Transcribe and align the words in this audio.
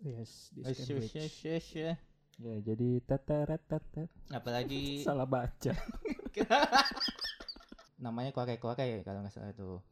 Yes, 0.00 0.48
this 0.50 0.64
Yes, 0.66 0.76
can 0.78 0.96
yes, 0.96 1.08
yes, 1.12 1.34
yes, 1.42 1.66
yes. 1.70 1.98
Ya, 2.36 2.56
jadi 2.58 2.88
teteret 3.00 3.60
tetet. 3.62 4.08
Apalagi 4.28 4.82
Salah 5.06 5.24
baca. 5.24 5.72
namanya 8.00 8.32
korek-korek 8.32 9.04
kalau 9.04 9.20
nggak 9.20 9.28
salah 9.30 9.52
tuh. 9.52 9.84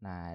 Nah, 0.00 0.34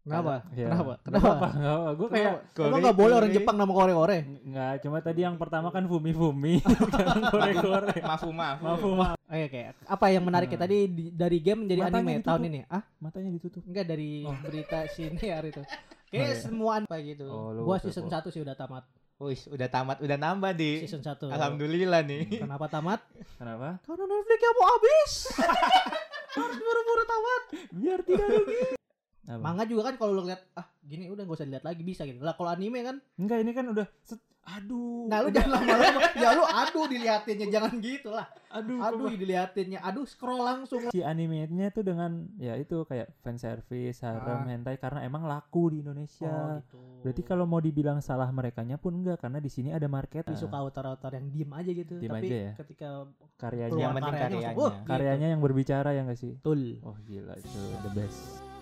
Kenapa? 0.00 0.44
Ya. 0.52 0.68
Kenapa? 0.68 0.94
Kenapa? 1.00 1.24
apa-apa, 1.26 1.48
nggak 1.54 1.74
apa. 1.74 1.90
Gue 1.94 2.08
kayak 2.10 2.32
Kenapa? 2.50 2.68
Emang 2.68 2.80
nggak 2.80 2.98
boleh 2.98 3.14
orang 3.14 3.24
Kore- 3.26 3.38
Jepang 3.38 3.56
nama 3.56 3.72
kore-kore? 3.72 4.18
nggak 4.42 4.72
cuma 4.80 4.98
tadi 5.00 5.20
yang 5.20 5.36
pertama 5.36 5.68
kan 5.68 5.84
fumi 5.90 6.12
fumi, 6.12 6.54
sekarang 6.60 7.22
kore 7.26 7.52
kore. 7.54 7.96
mafu 8.02 8.28
mafu. 8.30 8.62
Maaf, 8.62 8.82
maaf. 8.84 9.16
Oke, 9.24 9.44
oke. 9.46 9.60
Apa 9.86 10.06
yang 10.08 10.22
menariknya 10.22 10.56
Hmm. 10.56 10.64
tadi 10.64 10.78
di- 10.86 11.08
dari 11.10 11.38
game 11.40 11.64
menjadi 11.64 11.80
Matanya 11.82 11.96
anime 11.98 12.12
ditutup. 12.14 12.28
tahun 12.30 12.42
ini? 12.46 12.60
Ah, 12.68 12.82
Matanya 12.98 13.30
ditutup. 13.32 13.62
enggak 13.64 13.84
dari 13.86 14.10
Oh. 14.22 14.36
berita 14.38 14.78
siniar 14.88 15.42
itu. 15.42 15.60
Oh, 16.14 16.22
Kayak 16.22 16.30
iya. 16.38 16.42
semua 16.46 16.72
apa 16.78 16.96
gitu. 17.02 17.26
Oh, 17.26 17.50
lu 17.50 17.66
gua 17.66 17.82
season 17.82 18.06
1 18.06 18.22
sih 18.30 18.38
udah 18.46 18.54
tamat. 18.54 18.86
Wih, 19.18 19.40
udah 19.50 19.66
tamat, 19.66 19.98
udah 19.98 20.18
nambah 20.18 20.52
di. 20.54 20.86
Season 20.86 21.02
1. 21.02 21.26
Alhamdulillah 21.26 22.06
nih. 22.06 22.38
Kenapa 22.38 22.70
tamat? 22.70 23.02
Kenapa? 23.42 23.82
Karena 23.82 24.04
Netflix 24.06 24.40
mau 24.54 24.66
habis. 24.70 25.12
Harus 26.38 26.58
buru-buru 26.62 27.02
tamat. 27.02 27.42
Biar 27.74 27.98
tidak 28.06 28.28
rugi. 28.30 28.58
Apa? 29.24 29.40
Manga 29.40 29.64
juga 29.66 29.82
kan 29.90 29.94
kalau 29.98 30.12
lu 30.20 30.22
lihat 30.28 30.44
ah 30.54 30.68
gini 30.84 31.08
udah 31.08 31.24
gak 31.24 31.34
usah 31.40 31.46
dilihat 31.48 31.66
lagi 31.66 31.82
bisa 31.82 32.06
gitu. 32.06 32.22
Lah 32.22 32.36
kalau 32.38 32.52
anime 32.52 32.84
kan 32.84 32.96
Enggak, 33.18 33.42
ini 33.42 33.50
kan 33.56 33.66
udah 33.72 33.86
set. 34.06 34.20
Aduh. 34.44 35.08
Nah 35.08 35.24
lu 35.24 35.28
jangan 35.28 35.50
lama-lama 35.56 36.00
Ya 36.14 36.30
lu 36.32 36.44
aduh 36.44 36.84
diliatinnya 36.84 37.48
Jangan 37.48 37.72
gitu 37.80 38.08
lah 38.08 38.28
aduh. 38.48 38.78
Aduh 38.78 39.10
diliatinnya 39.10 39.80
Aduh 39.80 40.04
scroll 40.04 40.38
langsung 40.38 40.84
si 40.88 41.00
animenya 41.00 41.68
tuh 41.68 41.82
dengan 41.82 42.28
ya 42.36 42.54
itu 42.54 42.84
kayak 42.84 43.10
fan 43.18 43.34
service, 43.34 43.98
harem, 44.00 44.44
Ah. 44.44 44.46
hentai 44.46 44.76
karena 44.76 45.02
emang 45.02 45.24
laku 45.24 45.72
di 45.72 45.80
Oh 45.80 45.82
Indonesia. 45.82 46.60
gitu 46.60 46.78
Berarti 47.02 47.22
kalau 47.22 47.44
mau 47.44 47.58
dibilang 47.58 47.98
salah 47.98 48.28
merekanya 48.28 48.76
pun 48.76 48.94
enggak 48.94 49.20
karena 49.20 49.36
di 49.36 49.48
sini 49.48 49.68
ada 49.68 49.84
market. 49.86 50.22
Tapi 50.22 50.36
suka 50.36 50.56
autor-autor 50.56 51.12
yang 51.12 51.26
diem 51.28 51.50
aja 51.50 51.70
gitu 51.70 51.94
Diem 51.98 52.12
Tapi 52.12 52.26
aja 52.26 52.36
ya? 52.38 52.52
ketika 52.56 52.88
karyanya 53.36 53.74
Yang 53.74 53.92
penting 53.92 54.14
karyanya, 54.14 54.28
karyanya. 54.38 54.56
"Wah, 54.56 54.72
gitu." 54.72 54.86
karyanya 54.86 55.26
yang 55.34 55.40
berbicara 55.40 55.88
ya 55.90 56.00
enggak 56.04 56.20
sih? 56.20 56.32
Betul 56.36 56.60
Oh 56.80 56.94
gila 57.02 57.34
itu 57.34 57.60
the 57.82 57.90
best. 57.92 58.53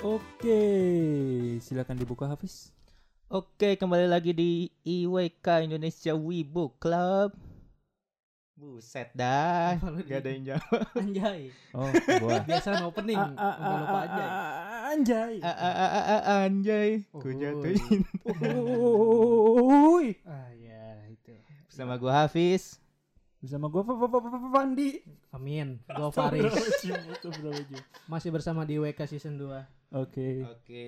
Oke, 0.00 0.62
silakan 1.60 2.00
dibuka 2.00 2.24
Hafiz. 2.24 2.72
Oke, 3.28 3.76
kembali 3.76 4.08
lagi 4.08 4.32
di 4.32 4.50
IWK 4.80 5.68
Indonesia 5.68 6.16
Wibu 6.16 6.72
Club. 6.80 7.36
Buset 8.56 9.12
dah, 9.12 9.76
gak 10.04 10.20
ada 10.20 10.30
yang 10.32 10.44
jawab. 10.52 10.84
Anjay 11.00 11.48
Oh, 11.72 11.88
gua. 12.20 12.40
Biasa 12.48 12.84
opening 12.84 13.16
Sampai 13.16 13.76
lupa 13.80 14.00
ah, 14.04 14.92
anjay 14.92 15.34
Anjay. 16.44 16.90
Ku 17.08 17.28
jatuhin. 17.32 18.00
Uhuy. 18.24 20.16
Ah 20.28 20.52
ya 20.56 21.08
itu 21.08 21.32
Bersama 21.72 21.96
gua 21.96 22.24
Hafiz. 22.24 22.76
Bersama 23.40 23.72
gua 23.72 23.80
Fa- 23.80 23.96
Fa- 23.96 24.08
Fa- 24.12 24.22
Fa- 24.28 24.52
Fandi. 24.52 24.90
Amin 25.32 25.80
Gue 25.84 26.08
Faris. 26.12 26.52
Masih 28.08 28.28
bersama 28.28 28.68
di 28.68 28.76
WK 28.76 29.08
season 29.08 29.40
2 29.40 29.79
Oke. 29.90 30.46
Oke, 30.46 30.86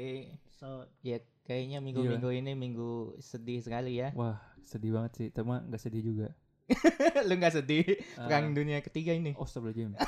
So 0.62 0.86
ya 1.02 1.18
kayaknya 1.42 1.82
minggu-minggu 1.82 2.30
ini 2.38 2.54
minggu 2.54 3.18
sedih 3.18 3.58
sekali 3.58 3.98
ya. 3.98 4.14
Wah, 4.14 4.38
sedih 4.62 4.94
banget 4.94 5.12
sih. 5.18 5.28
Cuma 5.34 5.58
nggak 5.58 5.82
sedih 5.82 6.02
juga. 6.06 6.28
Lu 7.28 7.34
nggak 7.34 7.54
sedih? 7.58 7.82
Perang 8.14 8.54
dunia 8.54 8.78
ketiga 8.78 9.10
ini. 9.10 9.34
Oh, 9.34 9.42
astagfirullahaladzim. 9.42 9.98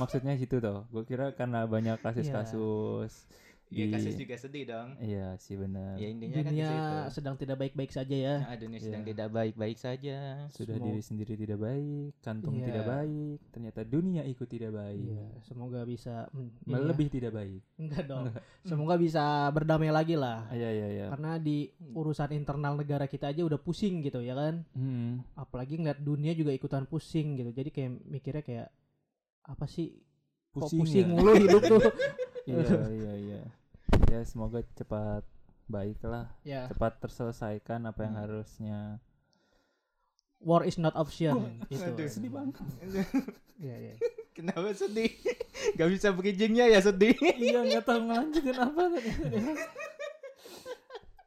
Maksudnya 0.00 0.32
situ 0.40 0.56
toh. 0.64 0.88
Gue 0.88 1.04
kira 1.04 1.36
karena 1.36 1.68
banyak 1.68 2.00
kasus-kasus. 2.00 3.28
Iya, 3.72 3.86
kasus 3.90 4.14
juga 4.14 4.34
sedih 4.36 4.64
dong. 4.64 4.88
Iya 4.96 5.26
sih 5.36 5.56
benar. 5.56 5.96
Ya 5.96 6.06
intinya 6.06 6.36
kan 6.36 6.44
dunia 6.46 6.68
situ. 6.68 7.16
sedang 7.16 7.34
tidak 7.34 7.56
baik-baik 7.56 7.88
saja 7.88 8.12
ya 8.14 8.36
Nah, 8.38 8.54
dunia 8.54 8.76
Iya. 8.76 8.84
sedang 8.84 9.02
tidak 9.02 9.28
baik-baik 9.28 9.76
saja. 9.76 10.16
Sudah 10.48 10.76
Semua- 10.76 10.86
diri 10.86 11.00
sendiri 11.00 11.34
tidak 11.34 11.58
baik, 11.58 12.10
kantung 12.20 12.54
Iya. 12.54 12.66
tidak 12.68 12.84
baik, 12.84 13.38
ternyata 13.48 13.80
dunia 13.82 14.22
ikut 14.22 14.44
tidak 14.46 14.72
baik. 14.72 15.08
Iya, 15.08 15.24
semoga 15.42 15.80
bisa 15.82 16.28
mm, 16.28 16.36
ini 16.36 16.48
ya. 16.62 16.72
Melebih 16.76 17.08
tidak 17.08 17.32
baik. 17.32 17.60
Enggak 17.76 18.04
dong. 18.04 18.24
Semoga 18.68 18.94
bisa 18.94 19.24
berdamai 19.50 19.88
lagi 19.88 20.14
lah. 20.14 20.46
Ah, 20.46 20.54
Iya 20.54 20.70
iya 20.70 20.88
iya. 20.88 21.06
Karena 21.08 21.34
di 21.34 21.66
urusan 21.92 22.30
internal 22.30 22.76
negara 22.76 23.06
kita 23.06 23.26
aja 23.26 23.42
udah 23.42 23.56
pusing 23.56 23.98
gitu 24.00 24.20
ya 24.20 24.36
kan. 24.36 24.62
Hmm. 24.70 25.24
Apalagi 25.34 25.80
ngeliat 25.80 25.98
dunia 25.98 26.30
juga 26.30 26.52
ikutan 26.52 26.84
pusing 26.84 27.34
gitu. 27.34 27.50
Jadi 27.50 27.70
kayak 27.70 27.90
mikirnya 28.04 28.42
kayak 28.42 28.68
apa 29.42 29.66
sih? 29.66 29.96
Kok 30.52 30.68
Pusing, 30.68 30.80
pusing 30.84 31.06
ya? 31.08 31.14
mulu 31.16 31.32
hidup 31.34 31.62
tuh. 31.64 31.80
iya 32.46 32.60
iya 32.92 33.12
iya. 33.16 33.40
Ya 34.12 34.20
semoga 34.22 34.60
cepat 34.76 35.24
baik 35.64 36.04
lah, 36.04 36.28
ya, 36.42 36.68
cepat 36.68 37.00
terselesaikan 37.00 37.80
apa 37.82 38.04
yang 38.04 38.12
Hmm. 38.12 38.22
harusnya. 38.22 38.78
war 40.42 40.66
is 40.66 40.74
not 40.74 40.90
option 40.92 41.38
gitu. 41.70 41.86
Aduh. 41.86 42.02
Sedih 42.04 42.26
banget. 42.28 42.58
Iya, 43.56 43.76
iya. 43.84 43.94
Kenapa 44.34 44.74
sedih? 44.74 45.06
Gak 45.78 45.86
bisa 45.88 46.10
bridgingnya 46.10 46.66
ya 46.66 46.82
sedih. 46.82 47.14
iya 47.38 47.62
nggak 47.62 47.86
tahu 47.86 48.02
ngelanjutin 48.02 48.58
apa 48.58 48.82
tadi. 48.90 49.10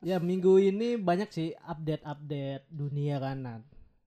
Ya, 0.04 0.22
minggu 0.22 0.62
ini 0.62 1.02
banyak 1.02 1.32
sih 1.32 1.58
update-update 1.58 2.70
dunia 2.70 3.18
kan. 3.18 3.38
Nah, 3.40 3.58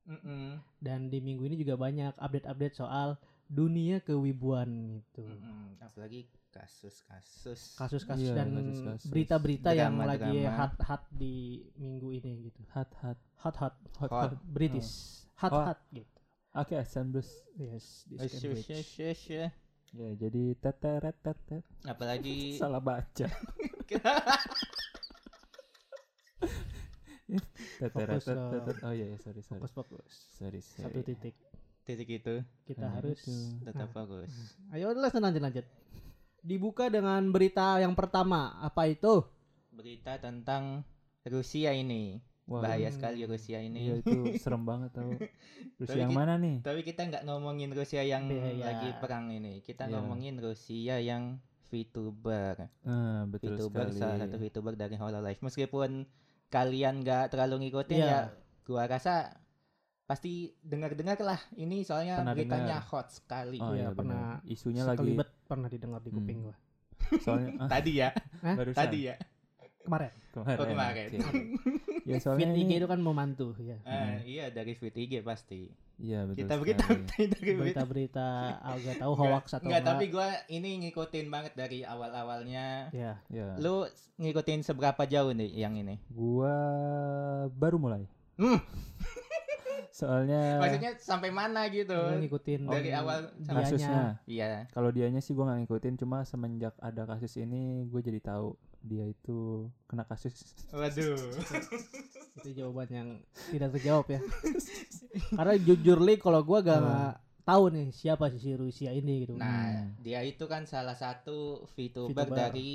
Mm-mm. 0.06 0.62
dan 0.78 1.10
di 1.10 1.18
minggu 1.18 1.42
ini 1.42 1.58
juga 1.58 1.74
banyak 1.74 2.14
update-update 2.14 2.76
soal 2.76 3.18
dunia 3.44 3.98
kewibuan 3.98 4.68
gitu. 4.94 5.26
Mm-mm. 5.26 5.82
Apalagi 5.82 6.30
kasus-kasus. 6.58 7.60
Kasus-kasus 7.74 8.24
Iya, 8.24 8.34
dan 8.34 8.48
kasus-kasus. 8.52 9.06
berita-berita 9.06 9.70
yang 9.72 9.94
Drama, 9.94 10.10
lagi 10.10 10.34
drama. 10.42 10.56
hot-hot 10.58 11.02
di 11.10 11.34
minggu 11.76 12.08
ini 12.12 12.32
gitu. 12.46 12.60
Hot-hot 12.70 13.18
hot 13.38 13.74
Hot. 13.98 14.10
hot. 14.10 14.32
British. 14.44 15.22
Hot-hot 15.36 15.78
gitu. 15.90 16.10
Oke, 16.52 16.82
Sandus. 16.82 17.28
Yes, 17.54 18.02
this 18.08 18.34
Yes, 18.98 19.20
yes. 19.24 19.52
Ya 19.88 20.10
jadi 20.14 20.52
teteret 20.54 21.16
tetet. 21.22 21.64
Apalagi 21.82 22.36
Salah 22.60 22.82
baca. 22.82 23.24
Teteret 27.78 28.20
tetet. 28.20 28.76
Oh 28.82 28.92
iya, 28.92 29.06
iya, 29.06 29.16
sorry 29.16 29.40
sorry. 29.40 29.60
Fokus 29.60 29.72
fokus. 29.72 30.12
Sorry 30.34 30.60
sorry. 30.60 30.84
Satu 30.88 31.00
titik. 31.04 31.34
titik 31.84 32.08
itu 32.10 32.44
Kita 32.66 32.84
Nah, 32.84 33.00
harus 33.00 33.16
itu. 33.18 33.32
tetap 33.64 33.88
Nah, 33.88 33.94
fokus. 33.94 34.32
Ayo 34.72 34.92
lanjut 34.92 35.22
lanjut 35.22 35.40
lanjut. 35.42 35.66
Dibuka 36.48 36.88
dengan 36.88 37.20
berita 37.28 37.76
yang 37.76 37.92
pertama. 37.92 38.56
Apa 38.58 38.88
itu? 38.88 39.20
Berita 39.68 40.16
tentang 40.16 40.80
Rusia 41.22 41.70
ini. 41.70 42.24
Wah, 42.48 42.64
Bahaya 42.64 42.88
sekali 42.88 43.20
Rusia 43.22 43.60
Iya 43.60 43.68
ini. 43.68 44.00
itu 44.00 44.40
serem 44.40 44.64
banget 44.64 44.88
tau. 44.90 45.12
Terus 45.76 45.84
Tapi 45.86 46.00
yang 46.00 46.08
ki- 46.08 46.16
mana 46.16 46.40
nih? 46.40 46.56
Tapi 46.64 46.80
kita 46.80 47.04
nggak 47.04 47.22
ngomongin 47.22 47.68
Rusia 47.70 48.00
yang 48.00 48.24
Iya. 48.24 48.64
lagi 48.64 48.88
perang 48.96 49.28
ini. 49.28 49.60
Kita 49.60 49.84
Iya. 49.84 50.00
ngomongin 50.00 50.40
Rusia 50.40 50.96
yang 50.96 51.36
VTuber. 51.68 52.72
Ah, 52.82 53.28
betul 53.28 53.52
VTuber 53.54 53.86
sekali. 53.86 54.00
salah 54.00 54.16
satu 54.18 54.36
VTuber 54.38 54.74
dari 54.74 54.96
Hololive. 54.96 55.36
Meskipun 55.38 56.08
kalian 56.48 57.04
nggak 57.04 57.28
terlalu 57.28 57.68
ngikutin 57.68 58.00
Iya. 58.00 58.08
ya, 58.08 58.20
gua 58.64 58.88
rasa 58.88 59.36
pasti 60.02 60.56
dengar-dengar 60.58 61.20
lah. 61.20 61.36
Ini 61.52 61.84
soalnya 61.84 62.16
Pernah 62.18 62.32
beritanya 62.32 62.80
dengar. 62.80 62.88
hot 62.88 63.06
sekali. 63.12 63.60
Oh 63.60 63.76
iya, 63.76 63.84
Iya, 63.84 63.88
pernah. 63.92 64.40
Isunya 64.48 64.82
lagi 64.82 65.04
Sekelibet 65.04 65.28
pernah 65.48 65.66
didengar 65.66 65.98
di 65.98 66.12
kuping 66.12 66.38
Hmm. 66.38 66.46
gua. 66.46 66.56
soalnya 67.18 67.50
ah, 67.64 67.68
Tadi 67.70 67.92
ya, 67.96 68.10
barusan. 68.44 68.76
tadi 68.76 68.98
ya. 69.08 69.16
Kemarin. 69.80 70.12
Kemarin. 70.30 70.56
Oh, 70.60 70.66
kemarin. 70.68 71.06
oke. 71.08 71.40
ya 72.12 72.16
soalnya 72.20 72.46
Fit 72.46 72.60
IG 72.60 72.62
ini 72.62 72.74
itu 72.76 72.84
kan 72.84 73.00
membantu 73.00 73.56
ya. 73.56 73.80
Ah, 73.82 74.20
iya 74.20 74.52
dari 74.52 74.76
VTG 74.76 75.24
pasti. 75.24 75.72
Iya 75.98 76.28
betul 76.28 76.44
Kita 76.44 76.54
berita 76.60 76.84
dari 77.10 77.26
berita. 77.32 77.58
Berita-berita 77.82 78.28
agak 78.60 78.94
tahu 79.00 79.12
Enggak, 79.16 79.30
hoax 79.32 79.46
atau 79.50 79.64
enggak, 79.64 79.80
enggak. 79.80 79.90
tapi 79.96 80.04
gua 80.12 80.28
ini 80.46 80.70
ngikutin 80.84 81.26
banget 81.26 81.52
dari 81.56 81.78
awal-awalnya. 81.82 82.92
Ya. 82.92 83.18
Ya. 83.26 83.56
Lu 83.56 83.88
ngikutin 84.16 84.60
seberapa 84.62 85.02
jauh 85.02 85.32
nih 85.32 85.48
yang 85.56 85.74
ini? 85.74 85.96
Gua 86.12 86.54
baru 87.50 87.80
mulai. 87.80 88.04
Hmm. 88.36 88.60
Soalnya 89.98 90.62
Maksudnya 90.62 90.92
sampai 90.96 91.30
mana 91.30 91.66
gitu? 91.66 91.90
Ngikutin 91.90 92.70
Dari 92.70 92.94
awal 92.94 93.34
sampai- 93.36 93.66
kasusnya. 93.66 94.22
Iya. 94.24 94.70
Kalau 94.70 94.88
dianya 94.88 95.18
sih 95.18 95.34
gua 95.34 95.50
nggak 95.50 95.66
ngikutin, 95.66 95.94
cuma 95.98 96.22
semenjak 96.22 96.78
ada 96.78 97.02
kasus 97.04 97.34
ini 97.36 97.82
gue 97.84 97.98
jadi 97.98 98.22
tahu 98.22 98.54
dia 98.78 99.02
itu 99.04 99.66
kena 99.84 100.06
kasus. 100.06 100.54
Waduh. 100.70 101.18
itu 102.38 102.48
jawaban 102.54 102.86
yang 102.88 103.08
tidak 103.50 103.74
terjawab 103.74 104.06
ya. 104.08 104.20
Karena 105.34 105.58
jujur 105.58 105.98
li 105.98 106.14
kalau 106.16 106.40
gua 106.40 106.62
gak 106.62 106.78
Hmm. 106.78 107.18
tahu 107.44 107.64
nih 107.68 107.90
siapa 107.90 108.30
sih 108.30 108.38
si 108.38 108.50
Rusia 108.54 108.92
ini 108.92 109.26
gitu. 109.26 109.34
Nah, 109.34 109.82
Hmm. 109.82 109.98
dia 109.98 110.22
itu 110.22 110.46
kan 110.46 110.62
salah 110.62 110.94
satu 110.94 111.66
VTuber, 111.74 112.14
VTuber. 112.22 112.38
dari 112.38 112.70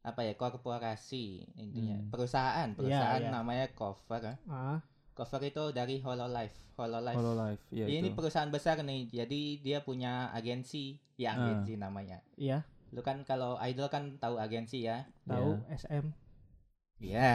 apa 0.00 0.24
ya 0.24 0.32
korporasi 0.32 1.44
intinya 1.54 1.94
Hmm. 1.94 2.08
perusahaan 2.08 2.72
perusahaan 2.72 3.20
iya. 3.20 3.28
namanya 3.28 3.68
Cover 3.70 4.40
Ah, 4.48 4.80
cover 5.20 5.42
itu 5.44 5.64
dari 5.70 6.00
Hololive. 6.00 6.56
Hololive. 6.74 7.12
Hololive, 7.14 7.60
ya 7.68 7.84
ini 7.84 8.08
itu. 8.08 8.16
perusahaan 8.16 8.48
besar 8.48 8.80
nih, 8.80 9.04
jadi 9.12 9.40
dia 9.60 9.78
punya 9.80 10.32
agensi, 10.32 10.96
ya 11.14 11.36
Ah. 11.36 11.36
agensi 11.36 11.76
namanya. 11.76 12.24
Iya, 12.34 12.64
Lu 12.90 13.04
kan 13.04 13.20
kalau 13.22 13.60
idol 13.60 13.86
kan 13.86 14.16
tahu 14.16 14.40
agensi 14.40 14.82
ya? 14.82 15.04
tahu 15.22 15.60
SM 15.68 16.08
Iya. 16.98 17.32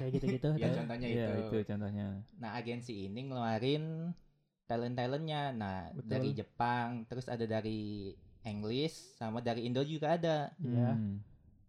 kayak 0.00 0.12
gitu-gitu. 0.12 0.50
Ya 0.56 0.68
contohnya 0.72 1.06
Iya, 1.06 1.26
itu. 1.30 1.40
itu 1.46 1.58
contohnya. 1.68 2.06
Nah 2.36 2.50
agensi 2.52 3.06
ini 3.06 3.20
ngeluarin 3.24 4.12
talent-talentnya. 4.66 5.42
Nah 5.52 5.88
Betul. 5.92 6.08
dari 6.10 6.28
Jepang, 6.34 6.88
terus 7.06 7.28
ada 7.28 7.44
dari 7.44 8.12
English, 8.42 9.16
sama 9.16 9.38
dari 9.40 9.64
Indo 9.64 9.80
juga 9.82 10.16
ada. 10.16 10.50
Iya. 10.58 10.90
Hmm. 10.92 11.20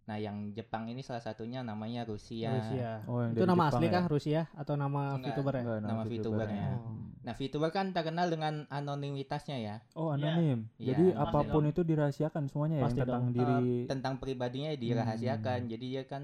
Nah 0.08 0.16
yang 0.16 0.56
Jepang 0.56 0.88
ini 0.88 1.04
salah 1.04 1.20
satunya 1.20 1.60
namanya 1.68 2.08
Rusia. 2.08 2.48
Rusia. 2.56 3.04
Oh, 3.12 3.20
yang 3.20 3.36
Itu 3.36 3.44
nama 3.44 3.68
Jepang 3.68 3.72
asli 3.76 3.86
ya? 3.86 3.92
kah 3.92 4.06
Rusia 4.08 4.42
atau 4.56 4.74
nama 4.80 5.02
Enggak. 5.20 5.36
VTuber 5.36 5.54
ya? 5.54 5.62
Enggak, 5.68 5.80
Nama 5.84 6.02
VTubernya. 6.08 6.68
Oh. 6.80 6.96
Nah 7.28 7.34
VTuber 7.36 7.70
kan 7.76 7.86
terkenal 7.92 8.28
dengan 8.32 8.54
anonimitasnya 8.72 9.58
ya. 9.60 9.76
Oh, 10.00 10.16
anonim. 10.16 10.64
Iya, 10.80 10.96
Jadi 10.96 11.06
pasti 11.12 11.24
apa 11.28 11.40
pun 11.52 11.64
itu 11.68 11.82
dirahasiakan 11.84 12.44
semuanya 12.48 12.76
ya 12.80 12.84
Pasti 12.88 13.00
yang 13.00 13.08
tentang 13.12 13.26
dong. 13.28 13.36
diri. 13.36 13.60
Eh, 13.60 13.88
tentang 13.92 14.14
pribadinya 14.24 14.70
dirahasiakan. 14.72 15.60
Hmm. 15.68 15.72
Jadi 15.76 15.86
dia 15.92 16.04
kan 16.08 16.24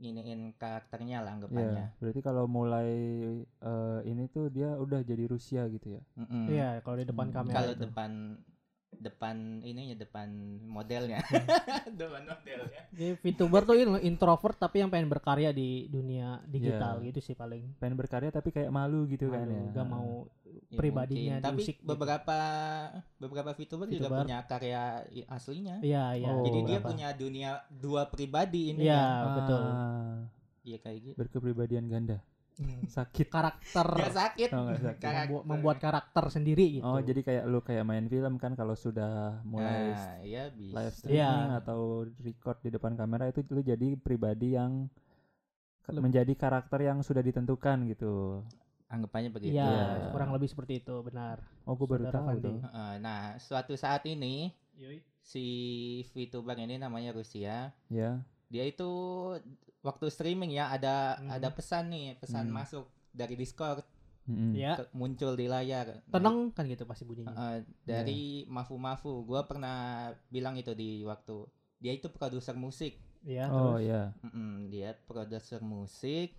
nginiin 0.00 0.56
karakternya 0.56 1.20
lah 1.20 1.32
Ya, 1.32 1.36
anggapannya. 1.40 1.84
berarti 2.00 2.20
kalau 2.20 2.44
mulai 2.48 2.88
eh, 3.44 3.98
ini 4.04 4.28
tuh 4.28 4.48
dia 4.48 4.76
udah 4.76 5.00
jadi 5.00 5.24
Rusia 5.24 5.64
gitu 5.68 5.96
ya. 5.96 6.02
Iya, 6.48 6.68
kalau 6.84 6.96
di 7.00 7.06
depan 7.08 7.28
Hmm. 7.28 7.36
kamera 7.36 7.56
Kalau 7.56 7.74
depan 7.76 8.10
depan 9.00 9.34
ininya 9.60 9.96
depan 9.96 10.28
modelnya. 10.62 11.24
depan 12.00 12.22
modelnya. 12.22 12.80
Jadi 12.92 13.16
VTuber 13.18 13.64
tuh 13.64 13.74
introvert 13.98 14.54
tapi 14.54 14.78
yang 14.78 14.88
pengen 14.88 15.08
berkarya 15.08 15.50
di 15.50 15.88
dunia 15.88 16.44
digital 16.44 17.00
Iya. 17.00 17.08
gitu 17.08 17.20
sih 17.22 17.34
paling. 17.34 17.74
Pengen 17.76 17.96
berkarya 17.96 18.28
tapi 18.28 18.48
kayak 18.50 18.68
malu 18.68 19.08
gitu 19.08 19.26
kan 19.26 19.42
Malu, 19.42 19.56
ya. 19.66 19.74
Gak 19.74 19.88
mau 19.88 20.10
Ya, 20.66 20.76
Pribadinya 20.76 21.34
mungkin. 21.36 21.46
Tapi 21.46 21.60
diusik 21.60 21.76
gitu. 21.78 21.86
beberapa 21.88 22.38
beberapa 23.16 23.50
VTuber, 23.52 23.86
juga 23.86 24.06
VTuber. 24.06 24.20
punya 24.22 24.38
karya 24.44 24.82
aslinya. 25.28 25.76
Iya, 25.80 26.04
iya. 26.14 26.28
Oh. 26.28 26.42
Jadi 26.42 26.58
dia 26.60 26.78
beberapa. 26.78 26.88
punya 26.90 27.08
dunia 27.12 27.50
dua 27.70 28.02
pribadi 28.06 28.70
ini. 28.70 28.82
Iya, 28.84 28.98
Ah, 28.98 29.34
betul. 29.34 29.62
Iya 30.60 30.78
kayak 30.78 30.98
gitu. 31.00 31.16
Berkepribadian 31.16 31.86
ganda. 31.86 32.18
Hmm. 32.60 32.84
Sakit. 32.84 33.26
Karakter 33.26 33.86
Gak 33.88 34.12
sakit. 34.12 34.48
Oh, 34.52 34.62
nggak 34.62 34.80
sakit. 34.82 35.00
Karakter. 35.00 35.24
membuat, 35.24 35.44
membuat 35.48 35.76
karakter 35.80 36.24
sendiri 36.28 36.66
gitu. 36.76 36.84
Oh, 36.84 37.00
jadi 37.00 37.20
kayak 37.20 37.44
lu 37.44 37.58
kayak 37.58 37.82
main 37.82 38.04
film 38.04 38.36
kan 38.36 38.52
kalau 38.52 38.76
sudah 38.76 39.40
mulai 39.42 39.90
Nah, 39.90 40.20
iya 40.20 40.44
bisa. 40.52 40.76
live 40.76 40.94
streaming 40.94 41.16
Iya. 41.48 41.58
atau 41.58 41.80
record 42.20 42.60
di 42.60 42.70
depan 42.70 42.92
kamera 42.94 43.26
itu 43.26 43.40
lu 43.48 43.60
jadi 43.60 43.96
pribadi 43.96 44.52
yang 44.52 44.92
Leb- 45.88 46.04
menjadi 46.04 46.32
karakter 46.34 46.84
yang 46.84 47.00
sudah 47.00 47.18
ditentukan 47.18 47.88
gitu. 47.88 48.44
Anggapannya 48.86 49.30
begitu. 49.30 49.56
Iya, 49.56 49.66
Iya. 49.66 50.10
kurang 50.10 50.30
lebih 50.30 50.46
seperti 50.46 50.78
itu, 50.78 50.94
benar. 51.00 51.40
Oh, 51.64 51.74
gue 51.74 51.88
baru 51.88 52.06
tahu 52.06 52.28
Fandi. 52.28 52.54
Heeh, 52.60 52.92
Nah, 53.00 53.34
suatu 53.36 53.72
saat 53.72 54.04
ini 54.04 54.52
si 55.20 55.44
VTuber 56.10 56.54
ini 56.56 56.76
namanya 56.76 57.10
Rusia. 57.10 57.72
Ya. 57.88 58.20
Dia 58.50 58.66
itu 58.66 58.90
waktu 59.80 60.10
streaming 60.10 60.52
ya 60.52 60.68
ada 60.68 61.16
Hmm. 61.16 61.30
ada 61.30 61.48
pesan 61.48 61.88
nih, 61.88 62.18
pesan 62.18 62.50
Hmm. 62.50 62.56
masuk 62.58 62.84
dari 63.10 63.34
Discord 63.34 63.86
Mm-mm. 64.28 64.52
Ya, 64.54 64.78
ke- 64.78 64.86
muncul 64.94 65.34
di 65.34 65.50
layar. 65.50 66.06
Nah, 66.06 66.12
tenang 66.12 66.54
kan 66.54 66.62
gitu 66.68 66.86
pasti 66.86 67.02
bunyinya. 67.02 67.34
Heeh, 67.34 67.56
dari 67.82 68.20
Mafu 68.46 68.78
Mafu. 68.78 69.26
Gua 69.26 69.42
pernah 69.42 70.06
bilang 70.28 70.54
itu 70.54 70.70
di 70.70 71.02
waktu 71.02 71.50
dia 71.80 71.90
itu 71.90 72.06
produser 72.06 72.54
musik. 72.54 72.94
Iya, 73.26 73.50
Oh 73.50 73.74
terus. 73.74 73.90
ya. 73.90 74.02
Mm-mm, 74.22 74.70
dia 74.70 74.94
produser 74.94 75.58
musik. 75.60 76.36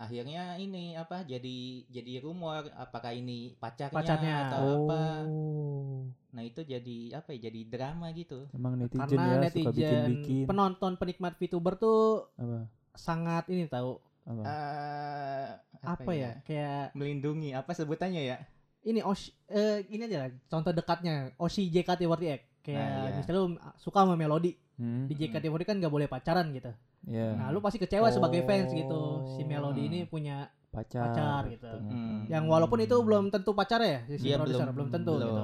Akhirnya 0.00 0.56
ini 0.56 0.96
apa? 0.96 1.20
Jadi 1.22 1.84
jadi 1.86 2.12
rumor 2.18 2.72
apakah 2.72 3.12
ini 3.12 3.52
pacarnya, 3.54 3.92
Pacarnya. 3.92 4.36
atau 4.48 4.64
apa? 4.80 5.00
Oh. 5.22 6.08
Nah 6.30 6.42
itu 6.42 6.60
jadi 6.62 6.98
apa 7.14 7.30
ya? 7.30 7.46
Jadi 7.46 7.60
drama 7.66 8.08
gitu. 8.10 8.48
Emang 8.50 8.74
netizen 8.74 9.04
Karena 9.04 9.20
ya 9.20 9.28
suka 9.28 9.44
netizen 9.44 9.76
bikin-bikin. 9.76 10.44
penonton 10.46 10.92
penikmat 10.96 11.36
VTuber 11.36 11.76
tuh 11.76 12.32
Apa? 12.34 12.64
sangat 12.90 13.44
ini 13.46 13.68
tahu 13.68 14.00
Apa? 14.22 14.40
Eh, 14.42 15.48
apa, 15.82 16.10
ya? 16.10 16.32
Kayak 16.42 16.92
Melindungi 16.92 17.52
apa 17.52 17.70
sebutannya 17.70 18.22
ya? 18.22 18.38
ini 18.80 19.00
Oshi, 19.00 19.28
eh, 19.46 19.84
ini 19.86 20.00
aja 20.02 20.16
lah, 20.18 20.30
contoh 20.46 20.72
dekatnya 20.72 21.36
Oshi 21.36 21.68
JKT48 21.68 22.40
kayak 22.62 22.80
Nah, 22.80 23.04
iya. 23.04 23.12
misalnya 23.14 23.36
lu 23.38 23.48
suka 23.76 24.00
sama 24.00 24.16
melodi 24.16 24.56
Hmm? 24.74 25.04
di 25.04 25.12
JKT48 25.14 25.60
kan 25.62 25.76
gak 25.78 25.92
boleh 25.92 26.08
pacaran 26.08 26.48
gitu 26.50 26.72
Ya. 27.10 27.34
nah 27.34 27.50
lu 27.50 27.58
pasti 27.58 27.76
kecewa 27.76 28.06
sebagai 28.08 28.42
fans 28.42 28.70
gitu 28.70 29.02
si 29.28 29.42
Oh. 29.42 29.44
melodi 29.44 29.82
ini 29.84 30.00
punya 30.04 30.46
pacar. 30.70 31.10
pacar 31.10 31.42
gitu. 31.48 31.66
ternyata. 31.66 31.90
Hmm. 31.90 32.22
yang 32.24 32.46
walaupun 32.46 32.78
itu 32.78 32.94
belum 32.96 33.28
tentu 33.28 33.50
pacar 33.50 33.82
ya 33.82 34.06
si 34.08 34.24
Iya, 34.24 34.38
produser 34.38 34.62
belum- 34.64 34.74
belum, 34.76 34.88
tentu 34.88 35.12
belum. 35.12 35.26
gitu 35.26 35.42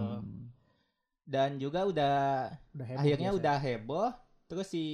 Dan 1.27 1.59
juga 1.59 1.83
udah 1.83 2.17
udah 2.71 2.87
heboh 2.87 3.03
akhirnya 3.03 3.31
biasa. 3.31 3.41
udah 3.43 3.57
heboh. 3.59 4.09
Terus 4.47 4.67
si 4.69 4.85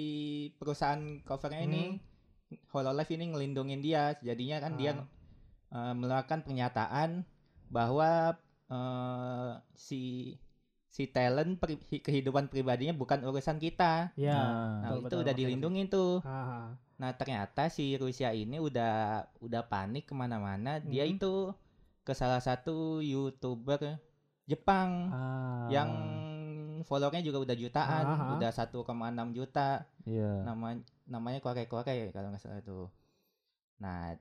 perusahaan 0.57 0.97
covernya 1.21 1.61
ini 1.63 1.83
Hmm. 1.93 2.11
Hololive 2.69 3.13
ini 3.13 3.25
ngelindungin 3.29 3.81
dia. 3.81 4.17
Jadinya 4.19 4.57
kan 4.59 4.73
dia 4.75 4.93
Ah. 4.93 5.05
eh, 5.71 5.93
mengeluarkan 5.93 6.41
pernyataan 6.41 7.11
bahwa 7.69 8.33
eh, 8.67 9.53
si 9.75 10.33
si 10.93 11.09
talent 11.09 11.57
pri- 11.57 11.81
kehidupan 11.81 12.47
pribadinya 12.47 12.93
bukan 12.93 13.25
urusan 13.25 13.57
kita. 13.57 14.13
ya 14.15 14.37
Nah, 14.37 14.45
betul, 14.85 14.93
itu 14.93 15.03
betul, 15.03 15.19
udah 15.19 15.25
betul. 15.27 15.41
dilindungin 15.41 15.87
tuh. 15.89 16.13
Ah, 16.23 16.77
Nah, 16.95 17.11
ternyata 17.11 17.67
si 17.67 17.97
Rusia 17.97 18.31
ini 18.31 18.61
udah 18.61 18.93
udah 19.41 19.63
panik 19.65 20.07
ke 20.07 20.15
mana-mana. 20.15 20.79
Dia 20.79 21.03
Hmm. 21.03 21.17
itu 21.17 21.33
ke 22.03 22.13
salah 22.13 22.39
satu 22.39 23.01
youtuber 23.01 23.99
Jepang 24.45 25.09
Ah. 25.09 25.67
yang 25.67 25.91
followernya 26.83 27.23
juga 27.23 27.41
udah 27.41 27.57
jutaan, 27.57 28.05
Ah, 28.05 28.19
ah. 28.21 28.31
udah 28.37 28.51
1,6 28.51 29.33
juta. 29.33 29.87
Iya. 30.05 30.45
Nama 30.45 30.79
namanya 31.07 31.39
Kore 31.39 31.65
Kore 31.65 32.11
kalau 32.11 32.29
nggak 32.29 32.39
salah 32.39 32.61
tuh. 32.61 32.87
Nah, 33.79 34.15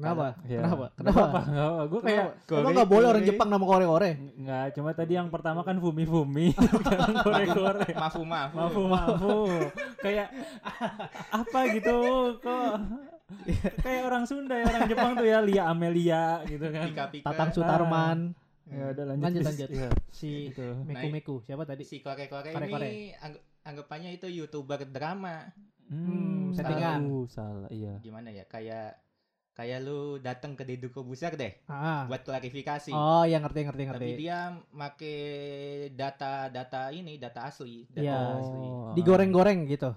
kenapa 0.00 0.26
Iya. 0.42 0.58
kenapa 0.58 0.86
kenapa 0.92 1.18
apa-apa, 1.20 1.40
nggak 1.46 1.66
apa. 1.66 1.82
Gue 1.84 2.00
kayak 2.00 2.26
Kenapa? 2.40 2.58
emang 2.58 2.72
gak 2.74 2.90
boleh 2.90 3.06
orang 3.08 3.24
Jepang 3.24 3.48
nama 3.48 3.64
kore 3.64 3.84
kore 3.84 4.10
nggak 4.34 4.66
cuma 4.72 4.90
tadi 4.90 5.12
yang 5.12 5.28
pertama 5.28 5.60
kan 5.60 5.76
Fumi 5.76 6.04
Fumi, 6.04 6.46
sekarang 6.80 7.14
kore 7.20 7.44
kore. 7.46 7.88
mafu 7.94 8.22
mafu. 8.22 8.56
Mafu 8.56 8.82
mafu. 8.86 9.36
kayak 9.98 10.28
apa 11.30 11.60
gitu 11.70 11.96
kok 12.38 12.74
kayak 13.78 14.02
orang 14.02 14.24
Sunda 14.24 14.54
ya 14.54 14.66
orang 14.66 14.82
Jepang 14.86 15.12
tuh 15.14 15.22
ya 15.24 15.38
Lia 15.38 15.62
Amelia 15.66 16.24
gitu 16.44 16.66
kan. 16.66 16.86
Pika 16.88 17.04
Pika. 17.08 17.24
Tatang 17.26 17.50
Sutarman 17.52 18.18
Ya 18.66 18.86
udah 18.88 19.02
lanjut. 19.04 19.24
Lanjut, 19.26 19.42
lanjut. 19.44 19.68
Iya, 19.68 19.88
si 20.08 20.30
itu. 20.46 20.62
Meku 20.84 21.06
Meku 21.10 21.34
siapa 21.42 21.66
tadi 21.66 21.82
Si 21.82 21.98
Kore 21.98 22.24
Kore 22.24 22.50
Kore 22.50 22.66
Kore. 22.70 22.86
ini 22.86 23.10
angg- 23.12 23.42
anggapannya 23.60 24.14
itu 24.14 24.26
youtuber 24.26 24.78
drama. 24.84 25.50
Hmm, 25.90 26.54
settingan. 26.54 27.02
tahu, 27.02 27.26
salah 27.26 27.66
iya. 27.66 27.98
Gimana 27.98 28.30
ya? 28.30 28.46
Kayak 28.46 28.94
kayak 29.52 29.78
lu 29.80 29.98
datang 30.16 30.54
ke 30.54 30.62
Deddy 30.62 30.88
Kobuser 30.88 31.34
deh 31.34 31.52
ah 31.66 32.06
buat 32.06 32.22
klarifikasi. 32.22 32.90
oh 32.90 33.22
ya 33.22 33.36
ngerti 33.36 33.60
ngerti 33.62 33.82
ngerti 33.84 34.06
Tapi 34.08 34.16
dia 34.16 34.38
make 34.70 35.12
data-data 35.90 36.90
ini, 36.90 37.16
data 37.16 37.44
asli, 37.44 37.84
data 37.86 38.00
Iya. 38.00 38.20
asli. 38.40 38.64
Oh, 38.64 38.94
digoreng-goreng 38.94 39.66
gitu 39.66 39.90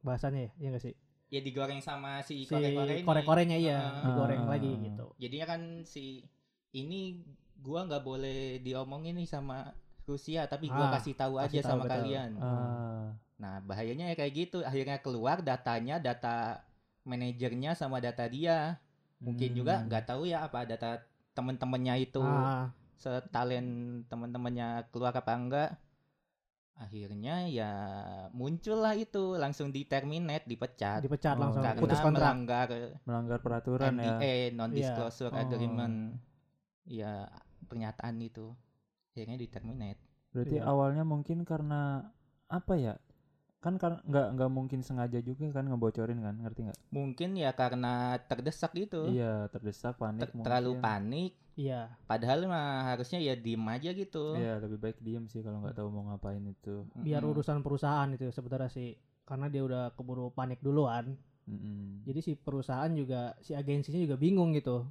bahasanya 0.00 0.40
ya 0.42 0.52
iya 0.58 0.68
gak 0.70 0.84
sih 0.84 0.94
Ya 1.28 1.40
digoreng 1.40 1.80
sama 1.80 2.22
si 2.22 2.44
si 2.44 2.54
kore-korenya 3.02 3.56
iya 3.56 3.78
Ah. 3.80 4.06
digoreng 4.06 4.44
Ah. 4.44 4.50
lagi 4.50 4.70
gitu 4.78 5.06
Jadinya 5.16 5.46
kan 5.48 5.60
si 5.82 6.22
ini 6.70 7.24
gua 7.56 7.82
nggak 7.84 8.02
boleh 8.02 8.58
diomongin 8.60 9.14
nih 9.14 9.26
sama 9.26 9.72
Rusia, 10.04 10.44
tapi 10.44 10.68
gua 10.68 10.92
Ah, 10.92 10.92
kasih 10.92 11.16
tahu 11.16 11.40
kasih 11.40 11.58
aja 11.58 11.60
tahu, 11.64 11.70
sama 11.72 11.82
betul. 11.82 11.94
kalian. 11.96 12.30
Ah, 12.36 13.08
Nah, 13.34 13.58
bahayanya 13.60 14.06
ya 14.06 14.16
kayak 14.16 14.32
gitu. 14.36 14.58
Akhirnya 14.60 15.00
keluar 15.00 15.40
datanya, 15.40 15.96
data 15.98 16.60
manajernya 17.02 17.72
sama 17.72 17.98
data 17.98 18.22
dia. 18.26 18.78
Mungkin 19.24 19.50
juga 19.56 19.80
hmm. 19.80 19.88
nggak 19.88 20.04
tahu 20.04 20.28
ya 20.28 20.44
apa 20.44 20.68
data 20.68 21.00
temen-temennya 21.32 21.94
itu 21.98 22.20
ah 22.22 22.68
setalen 23.04 23.66
temen-temennya 24.08 24.88
keluar 24.88 25.12
apa 25.12 25.32
enggak. 25.34 25.70
Akhirnya 26.74 27.46
ya 27.46 27.70
muncullah 28.34 28.98
itu 28.98 29.38
langsung 29.38 29.70
di 29.70 29.86
terminate, 29.86 30.48
dipecat. 30.50 31.06
dipecat 31.06 31.38
Oh, 31.38 31.46
langsung 31.46 31.62
karena 31.62 31.78
putus 31.78 32.00
kontrak 32.02 32.26
melanggar 32.34 32.68
melanggar 33.06 33.38
peraturan 33.38 33.94
ya. 33.94 34.18
NDA 34.18 34.34
non 34.58 34.70
disclosure 34.74 35.30
Oh. 35.30 35.38
agreement. 35.38 36.18
Ya 36.82 37.30
pernyataan 37.70 38.18
itu 38.18 38.50
akhirnya 39.14 39.38
di 39.38 39.46
terminate. 39.46 40.02
Berarti 40.34 40.58
Iya. 40.58 40.66
awalnya 40.66 41.04
mungkin 41.06 41.46
karena 41.46 42.10
apa 42.50 42.74
ya? 42.74 42.98
Kan 43.64 43.80
kan 43.80 44.04
nggak 44.04 44.36
nggak 44.36 44.50
mungkin 44.52 44.84
sengaja 44.84 45.24
juga 45.24 45.48
kan 45.50 45.64
ngebocorin 45.64 46.20
kan, 46.20 46.36
ngerti 46.36 46.68
nggak? 46.68 46.78
Mungkin 46.92 47.32
ya 47.34 47.56
karena 47.56 48.20
terdesak 48.20 48.76
gitu. 48.76 49.08
Iya, 49.08 49.48
terdesak 49.48 49.96
panik 49.96 50.28
Ter- 50.28 50.36
terlalu 50.44 50.76
mungkin. 50.76 50.84
panik 50.84 51.32
iya 51.54 51.86
padahal 52.04 52.50
mah 52.50 52.92
harusnya 52.92 53.22
ya 53.22 53.32
diem 53.32 53.62
aja 53.64 53.94
gitu. 53.94 54.34
Iya, 54.36 54.58
lebih 54.60 54.76
baik 54.76 54.98
diem 55.00 55.24
sih 55.26 55.40
kalau 55.40 55.64
nggak 55.64 55.78
tahu 55.78 55.88
mau 55.88 56.04
ngapain 56.12 56.44
itu. 56.44 56.84
biar 56.98 57.22
urusan 57.22 57.64
perusahaan 57.64 58.10
itu 58.10 58.28
sebenarnya 58.28 58.68
sih 58.68 58.92
karena 59.24 59.48
dia 59.48 59.64
udah 59.64 59.96
keburu 59.96 60.28
panik 60.28 60.60
duluan 60.60 61.16
Mm-mm. 61.48 62.04
jadi 62.04 62.20
si 62.20 62.32
perusahaan 62.36 62.92
juga 62.92 63.32
si 63.40 63.56
agensinya 63.56 63.96
juga 63.96 64.20
bingung 64.20 64.52
gitu 64.52 64.84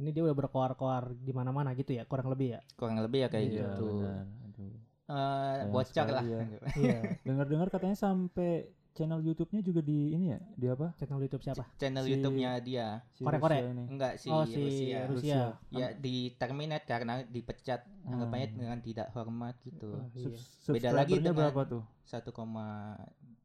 Ini 0.00 0.16
dia 0.16 0.24
udah 0.24 0.32
berkoar-koar 0.32 1.12
di 1.12 1.28
mana-mana 1.36 1.76
gitu 1.76 1.92
ya, 1.92 2.08
kurang 2.08 2.32
lebih 2.32 2.56
ya. 2.56 2.60
kurang 2.72 3.04
lebih 3.04 3.20
ya 3.20 3.28
kayak 3.28 3.44
Iya, 3.44 3.60
gitu 3.68 3.84
benar. 4.00 4.24
Aduh. 4.48 4.72
Eh, 5.10 5.12
Sayang 5.12 5.70
bocor 5.70 5.86
sekali 5.88 6.12
lah 6.12 6.22
ya. 6.24 6.40
Iya. 6.76 6.98
Dengar-dengar 7.20 7.66
katanya 7.68 7.96
sampai 7.96 8.50
channel 8.90 9.18
YouTube-nya 9.20 9.58
juga 9.60 9.80
di 9.80 10.12
ini 10.12 10.30
ya, 10.30 10.38
di 10.52 10.66
apa? 10.66 10.94
Channel 10.94 11.18
YouTube 11.20 11.42
siapa? 11.42 11.62
channel 11.76 12.04
Si- 12.04 12.10
YouTube-nya 12.12 12.50
dia 12.60 12.86
Si 13.08 13.22
Korea-Korea? 13.22 13.60
Enggak 13.86 14.12
si 14.16 14.26
oh 14.28 14.42
si 14.44 14.58
Rusia. 14.60 15.00
Rusia. 15.06 15.40
ya 15.68 15.90
di 15.92 16.14
terminate 16.32 16.84
karena 16.84 17.22
dipecat 17.24 17.82
anggapannya 18.04 18.48
Hmm. 18.48 18.56
dengan 18.56 18.78
tidak 18.80 19.06
hormat 19.10 19.54
gitu 19.60 19.90
Oh, 19.92 20.06
Sub- 20.12 20.30
iya. 20.30 20.38
Beda 20.70 20.90
lagi 20.92 21.14
dengan- 21.16 21.34
berapa 21.36 21.60
tuh? 21.64 21.82
satu 22.02 22.30
koma 22.30 22.98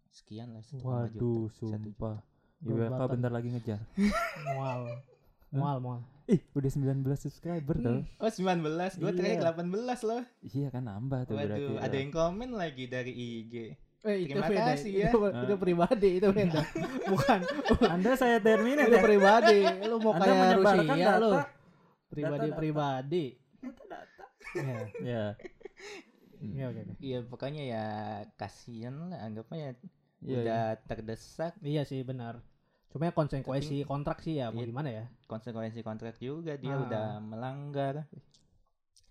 sekian 0.08 0.50
lah 0.50 0.62
satu 0.62 0.82
koma 0.82 1.06
Waduh, 1.06 1.50
juta, 1.50 1.78
sumpah. 1.78 2.18
IWK 2.62 2.90
button. 2.90 3.10
bentar 3.12 3.32
lagi 3.32 3.48
ngejar. 3.52 3.80
Mual. 4.48 4.82
Mual, 5.50 5.78
mual. 5.80 6.00
Ih, 6.26 6.42
udah 6.52 6.68
19 6.68 7.06
subscriber 7.16 7.76
tuh. 7.78 8.02
oh 8.18 8.30
19 8.30 8.66
gue 8.98 9.12
terakhir 9.12 9.38
Iya. 9.38 9.54
18 9.54 10.02
loh 10.04 10.22
Iya 10.44 10.68
kan 10.70 10.84
nambah 10.84 11.20
tuh 11.24 11.36
berarti. 11.36 11.62
waduh 11.62 11.78
ada 11.80 11.96
yang 11.96 12.12
komen 12.12 12.50
lagi 12.52 12.86
dari 12.88 13.14
IG 13.14 13.54
Eh, 14.02 14.22
Terima 14.24 14.46
beda. 14.46 14.70
kasih 14.72 14.92
itu, 14.92 15.18
ya. 15.18 15.42
Itu, 15.42 15.56
pribadi, 15.58 16.10
itu 16.16 16.28
beda. 16.30 16.62
Bukan. 17.10 17.40
Anda 17.90 18.14
saya 18.14 18.38
terminate 18.38 18.86
itu 18.88 18.98
ya. 18.98 19.02
pribadi. 19.02 19.60
Lu 19.82 19.98
mau 19.98 20.14
Anda 20.14 20.22
kayak 20.24 20.38
menyebarkan 20.38 20.86
Rusia 20.86 21.14
lu. 21.18 21.32
data. 21.34 21.44
Pribadi-pribadi. 22.08 23.26
Iya. 24.54 24.78
Ya. 25.02 25.24
Iya, 26.38 26.64
oke, 26.70 26.80
oke. 26.86 26.94
iya 27.02 27.20
pokoknya 27.24 27.64
ya 27.66 27.86
kasihan 28.36 28.94
lah 29.04 29.20
anggapnya 29.20 29.74
Iya, 30.20 30.38
udah 30.38 30.64
terdesak 30.86 31.58
Iya 31.60 31.82
sih 31.84 32.02
benar. 32.02 32.46
Cuma 32.96 33.04
ya 33.06 33.14
konsekuensi 33.14 33.84
kontrak 33.84 34.24
sih 34.24 34.40
ya 34.40 34.48
mau 34.48 34.64
Iya. 34.64 34.72
gimana 34.72 34.88
ya? 34.90 35.04
konsekuensi 35.28 35.84
kontrak 35.84 36.16
juga 36.16 36.56
dia 36.56 36.72
Ah. 36.72 36.82
udah 36.82 37.06
melanggar 37.20 38.08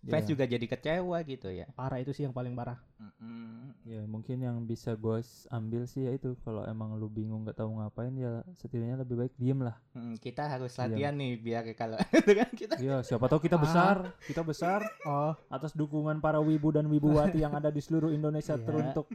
fans 0.03 0.25
juga 0.25 0.45
jadi 0.45 0.61
kecewa 0.63 1.17
gitu 1.23 1.49
ya 1.49 1.65
Parah 1.73 1.97
itu 1.97 2.13
sih 2.13 2.23
yang 2.23 2.33
paling 2.33 2.53
parah. 2.53 2.77
Mm-mm. 2.97 3.73
Ya 3.85 4.05
mungkin 4.05 4.37
yang 4.39 4.61
bisa 4.63 4.93
gue 4.95 5.21
ambil 5.51 5.85
sih 5.85 6.05
ya 6.05 6.13
itu 6.13 6.33
kalau 6.41 6.65
emang 6.65 6.93
lu 6.95 7.09
bingung 7.09 7.41
nggak 7.41 7.57
tahu 7.57 7.73
ngapain 7.75 8.13
ya 8.15 8.41
setidaknya 8.55 9.01
lebih 9.01 9.17
baik 9.19 9.35
diem 9.35 9.61
lah. 9.61 9.77
Mm, 9.93 10.17
kita 10.19 10.45
harus 10.47 10.73
Iya. 10.73 10.81
latihan 10.87 11.15
nih 11.15 11.33
biar 11.37 11.65
kalau 11.75 11.97
itu 12.21 12.33
kan 12.33 12.49
kita 12.53 12.75
Iya 12.79 12.97
siapa 13.01 13.25
tahu 13.27 13.41
kita 13.43 13.57
Ah. 13.57 13.63
besar, 13.65 13.97
kita 14.25 14.41
besar 14.41 14.81
Oh, 15.05 15.33
atas 15.49 15.73
dukungan 15.73 16.21
para 16.21 16.37
wibu 16.39 16.69
dan 16.71 16.85
wibuwati 16.87 17.37
yang 17.39 17.53
ada 17.53 17.69
di 17.69 17.81
seluruh 17.81 18.09
Indonesia 18.11 18.57
Iya. 18.57 18.61
teruntuk 18.63 19.09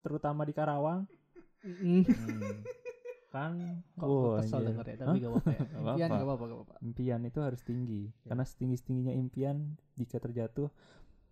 terutama 0.00 0.42
di 0.42 0.50
Karawang. 0.50 1.06
mm. 1.62 2.02
Hmm. 2.02 2.62
Kan 3.32 3.80
kok 3.96 4.04
oh, 4.04 4.36
kesel 4.36 4.60
anjir. 4.60 4.68
denger 4.68 4.86
ya, 4.86 4.96
tapi 5.00 5.16
gak 5.24 5.32
apa-apa 5.32 5.50
ya. 5.50 5.60
Impian 5.72 6.08
gak 6.12 6.26
apa-apa, 6.28 6.44
gak 6.44 6.58
apa-apa. 6.60 6.74
impian 6.84 7.20
itu 7.24 7.38
harus 7.40 7.60
tinggi 7.64 8.02
karena 8.28 8.44
setinggi 8.44 8.76
tingginya 8.84 9.14
impian 9.16 9.56
jika 9.96 10.20
terjatuh 10.20 10.68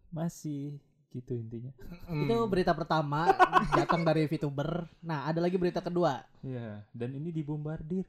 masih 0.09 0.81
gitu 1.13 1.37
intinya. 1.37 1.77
Mm. 2.09 2.25
Itu 2.25 2.37
berita 2.49 2.73
pertama 2.73 3.29
datang 3.79 4.07
dari 4.07 4.25
VTuber. 4.25 4.89
Nah, 5.05 5.29
ada 5.29 5.43
lagi 5.45 5.61
berita 5.61 5.85
kedua. 5.85 6.25
Iya 6.41 6.87
dan 6.97 7.13
ini 7.13 7.29
dibombardir. 7.29 8.09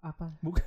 Apa? 0.00 0.32
Bukan. 0.40 0.64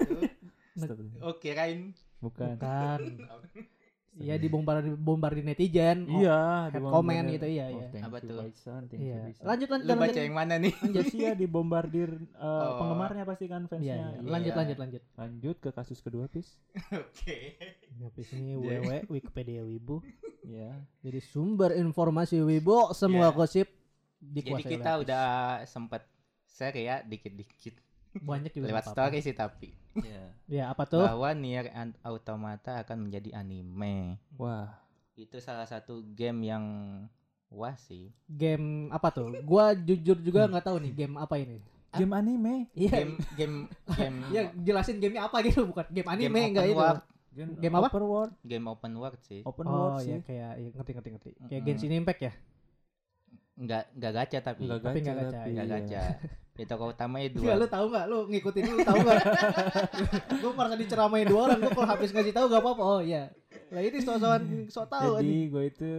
Neg- 0.78 0.94
Astagfirullah. 0.94 1.24
oh 1.26 1.36
kirain 1.42 1.96
Bukan. 2.22 2.56
Bukan. 2.60 3.00
Iya 4.12 4.36
dibombardir 4.36 4.94
bombardir 4.94 5.44
netizen. 5.44 6.04
Oh, 6.06 6.18
Iya, 6.18 6.39
head 6.66 6.75
dibombardir. 6.75 6.92
comment 6.92 7.25
gitu, 7.30 7.48
iya, 7.48 7.66
Oh, 7.68 7.78
iya. 7.78 8.01
Apa 8.01 8.18
tuh? 8.20 8.38
Iya. 8.92 9.20
you. 9.30 9.44
Lanjut 9.44 9.68
lanjut 9.70 9.86
lu 9.86 9.94
baca 9.94 10.01
lanjut. 10.01 10.20
yang 10.20 10.36
mana 10.36 10.56
nih 10.58 10.74
Rusia 10.75 11.30
dibombardir 11.34 12.10
uh, 12.34 12.44
Oh. 12.66 12.78
penggemarnya 12.80 13.24
pasti 13.24 13.46
kan 13.46 13.62
Iya, 13.62 13.70
fansnya. 13.70 13.86
iya. 13.88 14.08
Iya. 14.12 14.20
Lanjut 14.25 14.50
Iya. 14.50 14.60
lanjut 14.60 14.78
lanjut. 14.78 15.01
Lanjut 15.16 15.56
ke 15.58 15.70
kasus 15.72 16.00
kedua, 16.00 16.25
Pis. 16.25 16.58
oke 16.92 17.38
Habis 18.01 18.28
ini 18.34 18.51
Jadi- 18.54 18.82
WW 18.82 18.89
Wikipedia 19.10 19.62
Wibu. 19.62 20.01
Iya. 20.42 20.72
Jadi 21.00 21.20
sumber 21.22 21.72
informasi 21.74 22.39
Wibu 22.39 22.92
semua 22.92 23.30
Iya. 23.30 23.36
gosip 23.36 23.68
jadi 24.20 24.36
dikuasai 24.42 24.68
kita 24.70 24.89
oleh 24.92 25.04
udah 25.06 25.28
sempet 25.63 26.04
share 26.46 26.75
ya 26.75 27.00
dikit-dikit 27.01 27.72
banyak 28.12 28.51
juga 28.51 28.66
lewat 28.70 28.86
story 28.88 29.20
sih 29.20 29.34
tapi 29.34 29.70
Iya. 29.96 30.24
Ya 30.62 30.63
apa 30.68 30.84
tuh? 30.84 31.01
bahwa 31.01 31.30
Nier 31.32 31.70
Automata 32.01 32.80
akan 32.80 33.06
menjadi 33.06 33.36
anime 33.36 34.18
Wah, 34.34 34.74
itu 35.13 35.38
salah 35.38 35.66
satu 35.66 36.01
game 36.10 36.42
yang 36.44 36.66
wah 37.48 37.74
sih 37.75 38.10
Game 38.25 38.89
apa 38.89 39.10
tuh? 39.10 39.34
Gua 39.42 39.74
jujur 39.74 40.18
juga 40.18 40.46
nggak 40.46 40.62
tahu 40.63 40.78
nih 40.80 40.92
game 40.96 41.16
apa 41.16 41.36
ini. 41.38 41.58
game 41.92 42.13
anime. 42.13 42.54
Iya. 42.72 42.92
game 42.96 43.13
game 43.36 43.56
game 43.92 44.18
Ya 44.36 44.42
jelasin 44.56 44.98
gamenya 44.98 45.25
apa 45.25 45.42
gitu 45.42 45.66
bukan 45.66 45.86
game 45.88 46.06
anime 46.08 46.30
game 46.30 46.50
enggak 46.50 46.66
itu. 46.68 46.75
world 46.75 47.01
Game, 47.30 47.51
Game 47.56 47.75
apa? 47.75 47.88
Open 47.88 48.06
world. 48.06 48.34
game 48.42 48.66
open 48.66 48.94
world 48.96 49.20
sih 49.22 49.42
Open 49.44 49.66
Oh 49.66 49.74
world 49.94 50.01
ya 50.01 50.18
sih. 50.18 50.20
kayak 50.24 50.51
ya, 50.56 50.70
ngerti 50.72 50.92
ngerti 50.92 51.10
ngerti. 51.12 51.30
Kayak 51.39 51.50
Mm-mm. 51.51 51.66
Genshin 51.68 51.94
Impact 51.96 52.22
ya. 52.22 52.34
nggak 53.56 53.84
nggak 53.92 54.12
gacha 54.13 54.39
tapi 54.42 54.63
Enggak 54.63 54.80
Tapi 54.82 55.00
gacha, 55.00 55.12
nggak 55.46 55.68
gacha, 55.68 56.01
nggak 56.60 56.68
iya. 56.68 56.68
gacha 56.68 56.68
ya 56.68 56.75
tokoh 56.75 56.88
utamanya 56.92 57.28
Iya 57.30 57.36
dua 57.39 57.54
lu 57.56 57.68
tahu 57.68 57.86
nggak? 57.88 58.06
Lu 58.06 58.18
ngikutin 58.28 58.63
lu 58.68 58.78
tahu 58.84 58.98
nggak? 59.00 59.20
gue 60.44 60.51
pernah 60.51 60.75
diceramain 60.75 61.25
dua 61.25 61.42
orang. 61.48 61.60
Gue 61.63 61.72
kalau 61.72 61.88
habis 61.88 62.10
ngasih 62.12 62.34
tahu 62.36 62.46
gak 62.51 62.62
apa-apa. 62.62 62.84
Oh 62.84 63.01
iya. 63.01 63.32
Lah 63.72 63.82
ini 63.82 63.98
sok-sokan 63.98 64.42
sok 64.68 64.88
tahu 64.89 65.12
Jadi 65.22 65.38
gue 65.48 65.63
itu 65.66 65.89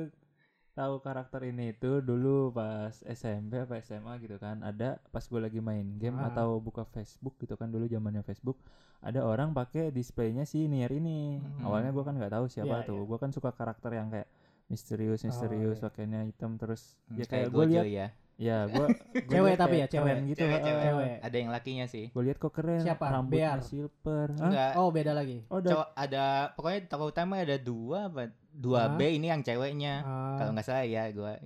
tahu 0.71 0.95
karakter 1.03 1.41
ini 1.45 1.75
itu 1.75 2.01
dulu 2.01 2.55
pas 2.55 2.95
SMP 3.05 3.59
apa 3.59 3.83
SMA 3.83 4.17
gitu 4.23 4.39
kan 4.39 4.63
ada 4.63 5.03
pas 5.11 5.21
gue 5.21 5.37
lagi 5.37 5.59
main 5.61 5.85
game 5.99 6.17
Ah. 6.17 6.31
atau 6.33 6.57
buka 6.57 6.87
Facebook 6.87 7.37
gitu 7.37 7.59
kan 7.59 7.69
dulu 7.69 7.85
zamannya 7.85 8.23
Facebook 8.23 8.57
ada 9.03 9.21
orang 9.21 9.53
pakai 9.53 9.91
displaynya 9.91 10.47
si 10.47 10.71
Nier 10.71 10.89
ini 10.89 11.37
Hmm. 11.37 11.67
awalnya 11.69 11.91
gue 11.91 12.01
kan 12.01 12.15
nggak 12.17 12.33
tahu 12.33 12.47
siapa 12.49 12.81
Iya, 12.81 12.89
tuh 12.89 13.03
iya. 13.03 13.09
gue 13.13 13.19
kan 13.19 13.31
suka 13.35 13.51
karakter 13.53 13.93
yang 13.93 14.09
kayak 14.09 14.29
misterius 14.71 15.21
misterius 15.27 15.83
iya. 15.83 15.85
pakainya 15.85 16.21
hitam 16.25 16.55
terus 16.57 16.97
Hmm, 17.11 17.19
ya 17.19 17.25
kayak 17.27 17.29
kayak 17.29 17.49
gue 17.51 17.65
lihat 17.67 17.85
ya 17.91 18.07
ya 18.41 18.65
gue 18.65 18.89
Cewek 19.29 19.53
tapi 19.55 19.77
ya, 19.77 19.87
cewek. 19.87 20.17
gitu 20.27 20.41
Cewek, 20.41 20.61
cewek. 20.61 20.81
Cewek. 20.83 21.15
ada 21.21 21.37
yang 21.37 21.51
lakinya 21.51 21.85
sih 21.85 22.09
gue 22.09 22.23
lihat 22.25 22.39
kok 22.39 22.51
keren 22.51 22.81
Siapa? 22.81 23.05
rambutnya 23.07 23.53
Bear? 23.53 23.61
silver 23.61 24.27
enggak 24.33 24.73
Oh 24.75 24.89
beda 24.89 25.13
lagi. 25.13 25.45
oh 25.47 25.61
cowok 25.61 25.89
ada 25.93 26.25
pokoknya 26.51 26.81
tokoh 26.87 27.09
utama 27.09 27.37
ada 27.39 27.55
dua 27.55 28.09
apa 28.09 28.33
dua? 28.51 28.89
B 28.91 29.13
ini 29.13 29.29
yang 29.29 29.41
ceweknya 29.41 29.95
Ah, 30.01 30.37
kalau 30.37 30.51
nggak 30.53 30.65
salah 30.65 30.83
ya 30.83 31.05
gua 31.11 31.37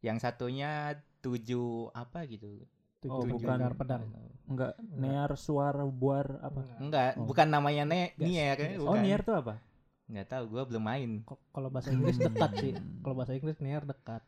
yang 0.00 0.16
satunya 0.16 0.96
tujuh 1.20 1.92
apa 1.92 2.24
gitu 2.24 2.64
tujuh 2.98 3.12
Oh, 3.12 3.22
tujuh 3.22 3.36
bukan. 3.38 3.58
pedang. 3.74 4.04
enggak 4.44 4.72
Nier 4.90 5.30
suara 5.34 5.84
buar 5.84 6.40
apa 6.40 6.64
enggak 6.78 7.12
Oh. 7.14 7.28
bukan 7.28 7.46
namanya 7.46 7.84
ne 7.84 8.16
Nier 8.16 8.56
oh 8.80 8.90
bukan. 8.90 9.04
Nier 9.04 9.20
tuh 9.20 9.36
apa 9.36 9.60
nggak 10.06 10.26
tahu 10.26 10.44
gua 10.48 10.64
belum 10.64 10.80
main 10.80 11.10
Kalau 11.52 11.68
bahasa 11.68 11.92
Inggris 11.92 12.16
dekat 12.16 12.50
sih. 12.56 12.72
Kalau 12.98 13.12
bahasa 13.12 13.36
Inggris 13.36 13.60
Nier 13.60 13.84
dekat. 13.84 14.24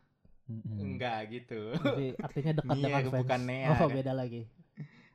Mm-mm. 0.50 0.78
enggak 0.80 1.18
gitu 1.30 1.60
Jadi 1.78 2.06
artinya 2.18 2.52
dekat 2.56 2.74
Nier, 2.74 2.84
dengan 2.84 3.04
fans. 3.04 3.16
bukan 3.16 3.40
Near. 3.40 3.68
Oh 3.72 3.88
beda 3.88 4.12
lagi. 4.12 4.42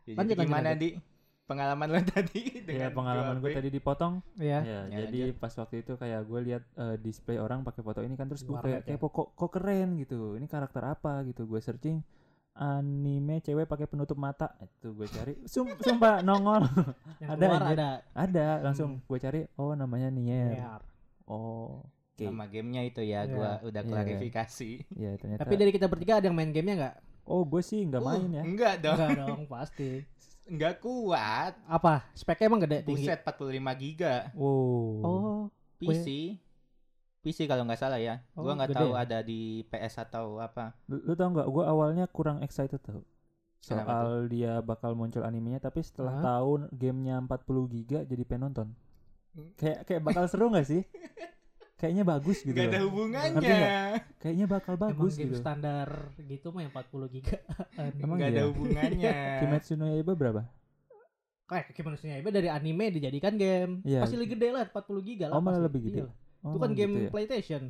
Ya, 0.05 0.13
Lanjut, 0.15 0.31
jadi 0.31 0.37
lanjut, 0.37 0.47
gimana 0.47 0.69
lanjut. 0.69 0.81
di 0.81 0.89
pengalaman 1.45 1.87
lo 1.87 1.99
tadi 2.07 2.41
Ya 2.57 2.61
dengan 2.63 2.89
pengalaman 2.89 3.35
gue 3.37 3.49
2B? 3.49 3.53
tadi 3.53 3.69
dipotong. 3.69 4.13
Iya. 4.35 4.59
Ya, 4.61 4.79
Ya, 4.87 4.97
jadi 5.03 5.19
pas 5.31 5.51
waktu 5.51 5.75
itu 5.79 5.93
kayak 5.93 6.21
gue 6.23 6.39
lihat 6.41 6.63
eh, 6.73 6.95
display 6.97 7.37
orang 7.37 7.61
pakai 7.61 7.81
foto 7.81 7.99
ini 7.99 8.13
kan 8.13 8.25
terus 8.25 8.41
gue 8.41 8.55
kayak 8.55 8.81
ya? 8.81 8.95
kepo 8.95 9.07
kok 9.09 9.27
kok 9.33 9.51
keren 9.51 9.97
gitu. 9.97 10.33
Ini 10.33 10.45
karakter 10.45 10.81
apa 10.83 11.21
gitu. 11.23 11.43
Gue 11.43 11.59
searching 11.59 11.99
anime 12.53 13.41
cewek 13.41 13.65
pakai 13.65 13.83
penutup 13.83 14.15
mata 14.15 14.47
itu 14.57 14.89
gue 14.89 15.05
cari 15.05 15.35
Sum, 15.43 15.67
sumpah 15.75 16.23
nongol 16.23 16.63
Ada, 17.19 17.45
ada 17.67 17.89
ada 18.15 18.45
langsung 18.63 19.03
gue 19.03 19.19
cari 19.19 19.43
oh 19.55 19.75
namanya 19.75 20.07
Nier 20.07 20.55
Nier. 20.55 20.81
oh 21.27 21.83
oke 22.15 22.23
nama 22.25 22.45
gamenya 22.45 22.81
itu 22.81 23.01
ya 23.01 23.21
Iya. 23.21 23.23
gua 23.27 23.51
udah 23.61 23.81
Iya. 23.81 23.89
klarifikasi 23.91 24.71
ya 24.89 25.11
ternyata 25.15 25.41
Tapi 25.41 25.53
dari 25.53 25.69
kita 25.69 25.85
bertiga 25.85 26.13
ada 26.17 26.25
yang 26.25 26.33
main 26.33 26.49
gamenya 26.49 26.75
nggak? 26.77 26.95
oh 27.25 27.43
gue 27.43 27.59
sih 27.59 27.83
nggak 27.83 27.99
Uh, 27.99 28.07
main 28.07 28.29
ya 28.29 28.41
enggak 28.41 28.75
dong 28.79 28.95
Enggak 28.95 29.17
dong 29.19 29.41
pasti. 29.45 29.91
enggak 30.45 30.73
kuat 30.79 31.53
Apa? 31.65 32.05
Speknya 32.13 32.47
emang 32.47 32.61
gede 32.61 32.77
tinggi? 32.81 33.03
buset 33.03 33.19
45 33.19 33.43
giga 33.75 34.15
wow 34.31 35.01
Oh, 35.01 35.41
PC 35.75 36.37
PC 37.19 37.43
kalau 37.43 37.65
nggak 37.65 37.81
salah 37.81 37.97
ya 37.97 38.21
Oh, 38.31 38.41
gua 38.41 38.53
nggak 38.55 38.71
tahu 38.71 38.93
ya? 38.93 39.03
ada 39.03 39.17
di 39.19 39.41
PS 39.65 39.99
atau 40.01 40.37
apa 40.37 40.77
lu, 40.85 41.01
lu 41.01 41.13
tau 41.13 41.27
nggak 41.27 41.45
gue 41.45 41.63
awalnya 41.63 42.05
kurang 42.07 42.39
excited 42.39 42.79
tau 42.79 43.03
Kenapa 43.59 44.05
soal 44.05 44.29
dia 44.29 44.61
bakal 44.61 44.93
muncul 44.93 45.19
animenya 45.19 45.57
tapi 45.59 45.81
setelah 45.81 46.15
Hah? 46.15 46.23
tahu 46.37 46.69
gamenya 46.71 47.17
40 47.19 47.41
giga 47.67 47.99
jadi 48.01 48.23
pengen 48.23 48.41
nonton 48.45 48.69
Hmm. 49.33 49.51
kayak 49.55 49.83
kayak 49.83 49.99
bakal 50.01 50.23
seru 50.25 50.47
nggak 50.47 50.63
sih 50.63 50.79
kayaknya 51.75 52.03
bagus 52.07 52.39
gitu 52.39 52.55
nggak 52.55 52.71
ada 52.71 52.81
hubungannya 52.87 53.35
Ngerti 53.35 54.19
kayaknya 54.23 54.45
bakal 54.47 54.73
emang 54.79 54.83
bagus 54.95 55.13
game 55.19 55.23
gitu 55.27 55.35
standar 55.35 55.89
gitu 56.23 56.47
mah 56.55 56.61
yang 56.63 56.71
40 56.71 57.13
giga. 57.19 57.37
Emang 58.03 58.15
nggak 58.15 58.31
ada 58.31 58.41
iya? 58.41 58.49
hubungannya 58.49 59.13
Kimetsu 59.43 59.73
no 59.75 59.85
Yaiba 59.91 60.13
berapa 60.15 60.41
Kayak 61.45 61.75
Kimetsu 61.75 62.07
no 62.07 62.11
Yaiba 62.15 62.29
dari 62.31 62.47
anime 62.49 62.95
dijadikan 62.95 63.35
game. 63.35 63.83
Iya. 63.83 64.01
Pasti 64.01 64.15
lebih 64.15 64.39
gede 64.39 64.47
lah 64.55 64.63
40 64.71 65.03
giga 65.03 65.25
lah. 65.29 65.35
Oh, 65.37 65.43
malah 65.43 65.61
lebih 65.67 65.91
gede. 65.91 66.01
Iya. 66.01 66.09
oh, 66.41 66.51
Itu 66.55 66.57
kan 66.63 66.71
game 66.73 66.93
gitu 66.95 67.05
ya. 67.05 67.11
PlayStation. 67.11 67.63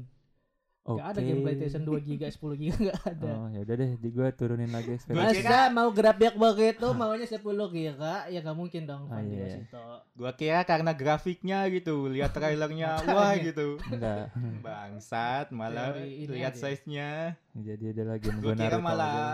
Oke. 0.86 1.02
Gak 1.02 1.18
ada 1.18 1.20
game 1.20 1.42
PlayStation 1.42 1.82
2 1.82 1.98
giga 2.00 2.28
10 2.30 2.62
giga 2.62 2.78
gak 2.94 3.02
ada. 3.10 3.32
Oh, 3.34 3.50
ya 3.50 3.66
udah 3.66 3.74
deh, 3.74 3.92
di 3.98 4.10
gua 4.14 4.30
turunin 4.30 4.70
lagi 4.70 4.94
ekspektasi. 4.94 5.42
Masa 5.42 5.74
mau 5.74 5.90
grafik 5.90 6.38
begitu 6.38 6.88
maunya 6.94 7.26
10 7.26 7.42
giga 7.74 8.30
ya 8.30 8.40
gak 8.40 8.54
mungkin 8.54 8.86
dong 8.86 9.10
Ah, 9.10 9.18
iya. 9.20 9.50
Wasito. 9.50 9.82
Gua 10.14 10.32
kira 10.32 10.62
karena 10.62 10.94
grafiknya 10.94 11.66
gitu, 11.74 12.06
lihat 12.06 12.32
trailernya, 12.32 13.02
wah 13.18 13.34
gitu. 13.34 13.82
Enggak. 13.90 14.30
Bangsat, 14.62 15.50
malah 15.50 15.98
lihat 15.98 16.54
size-nya. 16.54 17.34
Jadi 17.52 17.84
ada 17.90 18.04
lagi 18.06 18.30
game 18.30 18.38
Gua 18.40 18.54
gua 18.54 18.62
kira 18.62 18.78
Naruto 18.78 18.86
malah 18.86 19.10
aja. 19.10 19.26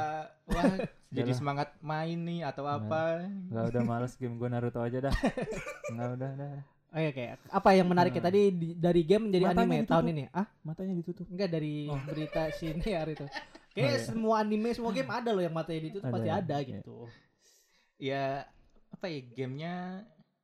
wah 0.48 0.64
jadi 1.20 1.32
semangat 1.36 1.76
main 1.84 2.16
nih 2.16 2.48
atau 2.48 2.64
apa. 2.64 3.28
Enggak 3.28 3.76
udah 3.76 3.84
males 3.84 4.16
game 4.16 4.40
gua 4.40 4.48
Naruto 4.48 4.80
aja 4.80 5.04
dah. 5.04 5.16
Enggak 5.92 6.10
udah 6.16 6.32
dah. 6.32 6.56
Oke 6.92 7.08
oke. 7.08 7.24
Apa 7.48 7.70
yang 7.72 7.88
menariknya 7.88 8.20
Hmm. 8.20 8.30
tadi 8.30 8.42
di- 8.52 8.76
dari 8.76 9.02
game 9.02 9.24
menjadi 9.26 9.46
Matanya 9.46 9.62
anime 9.62 9.76
ditutup. 9.78 9.92
tahun 9.92 10.06
ini? 10.08 10.24
Ah, 10.30 10.48
Matanya 10.62 10.94
ditutup. 10.94 11.26
enggak 11.26 11.50
dari 11.50 11.76
Oh. 11.88 12.00
berita 12.04 12.42
siniar 12.52 13.08
itu. 13.16 13.26
Kayak 13.72 13.88
Oh, 13.88 13.96
iya. 13.96 14.00
semua 14.04 14.36
anime, 14.38 14.70
semua 14.72 14.92
game 14.92 15.08
ada 15.10 15.30
loh 15.32 15.40
yang 15.40 15.56
matanya 15.56 15.82
ditutup 15.88 16.04
Ada 16.04 16.14
pasti 16.14 16.28
ya? 16.28 16.36
ada 16.36 16.58
Iya. 16.58 16.68
gitu. 16.68 16.98
Ya 17.96 18.24
apa 18.92 19.06
ya 19.08 19.20
gamenya 19.26 19.74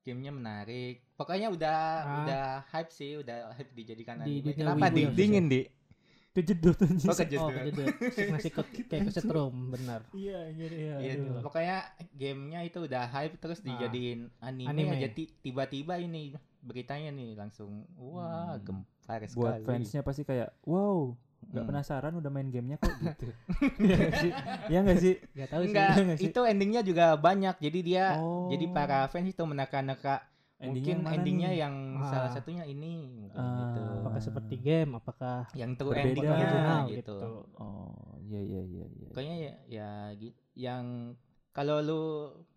gamenya 0.01 0.31
menarik. 0.31 0.95
Pokoknya 1.13 1.47
udah 1.49 1.79
Ah. 1.99 2.17
udah 2.23 2.43
hype 2.71 2.91
sih, 2.91 3.19
udah 3.19 3.51
hype 3.51 3.75
dijadikan 3.75 4.23
Di 4.23 4.39
anime. 4.39 4.55
Kenapa 4.55 4.87
wibu 4.87 4.95
di 4.95 5.01
ya, 5.03 5.09
dingin 5.11 5.45
di? 5.47 5.61
Kejedot 6.37 6.77
anjing. 6.77 7.09
Oh 7.09 7.15
kejedot. 7.15 7.41
Oh, 7.41 7.49
kejedot. 7.49 7.87
Masih 8.29 8.51
ke, 8.51 8.61
kayak 8.85 9.09
kesetrum, 9.09 9.53
benar. 9.69 10.05
Iya, 10.13 10.39
iya, 10.49 10.67
iya. 10.69 10.93
Iya, 10.99 11.11
aduh. 11.17 11.41
pokoknya 11.41 11.77
gamenya 12.13 12.59
itu 12.61 12.79
udah 12.79 13.03
hype 13.07 13.35
terus 13.37 13.57
Ah. 13.59 13.65
dijadiin 13.67 14.29
anime, 14.39 14.69
Anime. 14.69 14.93
aja 14.93 15.09
ti- 15.09 15.33
tiba-tiba 15.35 15.97
ini 15.97 16.31
beritanya 16.59 17.09
nih 17.09 17.33
langsung 17.33 17.89
wah 17.95 18.53
Hmm. 18.53 18.61
gempar 18.61 19.25
Buat 19.25 19.31
sekali. 19.31 19.63
fansnya 19.63 20.01
pasti 20.01 20.21
kayak, 20.21 20.53
wow, 20.61 21.15
nggak 21.43 21.57
Hmm. 21.57 21.69
penasaran 21.69 22.13
udah 22.13 22.29
main 22.29 22.47
gamenya 22.47 22.77
kok 22.77 22.91
gitu. 23.01 23.27
Iya 23.79 23.95
nggak 23.95 24.13
sih? 24.15 24.31
Iya 24.67 24.79
nggak 24.79 24.99
sih? 24.99 25.15
Gak 25.33 25.49
tahu 25.49 25.61
sih. 25.63 25.69
Enggak, 25.69 25.89
Iya 25.95 26.15
sih? 26.15 26.25
itu 26.27 26.39
endingnya 26.43 26.81
juga 26.81 27.05
banyak. 27.15 27.55
Jadi 27.57 27.79
dia 27.83 28.05
Oh. 28.15 28.45
jadi 28.47 28.65
para 28.67 29.07
fans 29.07 29.25
itu 29.27 29.41
meneka-neka 29.41 30.21
Endingnya 30.57 30.73
mungkin 30.73 30.97
yang 30.97 31.15
endingnya 31.15 31.49
nih? 31.49 31.59
yang 31.59 31.75
Ah. 31.95 32.09
salah 32.09 32.31
satunya 32.31 32.63
ini 32.63 32.91
mungkin 33.07 33.37
Ah. 33.37 33.57
gitu. 33.61 33.81
Apakah 34.01 34.19
seperti 34.19 34.55
game, 34.57 34.91
apakah 34.93 35.37
Yang 35.53 35.71
true 35.75 35.91
Berbeda. 35.91 36.07
endingnya 36.07 36.33
original 36.33 36.81
gitu. 36.83 36.97
gitu. 36.97 37.17
Oh, 37.55 37.93
iya 38.19 38.39
iya 38.41 38.61
iya 38.63 38.85
iya. 38.87 39.07
Pokoknya 39.07 39.35
ya, 39.37 39.53
ya 39.67 39.89
gitu. 40.15 40.37
Yang 40.55 40.83
kalau 41.51 41.77
lu 41.79 42.03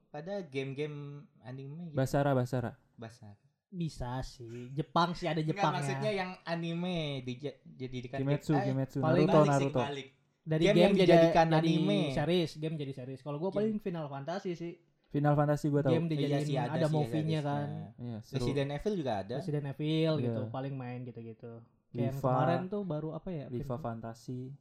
pada 0.06 0.40
game-game 0.42 0.96
anime 1.40 1.88
gitu, 1.88 1.94
Basara 1.94 2.32
Basara. 2.32 2.72
basah. 2.94 3.36
Bisa 3.66 4.18
sih. 4.20 4.72
Jepang 4.72 5.14
sih 5.14 5.24
ada 5.24 5.38
Enggak 5.38 5.54
Jepang 5.54 5.72
maksudnya 5.74 6.10
ya. 6.10 6.18
yang 6.18 6.30
anime 6.42 7.22
dijadikan 7.22 8.18
Kimetsu, 8.18 8.52
eh, 8.52 8.64
Kimetsu, 8.66 8.98
paling 8.98 9.24
Naruto, 9.24 9.38
balik 9.38 9.46
sih, 9.46 9.64
Naruto. 9.68 9.80
balik. 9.80 10.08
Dari 10.40 10.62
game 10.64 10.72
game, 10.72 10.82
yang 10.82 10.94
jadi 10.96 11.04
dijadikan 11.06 11.46
jadi 11.46 11.68
anime. 11.70 12.00
series, 12.10 12.50
game 12.56 12.74
jadi 12.74 12.92
series. 12.94 13.20
Kalau 13.20 13.36
gua 13.36 13.52
paling 13.52 13.76
Final 13.78 14.08
Fantasy 14.08 14.52
sih. 14.54 14.72
Final 15.10 15.34
Fantasy 15.34 15.66
gua 15.68 15.82
tahu. 15.82 15.92
Game 15.92 16.06
Iya 16.06 16.12
dijadiin 16.14 16.46
sih, 16.46 16.56
ada, 16.56 16.86
sih, 16.86 16.94
movie-nya 16.94 17.40
seriesnya. 17.42 17.42
kan. 17.42 17.66
Iya, 17.98 18.16
seru. 18.22 18.34
Resident 18.38 18.70
Evil 18.70 18.94
juga 18.94 19.12
ada. 19.18 19.34
Resident 19.42 19.66
Evil 19.74 20.12
gitu, 20.22 20.40
Iya. 20.46 20.52
paling 20.54 20.74
main 20.78 20.98
gitu-gitu. 21.02 21.52
Kayak 21.90 22.14
Liva, 22.14 22.22
kemarin 22.22 22.62
tuh 22.70 22.82
baru 22.86 23.08
apa 23.18 23.28
ya? 23.34 23.46
Liva 23.50 23.76
Fantasy. 23.82 24.54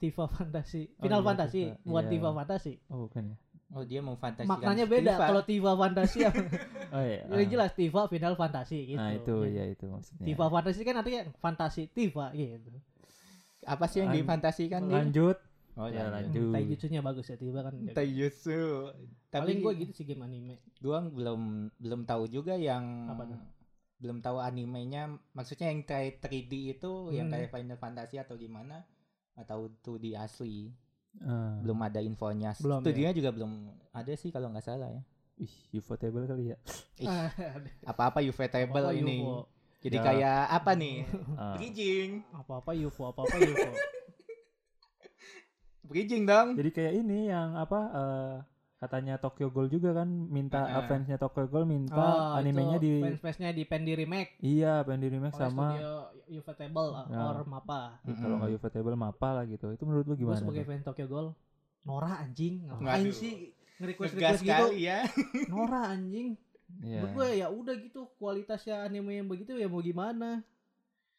Tifa 0.00 0.24
Fantasy. 0.32 0.88
Oh 0.96 1.04
Final 1.04 1.20
iya, 1.20 1.26
Fantasy, 1.28 1.62
Tifa. 1.68 1.84
bukan 1.84 2.04
Iya. 2.04 2.10
Tifa 2.16 2.30
Fantasy. 2.32 2.72
Oh, 2.88 2.98
bukan 3.04 3.22
ya. 3.28 3.36
Oh, 3.70 3.86
dia 3.86 4.00
mau 4.02 4.18
fantasi 4.18 4.50
Maknanya 4.50 4.84
beda. 4.90 5.14
Kalau 5.14 5.42
Tifa 5.46 5.72
Fantasy 5.78 6.18
apa? 6.26 6.42
Oh 6.96 7.02
iya. 7.06 7.22
Ini 7.22 7.44
ah. 7.46 7.48
jelas 7.54 7.70
Tifa 7.78 8.10
Final 8.10 8.34
Fantasy 8.34 8.78
gitu. 8.82 8.98
Nah, 8.98 9.14
itu 9.14 9.36
Jadi, 9.46 9.54
ya 9.54 9.64
itu 9.70 9.84
maksudnya. 9.86 10.26
Tifa 10.26 10.46
Fantasy 10.50 10.80
kan 10.82 10.94
artinya 10.98 11.22
fantasi 11.38 11.82
Tifa 11.86 12.34
gitu. 12.34 12.66
apa 13.62 13.84
sih 13.86 14.00
yang 14.02 14.10
An- 14.10 14.16
difantasikan? 14.18 14.80
Lanjut. 14.90 15.38
Oh, 15.80 15.88
Ya, 15.88 16.06
lanjut. 16.06 16.52
Taijutsunya 16.52 17.00
bagus 17.00 17.24
ya 17.24 17.34
Tifa 17.34 17.60
kan. 17.62 17.72
Taijutsu. 17.88 18.92
Tapi 19.26 19.40
Paling 19.42 19.58
gue 19.60 19.72
gitu 19.80 19.92
sih 19.94 20.04
game 20.04 20.20
anime. 20.20 20.60
gua 20.76 21.00
belum 21.02 21.40
belum 21.74 22.00
tahu 22.02 22.26
juga 22.26 22.52
yang 22.54 23.08
Apa 23.08 23.24
tuh? 23.24 23.40
belum 23.96 24.18
tahu 24.18 24.36
animenya 24.38 25.06
maksudnya 25.30 25.68
yang 25.68 25.80
kayak 25.82 26.20
3D 26.20 26.52
itu 26.74 26.92
yang 27.10 27.26
Hmm. 27.26 27.34
kayak 27.34 27.48
Final 27.50 27.76
Fantasy 27.76 28.16
atau 28.16 28.32
gimana 28.34 28.84
atau 29.34 29.68
2D 29.78 30.12
asli 30.14 30.72
Ah. 31.18 31.58
belum 31.58 31.76
ada 31.80 31.98
infonya 31.98 32.54
Belum, 32.56 32.78
ya? 32.78 32.82
studionya 32.82 33.12
juga 33.12 33.30
belum 33.30 33.52
ada 33.90 34.12
sih 34.14 34.28
kalau 34.28 34.48
nggak 34.48 34.62
salah 34.62 34.88
ya 34.88 35.02
Ih, 35.36 35.52
Ufotable 35.74 36.24
kali 36.24 36.48
ya. 36.48 36.56
Ih, 36.96 37.06
Ah, 37.06 37.28
apa-apa 37.84 38.20
Ufotable 38.22 38.72
Apa-apa 38.78 38.92
ini 38.94 39.20
UFO. 39.20 39.44
jadi 39.78 39.96
Ya. 39.96 40.02
kayak 40.02 40.38
apa 40.50 40.70
nih 40.72 40.96
bridging 41.54 42.10
Apa-apa 42.30 42.70
UFO, 42.74 43.02
apa-apa 43.06 43.36
UFO. 43.38 43.72
Bridging 45.90 46.22
dong 46.24 46.54
Jadi 46.54 46.70
kayak 46.70 46.92
ini 46.96 47.26
yang 47.26 47.54
apa 47.54 47.80
eh, 47.90 48.34
katanya 48.76 49.18
Tokyo 49.18 49.50
Ghoul 49.50 49.68
juga 49.68 49.92
kan 49.92 50.06
minta 50.06 50.62
Ah. 50.62 50.86
fansnya 50.86 51.14
Tokyo 51.16 51.44
Ghoul 51.44 51.66
minta 51.66 51.98
Oh, 51.98 52.32
animenya 52.32 52.78
di 52.78 52.96
fans-fansnya 52.98 53.50
di 53.50 53.62
pen 53.62 53.82
di 53.82 53.92
remake 53.92 54.38
iya 54.40 54.80
pengen 54.80 55.00
di 55.02 55.08
remake 55.10 55.34
oleh 55.34 55.42
sama 55.42 55.66
studio 55.68 55.92
Ufotable 56.32 56.88
uh, 56.90 57.04
Ya. 57.04 57.18
or 57.26 57.42
Mapa. 57.42 57.98
Ya, 58.00 58.14
kalau 58.14 58.38
nggak 58.38 58.54
Ufotable 58.54 58.94
Mapa 58.94 59.28
lah 59.32 59.44
gitu. 59.44 59.66
Itu 59.68 59.82
menurut 59.82 60.06
lu 60.06 60.14
Gue 60.14 60.22
gimana? 60.22 60.38
sebagai 60.38 60.62
tuh? 60.62 60.68
fan 60.70 60.80
Tokyo 60.80 61.06
Ghoul, 61.06 61.28
Nora 61.82 62.12
anjing, 62.18 62.54
ngapain 62.62 63.10
sih 63.10 63.50
nge-request 63.76 64.12
ngegas 64.14 64.38
request 64.38 64.46
gitu? 64.46 64.66
ya 64.78 64.98
Nora 65.52 65.90
anjing. 65.90 66.38
Iya. 66.78 67.02
Menurut 67.02 67.12
gue 67.12 67.28
ya 67.34 67.46
udah 67.50 67.74
gitu 67.76 68.00
kualitasnya 68.14 68.80
anime 68.80 69.10
yang 69.12 69.26
begitu 69.26 69.52
ya 69.52 69.66
mau 69.66 69.82
gimana? 69.82 70.46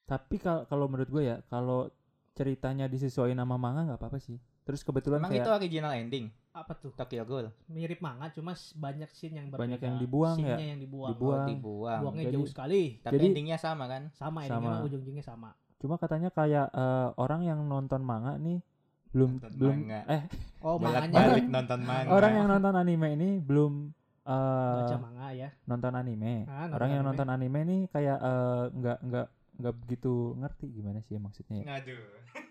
Tapi 0.04 0.36
kal- 0.38 0.64
kalau 0.66 0.88
menurut 0.88 1.10
gue 1.10 1.24
ya, 1.26 1.44
kalau 1.46 1.92
ceritanya 2.32 2.86
disesuaikan 2.86 3.36
sama 3.38 3.56
manga 3.56 3.84
nggak 3.86 4.00
apa-apa 4.00 4.18
sih. 4.18 4.40
Terus 4.62 4.82
kebetulan 4.82 5.18
emang 5.18 5.32
kayak 5.32 5.42
itu 5.42 5.52
original 5.52 5.92
ending 5.92 6.26
Apa 6.52 6.74
tuh? 6.74 6.92
Tokyo 6.94 7.24
Ghoul 7.24 7.48
Mirip 7.66 7.98
manga 7.98 8.30
cuma 8.30 8.54
banyak 8.54 9.10
scene 9.10 9.36
yang 9.36 9.48
berbeda. 9.48 9.66
Banyak 9.66 9.82
yang 9.82 9.96
dibuang 9.98 10.36
ya? 10.36 10.54
Scene-nya 10.54 10.68
yang 10.70 10.80
dibuang. 10.80 11.10
Dibuang. 11.12 11.40
oh, 11.40 11.48
dibuang 11.48 12.00
Buangnya 12.02 12.24
Jadi- 12.24 12.36
jauh 12.36 12.48
sekali. 12.48 12.82
tapi 13.00 13.14
Jadi- 13.16 13.28
endingnya 13.28 13.58
sama 13.58 13.86
kan 13.86 14.04
Sama, 14.12 14.44
Sama. 14.44 14.70
sama. 14.72 14.86
ujung-ujungnya 14.86 15.22
sama. 15.22 15.50
cuma 15.76 15.98
katanya 15.98 16.30
kayak 16.30 16.70
eh, 16.70 17.10
orang 17.16 17.42
yang 17.42 17.60
nonton 17.64 18.02
manga 18.02 18.38
nih 18.38 18.62
belum 19.10 19.32
Nonton 19.36 19.52
belum 19.56 19.76
manga. 19.82 20.00
eh 20.08 20.22
Oh, 20.62 20.78
manganya 20.78 21.18
balik 21.26 21.46
nonton 21.50 21.80
manga 21.82 22.10
orang 22.12 22.32
yang 22.32 22.48
nonton 22.48 22.74
anime 22.76 23.08
ini 23.12 23.30
belum 23.40 23.74
eh, 24.22 24.76
baca 24.78 24.98
manga 25.02 25.28
ya. 25.34 25.50
nonton 25.66 25.94
anime. 25.96 26.46
Ah, 26.46 26.54
nonton 26.62 26.76
orang 26.76 26.88
yang 26.88 27.00
anime. 27.00 27.10
nonton 27.10 27.28
anime 27.30 27.60
nih 27.66 27.82
kayak 27.90 28.18
eh, 28.20 28.64
nggak 28.72 28.98
nggak 29.02 29.28
nggak 29.58 29.76
begitu 29.76 30.14
ngerti 30.38 30.66
gimana 30.70 31.02
sih 31.02 31.18
maksudnya. 31.18 31.58
ya. 31.58 31.66
Ngaduh. 31.66 32.02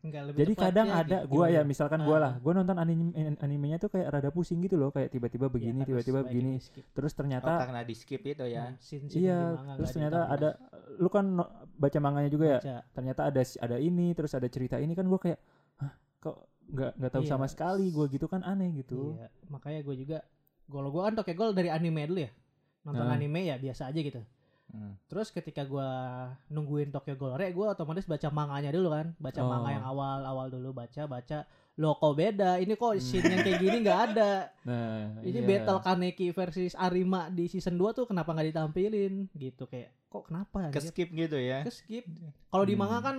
Enggak 0.00 0.22
lebih 0.26 0.38
Jadi 0.38 0.52
kadang 0.54 0.88
ada 0.90 1.18
gitu. 1.22 1.30
gua 1.30 1.46
ya 1.46 1.62
misalkan 1.62 2.00
gua 2.02 2.16
Ah. 2.16 2.20
lah, 2.20 2.32
gua 2.38 2.52
nonton 2.54 2.76
anime 2.76 3.10
animenya 3.38 3.76
tuh 3.76 3.88
kayak 3.88 4.08
rada 4.10 4.30
pusing 4.30 4.58
gitu 4.60 4.74
loh, 4.74 4.90
kayak 4.90 5.08
tiba-tiba 5.08 5.46
Iya, 5.46 5.52
begini, 5.52 5.80
tiba-tiba 5.82 6.20
begini. 6.22 6.58
Terus 6.90 7.12
Oh, 7.12 7.16
ternyata 7.16 7.50
karena 7.60 7.80
di 7.82 7.94
skip 7.94 8.22
itu 8.22 8.44
ya. 8.44 8.64
Hmm, 8.66 8.76
scene-scene 8.76 9.18
yang 9.18 9.18
di 9.18 9.20
iya, 9.24 9.38
manga 9.54 9.72
terus 9.76 9.90
ternyata 9.90 10.18
ada 10.26 10.48
lu 10.96 11.08
kan 11.08 11.24
no- 11.24 11.50
baca 11.72 11.98
manganya 11.98 12.28
juga 12.28 12.46
ya. 12.48 12.60
Baca. 12.60 12.76
Ternyata 12.92 13.20
ada 13.24 13.40
ada 13.40 13.76
ini, 13.78 14.06
terus 14.12 14.32
ada 14.32 14.46
cerita 14.46 14.76
ini 14.76 14.92
kan 14.92 15.04
gua 15.04 15.18
kayak 15.18 15.38
hah 15.78 15.92
kok 16.18 16.36
nggak 16.68 16.92
nggak 16.96 17.12
tahu 17.12 17.22
Iya. 17.22 17.30
sama 17.30 17.46
sekali 17.46 17.86
gua 17.88 18.06
gitu 18.06 18.26
kan 18.26 18.42
aneh 18.42 18.70
gitu. 18.76 19.14
Iya, 19.14 19.28
makanya 19.46 19.80
gue 19.82 19.96
juga 19.96 20.18
gol 20.64 20.84
gue 20.86 21.00
kan 21.00 21.14
Tokyo 21.14 21.34
Ghoul 21.34 21.52
dari 21.52 21.68
anime 21.68 22.04
dulu 22.04 22.20
ya. 22.20 22.30
Nonton 22.84 23.04
Ah. 23.04 23.16
anime 23.16 23.40
ya 23.42 23.56
biasa 23.56 23.88
aja 23.88 23.96
gitu. 23.98 24.20
Hmm. 24.68 25.00
Terus 25.04 25.28
ketika 25.28 25.64
gua 25.64 25.88
nungguin 26.46 26.88
Tokyo 26.88 27.14
Ghoul 27.14 27.34
Re, 27.34 27.50
gua 27.50 27.72
otomatis 27.72 28.04
baca 28.04 28.28
manganya 28.28 28.68
dulu 28.68 28.88
kan. 28.90 29.16
Baca 29.16 29.40
Oh. 29.40 29.48
manga 29.48 29.70
yang 29.70 29.80
awal-awal 29.82 30.46
dulu 30.48 30.72
baca 30.72 31.02
baca. 31.04 31.48
Loh 31.74 31.94
kok 31.94 32.12
beda? 32.12 32.58
Ini 32.58 32.74
kok 32.74 32.92
scene 32.98 33.28
yang 33.28 33.40
kayak 33.40 33.58
gini 33.58 33.76
nggak 33.80 34.00
ada. 34.08 34.32
Nah, 34.62 35.20
Ini 35.20 35.34
iya. 35.36 35.46
battle 35.46 35.80
Kaneki 35.80 36.26
versus 36.30 36.74
Arima 36.74 37.28
di 37.28 37.46
season 37.46 37.74
2 37.74 37.92
tuh 37.92 38.04
kenapa 38.04 38.30
nggak 38.30 38.48
ditampilin 38.50 39.32
gitu 39.32 39.64
kayak 39.64 39.94
kok 40.06 40.26
kenapa 40.26 40.68
Ke 40.68 40.76
anjir? 40.76 40.90
skip 40.90 41.08
gitu 41.10 41.36
ya. 41.36 41.62
ke 41.62 41.70
skip. 41.70 42.04
Kalau 42.46 42.62
di 42.62 42.72
Hmm. 42.72 42.82
manga 42.82 42.98
kan 43.02 43.16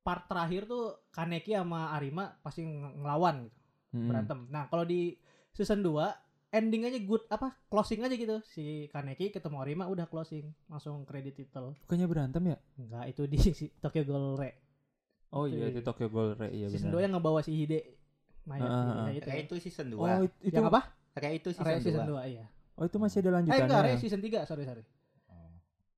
part 0.00 0.26
terakhir 0.26 0.64
tuh 0.64 0.84
Kaneki 1.10 1.54
sama 1.54 1.92
Arima 1.92 2.34
pasti 2.38 2.64
ng- 2.64 2.98
ngelawan 2.98 3.44
gitu, 3.44 3.58
Mm-mm. 3.92 4.08
berantem. 4.08 4.38
Nah, 4.48 4.64
kalau 4.66 4.82
di 4.82 5.14
season 5.52 5.78
2 5.78 6.08
ending 6.50 6.82
aja 6.82 6.98
good 6.98 7.22
apa 7.28 7.54
closing 7.66 8.00
aja 8.00 8.12
gitu. 8.12 8.42
Si 8.44 8.64
Kaneki 8.88 9.30
ketemu 9.30 9.56
Arima 9.58 9.84
udah 9.86 10.04
closing, 10.04 10.50
langsung 10.66 11.02
kredit 11.02 11.34
title. 11.36 11.74
Bukannya 11.80 12.06
berantem 12.06 12.42
ya? 12.44 12.56
Enggak, 12.76 13.04
itu 13.08 13.22
di 13.24 13.38
si 13.40 13.66
Tokyo 13.76 14.02
Ghoul 14.02 14.34
Re. 14.34 14.50
Oh 15.30 15.46
Itu 15.46 15.56
iya 15.56 15.66
itu 15.70 15.80
Tokyo 15.80 16.06
Ghoul 16.06 16.34
Re 16.34 16.50
iya 16.50 16.66
season 16.66 16.90
benar. 16.90 16.98
2 16.98 17.04
yang 17.06 17.12
ngebawa 17.14 17.40
si 17.40 17.52
Hide. 17.54 17.80
Maya, 18.40 18.60
Ah, 18.60 18.66
ah, 18.66 18.74
ah. 18.74 19.06
ya, 19.06 19.12
itu. 19.14 19.26
Kayak 19.26 19.40
itu 19.44 19.54
season 19.60 19.86
2. 19.88 20.00
Oh 20.00 20.20
it- 20.20 20.38
itu 20.42 20.54
yang 20.54 20.66
apa? 20.66 20.80
Kayak 21.12 21.34
itu 21.38 21.48
Re 21.50 21.54
season, 21.54 21.80
season 21.80 22.02
2. 22.04 22.12
2, 22.18 22.32
iya. 22.32 22.44
Oh 22.74 22.84
itu 22.84 22.96
masih 22.96 23.18
ada 23.18 23.28
Eh 23.28 23.34
lanjutannya. 23.36 23.64
enggak, 23.64 23.80
Re 23.80 23.92
season 23.96 24.20
3, 24.20 24.42
sorry 24.42 24.64
sorry. 24.64 24.84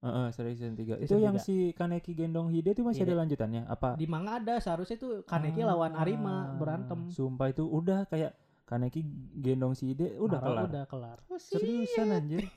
Heeh, 0.02 0.26
seri 0.34 0.52
season 0.52 0.74
3. 0.74 0.98
Itu 0.98 1.14
Season 1.14 1.22
yang 1.22 1.36
tiga. 1.38 1.46
si 1.46 1.70
Kaneki 1.70 2.12
gendong 2.12 2.50
Hide 2.50 2.74
itu 2.74 2.82
masih 2.82 3.06
Hide. 3.06 3.14
ada 3.14 3.22
lanjutannya 3.22 3.62
apa? 3.64 3.94
Di 3.94 4.04
manga 4.04 4.36
ada 4.36 4.58
seharusnya 4.58 4.98
itu 4.98 5.22
Kaneki 5.22 5.62
lawan 5.62 5.94
Arima 5.94 6.26
Ah, 6.44 6.58
berantem. 6.58 7.06
Sumpah 7.06 7.48
itu 7.48 7.62
udah 7.62 8.02
kayak 8.04 8.34
Kaneki 8.72 9.00
gendong 9.36 9.76
si 9.76 9.92
Hide 9.92 10.16
udah 10.16 10.40
Nara 10.40 10.48
kelar. 10.48 10.64
Udah 10.64 10.84
kelar. 10.88 11.18
Seriusan 11.36 12.08
anjir. 12.08 12.48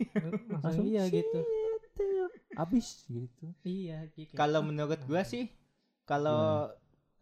Langsung 0.63 0.87
iya 0.87 1.03
gitu. 1.05 1.43
Abis 2.55 3.03
gitu. 3.05 3.51
Iya, 3.61 4.07
gitu. 4.11 4.31
Kalau 4.31 4.63
menurut 4.63 5.03
gua 5.03 5.23
sih 5.23 5.51
Kalau 6.05 6.69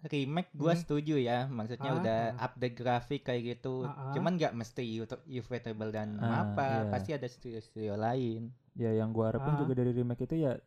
remake 0.03 0.51
gua 0.51 0.75
Hmm. 0.75 0.81
setuju 0.83 1.15
ya, 1.15 1.47
maksudnya 1.47 1.89
Ah, 1.89 1.97
udah 1.97 2.19
ah. 2.35 2.45
update 2.45 2.75
grafik 2.75 3.23
kayak 3.23 3.41
gitu. 3.55 3.87
Ah, 3.87 4.11
ah. 4.11 4.13
Cuman 4.13 4.35
nggak 4.35 4.53
mesti 4.53 4.83
Ufotable 5.31 5.89
dan 5.89 6.19
Ah, 6.19 6.43
apa, 6.45 6.67
iya. 6.83 6.91
pasti 6.91 7.11
ada 7.13 7.25
studio-studio 7.25 7.95
lain. 7.95 8.51
Ya 8.75 8.91
yang 8.91 9.09
gua 9.09 9.31
harapin 9.31 9.55
Ah. 9.55 9.59
juga 9.63 9.73
dari 9.73 9.89
remake 9.89 10.27
itu 10.27 10.43
ya 10.43 10.59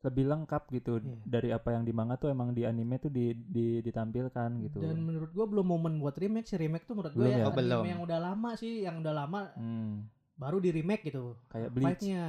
lebih 0.00 0.24
lengkap 0.24 0.62
gitu 0.70 0.92
Iya. 0.96 1.16
dari 1.20 1.48
apa 1.50 1.68
yang 1.70 1.82
di 1.82 1.90
manga 1.90 2.14
tuh 2.14 2.28
emang 2.28 2.50
di 2.50 2.62
anime 2.62 2.96
tuh 2.96 3.08
di, 3.08 3.34
di 3.34 3.82
ditampilkan 3.82 4.50
gitu. 4.62 4.78
Dan 4.78 5.00
menurut 5.00 5.30
gua 5.30 5.44
belum 5.44 5.66
momen 5.66 5.98
buat 5.98 6.14
remake 6.14 6.46
sih 6.46 6.54
remake 6.56 6.84
tuh 6.84 6.94
menurut 6.94 7.12
gua 7.12 7.20
Belum 7.20 7.32
ya, 7.32 7.38
ya? 7.40 7.44
Oh, 7.44 7.52
belum. 7.52 7.80
anime 7.80 7.90
yang 7.90 8.02
udah 8.02 8.18
lama 8.20 8.50
sih, 8.54 8.72
yang 8.80 8.96
udah 8.98 9.14
lama 9.16 9.40
Hmm, 9.52 10.06
baru 10.34 10.58
di 10.58 10.70
remake 10.70 11.02
gitu. 11.04 11.34
kayak 11.48 11.68
Bleach. 11.68 11.98
Fight-nya. 11.98 12.26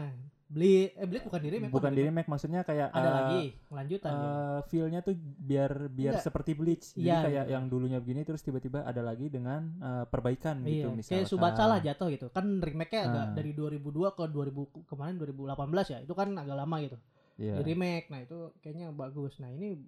Bleach, 0.50 0.98
eh 0.98 1.06
Bleach 1.06 1.22
bukan 1.24 1.40
di 1.40 1.50
remake. 1.52 1.70
Bukan 1.70 1.92
di 1.94 2.02
remake 2.02 2.26
maksudnya 2.26 2.62
kayak 2.64 2.90
Ada 2.90 2.98
eh, 3.00 3.14
lagi 3.14 3.42
lanjutan. 3.70 4.12
eh, 4.12 4.60
feel-nya 4.66 5.00
tuh 5.00 5.14
biar 5.38 5.72
biar 5.88 6.18
Enggak. 6.18 6.26
seperti 6.26 6.52
Bleach. 6.52 6.86
Jadi 6.92 7.06
Iya, 7.06 7.18
kayak 7.22 7.44
iya. 7.44 7.54
yang 7.54 7.70
dulunya 7.70 8.02
begini 8.02 8.26
terus 8.26 8.42
tiba-tiba 8.42 8.82
ada 8.82 8.98
lagi 9.00 9.30
dengan 9.30 9.78
eh, 9.78 10.06
perbaikan 10.06 10.66
Iya, 10.66 10.66
gitu 10.66 10.88
misalnya. 10.92 11.14
kayak 11.16 11.30
Subatsa 11.30 11.64
lah 11.64 11.78
jatuh 11.80 12.10
gitu. 12.10 12.28
Kan 12.32 12.58
remake-nya 12.58 13.02
agak 13.04 13.24
Ah. 13.24 13.34
dari 13.36 13.52
2002 13.54 13.78
ke 14.10 14.26
2000 14.26 14.66
ke- 14.66 14.82
kemarin 14.84 15.16
2018 15.16 15.86
ya. 15.88 16.02
Itu 16.02 16.14
kan 16.14 16.34
agak 16.34 16.58
lama 16.58 16.76
gitu. 16.82 16.98
Iya. 17.40 17.56
Di 17.56 17.64
remake. 17.66 18.12
Nah, 18.12 18.20
itu 18.20 18.52
kayaknya 18.60 18.92
bagus. 18.92 19.40
Nah, 19.40 19.48
ini 19.48 19.80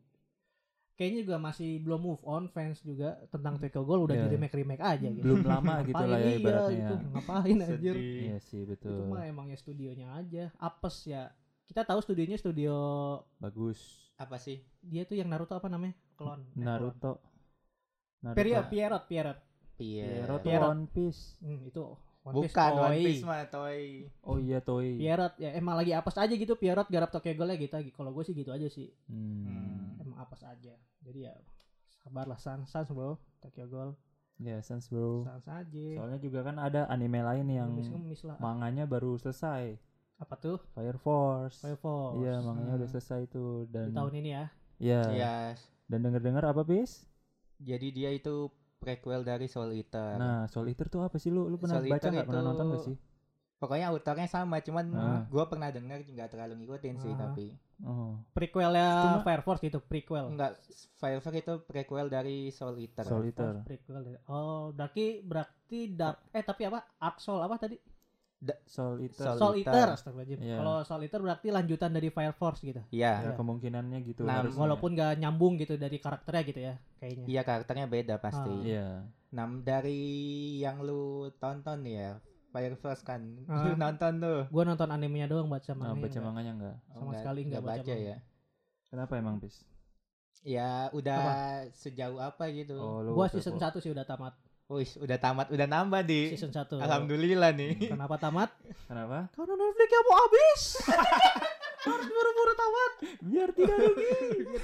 kayaknya 0.96 1.28
juga 1.28 1.38
masih 1.38 1.82
belum 1.82 2.00
move 2.00 2.24
on 2.24 2.48
fans 2.48 2.80
juga 2.80 3.20
tentang 3.28 3.58
Tokyo 3.58 3.84
Ghoul 3.84 4.06
udah 4.06 4.16
Iya. 4.16 4.24
di 4.24 4.30
remake-remake 4.32 4.80
aja 4.80 5.08
gitu. 5.10 5.24
Belum 5.26 5.44
lama 5.44 5.84
gitu 5.84 6.00
lah 6.00 6.16
ya 6.16 6.30
Ngapain 6.30 6.40
ibaratnya. 6.40 6.72
iya, 6.72 6.80
ya. 6.80 6.88
itu 6.88 6.96
ngapain 7.12 7.58
anjir. 7.60 7.96
Iya 7.98 8.38
sih 8.40 8.62
Itu 8.64 8.70
betul. 8.72 9.10
mah 9.10 9.24
emangnya 9.26 9.58
studionya 9.58 10.08
aja. 10.16 10.44
Apes 10.56 11.04
ya. 11.06 11.28
Kita 11.68 11.84
tahu 11.84 12.00
studionya 12.00 12.38
studio 12.38 12.76
Bagus. 13.38 13.80
Apa 14.16 14.38
sih? 14.38 14.62
dia 14.80 15.04
tuh 15.04 15.18
yang 15.18 15.28
Naruto 15.28 15.58
apa 15.58 15.68
namanya? 15.68 15.98
Klon. 16.16 16.40
Eh. 16.54 16.62
Naruto. 16.62 17.20
Naruto. 18.22 18.38
Pierrot, 18.38 18.68
Pierrot. 18.70 19.04
Pierrot. 19.10 19.40
Pierrot 19.76 20.42
Pierrot. 20.46 20.70
One 20.70 20.86
Piece. 20.88 21.36
Hmm, 21.42 21.66
itu 21.66 21.82
One 22.22 22.38
Piece 22.38 22.54
Bukan 22.54 22.72
One 22.72 22.78
Toei. 22.86 23.02
Piece 23.04 23.24
mah 23.24 23.42
toy. 23.48 23.82
Oh 24.22 24.38
iya 24.38 24.60
Toei. 24.60 24.94
Pierrot 24.96 25.34
ya 25.36 25.50
emang 25.54 25.74
lagi 25.74 25.90
apes 25.92 26.14
aja 26.16 26.30
gitu 26.30 26.54
Pierrot 26.54 26.86
garap 26.88 27.10
Tokyo 27.10 27.34
Ghoul 27.34 27.58
gitu 27.58 27.74
kalau 27.92 28.12
gue 28.12 28.22
sih 28.22 28.34
gitu 28.34 28.50
aja 28.50 28.68
sih 28.68 28.94
Hmm. 29.06 29.98
emang 29.98 30.20
apes 30.20 30.42
aja 30.42 30.74
jadi 31.00 31.20
ya 31.28 31.34
sabarlah 32.00 32.38
sans 32.38 32.62
sans 32.64 32.86
bro 32.88 33.18
Tokyo 33.40 33.66
Ghoul 33.66 33.92
Ya 34.38 34.58
sense 34.60 34.86
bro. 34.88 35.22
sans 35.22 35.46
aja 35.48 35.86
Soalnya 35.94 36.18
juga 36.18 36.42
kan 36.42 36.58
ada 36.58 36.86
anime 36.88 37.22
lain 37.22 37.46
yang 37.48 37.70
manganya 38.38 38.86
baru 38.86 39.14
selesai. 39.16 39.78
apa 40.18 40.34
tuh 40.36 40.62
Fire 40.72 40.98
Force. 40.98 41.58
Fire 41.60 41.74
Force 41.76 42.18
Iya, 42.18 42.38
manganya 42.40 42.74
udah 42.76 42.86
Hmm. 42.86 42.94
selesai 42.94 43.22
tuh 43.28 43.66
di 43.66 43.74
dan 43.76 43.90
tahun 43.92 44.14
ini 44.16 44.30
ya 44.32 44.46
Iya. 44.78 45.02
Iya. 45.10 45.34
Dan 45.86 46.00
denger-dengar 46.02 46.42
apa, 46.44 46.62
Bis? 46.62 47.06
Jadi 47.58 47.92
dia 47.92 48.10
itu 48.10 48.50
prequel 48.82 49.22
dari 49.22 49.46
Soul 49.46 49.72
Eater. 49.72 50.17
Nah, 50.17 50.50
Soul 50.50 50.67
Eater 50.67 50.89
tuh 50.89 51.06
apa 51.06 51.15
sih 51.15 51.30
lu? 51.30 51.46
Lu 51.46 51.56
pernah 51.56 51.78
Soul 51.78 51.88
baca 51.88 52.02
nggak? 52.04 52.26
Pernah 52.26 52.41
itu- 52.41 52.50
nonton 52.50 52.65
gak 52.67 52.84
sih? 52.84 52.98
Pokoknya 53.56 53.86
autornya 53.88 54.26
sama, 54.26 54.58
cuman 54.58 54.86
Ah. 54.91 55.22
gua 55.28 55.46
pernah 55.46 55.70
dengar 55.70 56.02
nggak 56.02 56.28
terlalu 56.28 56.54
ngikutin 56.60 56.96
sih 56.98 57.13
Ah. 57.13 57.20
tapi 57.24 57.54
Oh, 57.80 58.13
prequelnya 58.32 58.89
Cuma- 59.17 59.24
Fire 59.24 59.41
Force 59.41 59.58
gitu 59.60 59.82
prequel 59.82 60.26
enggak 60.28 60.54
Firefox 60.94 61.34
itu 61.36 61.54
prequel 61.63 62.08
dari 62.08 62.50
Soul 62.50 62.78
Eater. 62.78 63.02
Soul 63.04 63.22
Fire 63.24 63.30
Eater. 63.32 63.46
Force 63.52 63.65
prequel 63.65 64.02
ya. 64.08 64.20
oh 64.28 64.70
berarti 64.72 65.06
berarti 65.20 65.80
dark 65.91 66.30
eh 66.30 66.41
tapi 66.41 66.62
apa 66.63 66.86
Arc 67.00 67.17
Soul 67.17 67.38
apa 67.39 67.58
tadi 67.58 67.74
Soul 68.66 69.06
Eater. 69.06 69.22
Soul 69.24 69.38
Soul 69.38 69.54
Eater. 69.56 69.70
Eater 69.72 69.88
astagfirullahaladzim. 69.94 70.40
Iya. 70.42 70.56
kalau 70.58 70.76
Soul 70.82 71.02
Eater 71.06 71.22
berarti 71.22 71.48
lanjutan 71.48 71.92
dari 71.92 72.10
Fire 72.10 72.34
Force 72.34 72.62
gitu 72.62 72.82
Iya. 72.90 73.14
Ya, 73.22 73.32
kemungkinannya 73.34 74.00
gitu. 74.02 74.26
Nah, 74.26 74.42
harusnya. 74.42 74.58
walaupun 74.60 74.90
gak 74.94 75.14
nyambung 75.16 75.56
gitu 75.56 75.78
dari 75.78 75.98
karakternya 75.98 76.44
gitu 76.44 76.60
ya 76.60 76.74
kayaknya 76.98 77.26
Iya 77.28 77.42
karakternya 77.44 77.86
beda 77.86 78.16
pasti. 78.18 78.50
Ah. 78.50 78.64
Iya. 78.64 78.88
Nah, 79.32 79.46
dari 79.62 80.02
yang 80.58 80.82
lu 80.82 81.30
tonton 81.38 81.82
nih 81.82 81.96
ya, 81.96 82.12
Fire 82.50 82.76
Force 82.76 83.02
kan. 83.02 83.22
Ah. 83.46 83.62
Lu 83.64 83.78
nonton 83.78 84.14
tuh. 84.18 84.40
Gue 84.50 84.64
nonton 84.66 84.90
animenya 84.90 85.30
doang 85.30 85.46
baca 85.46 85.72
Nah, 85.72 85.78
manganya 85.88 86.02
baca 86.02 86.10
enggak. 86.12 86.26
manganya 86.26 86.52
enggak? 86.52 86.76
Sama 86.84 87.02
nggak- 87.06 87.20
sekali 87.20 87.40
nggak 87.42 87.52
nggak 87.54 87.64
baca 87.64 87.84
baca 87.86 87.96
ya. 87.96 88.18
Kenapa 88.90 89.14
emang, 89.16 89.36
Bis? 89.38 89.56
Ya 90.42 90.90
udah 90.92 91.22
sejauh 91.72 92.18
apa 92.18 92.50
gitu. 92.50 92.74
Oh, 92.76 93.00
lu 93.00 93.14
Gua 93.14 93.30
season 93.30 93.56
1 93.56 93.78
sih 93.78 93.88
udah 93.88 94.04
tamat. 94.04 94.34
Wih, 94.72 94.88
udah 94.98 95.18
tamat, 95.18 95.52
udah 95.52 95.68
nambah 95.68 96.02
di. 96.02 96.32
Season 96.32 96.48
1. 96.48 96.80
Alhamdulillah 96.80 97.52
nih. 97.52 97.76
Kenapa 97.92 98.16
tamat? 98.16 98.56
Kenapa? 98.88 99.28
Karena 99.30 99.54
Netflix 99.54 99.92
mau 100.02 100.16
habis. 100.18 100.62
Harus 101.92 102.08
buru-buru 102.08 102.54
tamat. 102.56 102.92
Biar 103.20 103.50
tidak 103.52 103.78
rugi. 103.78 104.12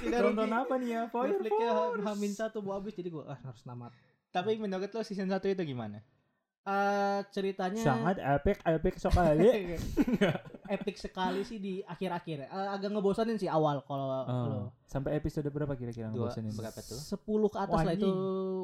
Tidak 0.00 0.20
Nonton 0.22 0.48
rugi. 0.48 0.60
apa 0.60 0.74
nih 0.78 0.88
ya? 0.88 1.02
Fire 1.06 1.28
Netflixnya 1.28 1.70
hamin 2.00 2.32
satu 2.32 2.58
mau 2.58 2.74
habis 2.74 2.94
jadi 2.94 3.10
gua 3.10 3.24
ah 3.28 3.38
harus 3.42 3.60
tamat. 3.60 3.92
Tapi 4.30 4.56
menurut 4.56 4.88
lo 4.88 5.02
season 5.02 5.26
1 5.26 5.44
itu 5.44 5.62
gimana? 5.66 6.00
Eh 6.62 7.20
ceritanya 7.28 7.80
Sangat 7.80 8.16
epic, 8.18 8.60
epic 8.62 8.94
sekali. 8.96 9.48
epic 10.74 10.96
sekali 10.96 11.40
sih 11.42 11.58
di 11.58 11.74
akhir-akhir. 11.82 12.44
Eh, 12.44 12.68
agak 12.70 12.88
ngebosanin 12.88 13.36
sih 13.36 13.48
awal 13.48 13.80
kalau 13.82 14.04
Oh, 14.24 14.44
lo. 14.46 14.58
sampai 14.84 15.16
episode 15.16 15.48
berapa 15.48 15.72
kira-kira 15.74 16.08
Dua, 16.08 16.28
ngebosenin? 16.28 16.52
berapa 16.54 16.78
tuh? 16.78 16.96
10 16.96 17.18
ke 17.46 17.58
atas 17.58 17.72
Wah, 17.72 17.84
lah 17.84 17.92
itu 17.92 18.08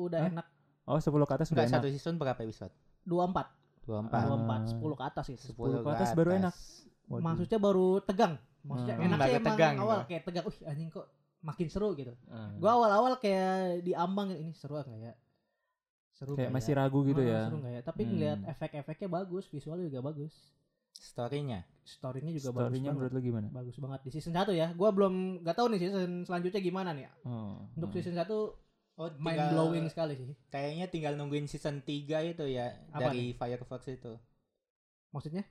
udah 0.04 0.20
Hah? 0.20 0.30
enak. 0.30 0.46
Oh, 0.84 0.96
10 0.96 1.08
ke 1.24 1.32
atas 1.32 1.46
sudah 1.48 1.64
Enggak 1.64 1.70
enak. 1.70 1.82
satu 1.82 1.88
season 1.90 2.14
berapa 2.16 2.40
episode? 2.40 2.72
24. 3.02 3.48
24. 3.84 4.12
24, 4.12 4.72
10 4.76 4.94
ke 4.94 5.04
atas 5.04 5.26
itu. 5.28 5.42
10 5.50 5.80
ke 5.80 5.90
atas 5.90 6.10
baru 6.12 6.30
enak. 6.34 6.54
Waduh. 7.04 7.22
Maksudnya 7.22 7.58
baru 7.58 7.88
tegang. 8.00 8.34
Maksudnya 8.62 8.94
Hmm. 8.94 9.06
enak 9.06 9.18
sih 9.20 9.32
emang 9.34 9.46
tegang, 9.50 9.74
awal 9.76 9.98
gua. 9.98 10.08
kayak 10.08 10.22
tegang. 10.24 10.44
Uh 10.44 10.56
anjing 10.64 10.88
kok 10.88 11.06
makin 11.40 11.66
seru 11.68 11.92
gitu. 11.92 12.12
Ah. 12.26 12.48
Gua 12.56 12.70
awal-awal 12.74 13.12
kayak 13.18 13.52
diambang 13.82 14.32
ini 14.32 14.52
seru 14.52 14.76
enggak 14.78 15.00
ya? 15.02 15.14
Seru 16.14 16.32
kayak 16.32 16.48
masih 16.48 16.72
ya? 16.72 16.78
ragu 16.78 17.00
gitu 17.02 17.20
Ah, 17.20 17.26
ya. 17.26 17.40
Seru 17.44 17.56
enggak 17.58 17.72
ya? 17.72 17.82
Tapi 17.82 18.00
Hmm. 18.00 18.10
ngeliat 18.10 18.38
efek-efeknya 18.46 19.08
bagus, 19.10 19.44
visualnya 19.46 19.84
juga 19.86 20.00
bagus. 20.02 20.32
Story-nya. 20.94 21.60
Story-nya 21.82 22.32
juga 22.32 22.48
bagus 22.50 22.60
Story-nya 22.70 22.88
banget. 22.88 22.96
menurut 22.96 23.12
lu 23.12 23.20
gimana? 23.22 23.46
Bagus 23.50 23.76
banget 23.76 24.00
di 24.00 24.10
season 24.10 24.32
1 24.32 24.52
ya. 24.54 24.72
Gua 24.72 24.88
belum 24.90 25.12
nggak 25.40 25.52
tahu 25.54 25.66
nih 25.68 25.80
season 25.82 26.24
selanjutnya 26.24 26.60
gimana 26.60 26.90
nih. 26.92 27.04
Oh. 27.22 27.68
Untuk 27.74 27.88
hmm. 27.88 27.96
season 27.96 28.16
1 28.16 28.32
Oh, 28.94 29.10
mind 29.12 29.34
tinggal- 29.34 29.52
blowing 29.52 29.86
sekali 29.86 30.14
sih. 30.14 30.30
Kayaknya 30.48 30.86
tinggal 30.86 31.12
nungguin 31.14 31.44
season 31.44 31.80
3 31.80 31.90
itu 32.24 32.46
ya 32.46 32.70
Apa 32.88 33.10
dari 33.10 33.32
Firefox 33.32 33.88
itu. 33.88 34.14
Maksudnya? 35.10 35.42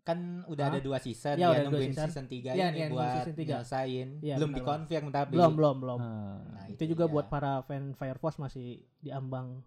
Kan 0.00 0.44
udah 0.44 0.68
Hah? 0.68 0.70
ada 0.70 0.80
dua 0.80 1.00
season 1.00 1.32
Ya, 1.34 1.48
ya, 1.50 1.64
nungguin 1.64 1.90
season. 1.90 2.08
season 2.08 2.26
3 2.26 2.52
Iya, 2.52 2.66
ini 2.66 2.76
nungguin 2.78 2.92
buat 2.92 3.16
season 3.18 3.34
tiga. 3.34 3.52
nyelesain. 3.56 4.08
Iya, 4.20 4.34
belum 4.36 4.52
dikonfirm 4.52 5.06
tapi 5.10 5.32
Belum, 5.32 5.52
belum, 5.54 5.76
belum. 5.78 5.98
Ah. 5.98 6.38
Nah, 6.44 6.66
itu 6.68 6.84
juga 6.86 7.04
dia. 7.06 7.12
buat 7.14 7.26
para 7.26 7.52
fan 7.62 7.92
Fire 7.94 8.18
Force 8.18 8.36
masih 8.36 8.66
diambang 8.98 9.64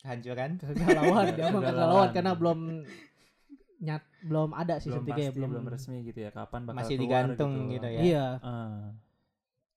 kehancuran. 0.00 0.50
kegalauan, 0.64 1.24
diambang 1.30 1.60
Kegalauan. 1.62 2.08
karena 2.10 2.32
belum 2.32 2.58
nyat 3.76 4.00
belum 4.22 4.50
ada 4.54 4.74
season 4.78 5.04
belum 5.04 5.04
3 5.04 5.12
pasti, 5.12 5.20
ya, 5.20 5.30
belum, 5.30 5.50
belum 5.50 5.66
resmi 5.68 5.96
gitu 6.02 6.18
ya. 6.18 6.30
Kapan 6.30 6.60
bakal 6.64 6.78
Masih 6.80 6.96
digantung 6.96 7.52
gitu 7.68 7.84
ya. 7.86 8.00
Iya, 8.00 8.26
Ah, 8.40 8.96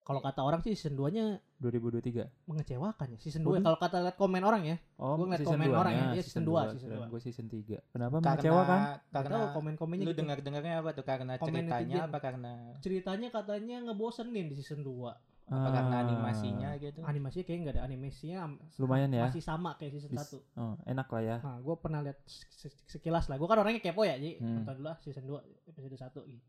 kalau 0.08 0.24
kata 0.24 0.40
orang 0.40 0.64
sih 0.64 0.72
season 0.72 0.96
2-nya 0.96 1.36
2023. 1.60 2.32
mengecewakan 2.48 3.08
ya. 3.12 3.18
Season 3.20 3.44
Waduh. 3.44 3.60
2 3.60 3.66
kalau 3.66 3.78
kata 3.78 3.96
lihat 4.00 4.16
komen 4.16 4.40
orang 4.40 4.64
ya. 4.64 4.76
Oh, 4.96 5.20
Gua 5.20 5.28
ngeliat 5.28 5.44
komen 5.44 5.68
2 5.68 5.76
orang 5.76 5.94
ya, 5.94 6.04
dia 6.10 6.24
season 6.24 6.44
dua, 6.44 6.62
season 6.72 6.90
dua. 6.90 7.06
Gue 7.06 7.20
season 7.20 7.46
3. 7.46 7.76
Kenapa 7.86 8.14
Karena 8.14 8.28
mengecewakan? 8.32 8.80
Karena 9.10 9.36
tahu 9.36 9.48
komen-komennya 9.54 10.06
lu 10.06 10.12
gitu. 10.12 10.20
dengar-dengarnya 10.24 10.74
apa 10.78 10.90
tuh 10.92 11.04
karena 11.04 11.34
Komen 11.36 11.52
ceritanya 11.60 11.84
netizen. 11.92 12.08
apa 12.08 12.18
karena 12.18 12.52
Ceritanya 12.80 13.28
katanya 13.30 13.78
ngebosenin 13.84 14.46
di 14.48 14.56
season 14.56 14.80
2. 14.80 15.12
apa 15.48 15.70
karena 15.72 15.96
Ah, 15.96 16.04
animasinya 16.04 16.70
gitu. 16.76 17.00
Animasinya 17.02 17.44
kayaknya 17.44 17.64
nggak 17.64 17.76
ada 17.76 17.84
animasinya 17.84 18.38
Lumayan 18.78 19.10
ya. 19.10 19.24
masih 19.26 19.40
sama 19.40 19.76
kayak 19.76 19.92
season 19.94 20.12
Bis- 20.12 20.28
1. 20.30 20.44
Oh, 20.56 20.76
enak 20.84 21.08
lah 21.08 21.22
ya. 21.22 21.38
Nah, 21.40 21.58
gue 21.58 21.76
pernah 21.78 22.00
lihat 22.02 22.20
se- 22.24 22.48
se- 22.50 22.84
sekilas 22.86 23.28
lah. 23.28 23.36
Gue 23.36 23.48
kan 23.48 23.56
orangnya 23.58 23.80
kepo 23.80 24.04
ya, 24.04 24.16
jadi 24.16 24.40
Hmm. 24.40 24.60
nonton 24.60 24.76
dulu 24.76 24.88
lah 24.88 25.00
season 25.00 25.24
2 25.24 25.40
episode 25.66 25.96
1 25.96 26.20
gitu. 26.26 26.44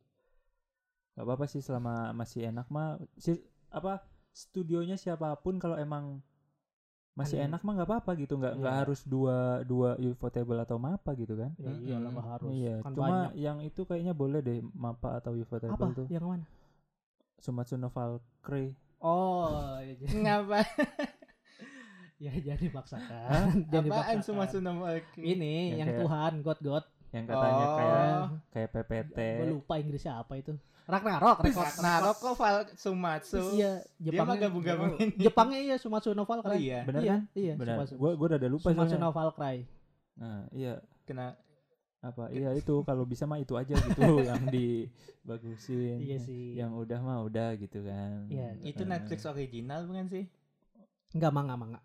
Gak 1.19 1.27
apa-apa 1.27 1.45
sih 1.45 1.59
selama 1.59 2.15
masih 2.15 2.47
enak 2.47 2.67
mah 2.69 2.95
si 3.17 3.35
apa 3.69 3.99
studionya 4.31 4.95
siapa 4.95 5.35
pun 5.37 5.59
kalau 5.59 5.75
emang 5.75 6.23
masih 7.13 7.35
Anime. 7.37 7.51
enak 7.51 7.61
mah 7.61 7.73
nggak 7.75 7.89
apa-apa 7.91 8.11
gitu 8.17 8.39
nggak 8.39 8.55
nggak 8.57 8.71
Iya. 8.71 8.81
harus 8.81 9.01
dua 9.03 9.37
dua 9.63 9.99
Ufotable 9.99 10.55
atau 10.57 10.79
Mapa 10.79 11.11
gitu 11.13 11.35
kan 11.35 11.51
Ya 11.59 11.67
Mm-mm. 11.69 11.83
iyalah 11.85 12.11
nggak 12.13 12.29
harus. 12.31 12.51
iya 12.53 12.75
kan 12.79 12.93
cuma 12.95 13.07
banyak. 13.27 13.31
yang 13.37 13.59
itu 13.59 13.81
kayaknya 13.83 14.15
boleh 14.15 14.39
deh 14.39 14.63
Mapa 14.71 15.19
atau 15.19 15.35
Ufotable 15.35 15.75
Apa? 15.75 15.99
tuh 15.99 16.07
Yang 16.07 16.25
mana? 16.25 16.47
Sumatsu 17.37 17.75
no 17.75 17.91
Valkyrie 17.91 18.79
Oh, 18.99 19.51
ya, 19.83 19.95
jadi, 19.97 20.15
Ngapa? 20.17 20.59
ya 22.19 22.33
jadi 22.35 22.59
dipaksakan. 22.61 23.43
jadi 23.75 23.89
Apaan 23.89 24.19
semua 24.23 24.47
Sunamaki? 24.47 25.19
Ini 25.19 25.75
Yang 25.75 25.79
yang, 25.79 25.99
Tuhan, 26.03 26.33
God 26.43 26.59
God. 26.61 26.85
Yang 27.11 27.25
katanya 27.25 27.65
Oh. 27.65 27.75
kayak 27.75 28.11
kayak 28.51 28.69
PPT 28.71 29.19
Gue 29.37 29.49
lupa 29.51 29.75
Inggrisnya 29.77 30.15
apa 30.17 30.35
itu. 30.35 30.53
Ragnarok, 30.85 31.45
Ragnarok. 31.45 32.17
Kok 32.17 32.35
Val 32.35 32.57
Sumatsu? 32.73 33.53
Iya, 33.53 33.85
Dia 33.99 34.09
mah 34.15 34.33
Jepangnya. 34.33 34.41
gabung-gabungin. 34.43 35.09
Jepangnya 35.17 35.61
iya 35.63 35.77
Sumatsu 35.77 36.11
no 36.11 36.23
Oh 36.23 36.27
Valkyrie. 36.27 36.65
iya. 36.65 36.81
benar 36.83 37.01
iya, 37.01 37.11
kan 37.11 37.21
Iya, 37.35 37.55
benar 37.55 37.75
Sumatsu. 37.77 37.95
gua 37.95 38.11
gua 38.15 38.27
udah 38.31 38.41
lupa 38.47 38.67
Sumatsu 38.67 38.77
soalnya 38.91 38.99
no 39.03 39.11
Valkyrie. 39.11 39.65
nah 40.15 40.41
iya 40.51 40.73
Kena 41.05 41.37
apa 41.99 42.31
iya 42.31 42.51
itu 42.53 42.75
kalau 42.83 43.03
bisa 43.03 43.25
mah 43.25 43.37
itu 43.37 43.53
aja 43.53 43.75
gitu 43.75 44.03
yang 44.29 44.45
dibagusin 44.49 45.99
Iya 45.99 46.19
sih. 46.19 46.55
yang 46.55 46.73
udah 46.73 46.99
mah 46.99 47.19
udah 47.23 47.53
gitu 47.55 47.83
kan 47.83 48.25
Iya, 48.27 48.57
Itu 48.63 48.83
Eh, 48.83 48.89
Netflix 48.89 49.25
original 49.25 49.85
bukan 49.85 50.07
sih? 50.07 50.25
Enggak 51.11 51.33
manga 51.33 51.55
manga. 51.55 51.81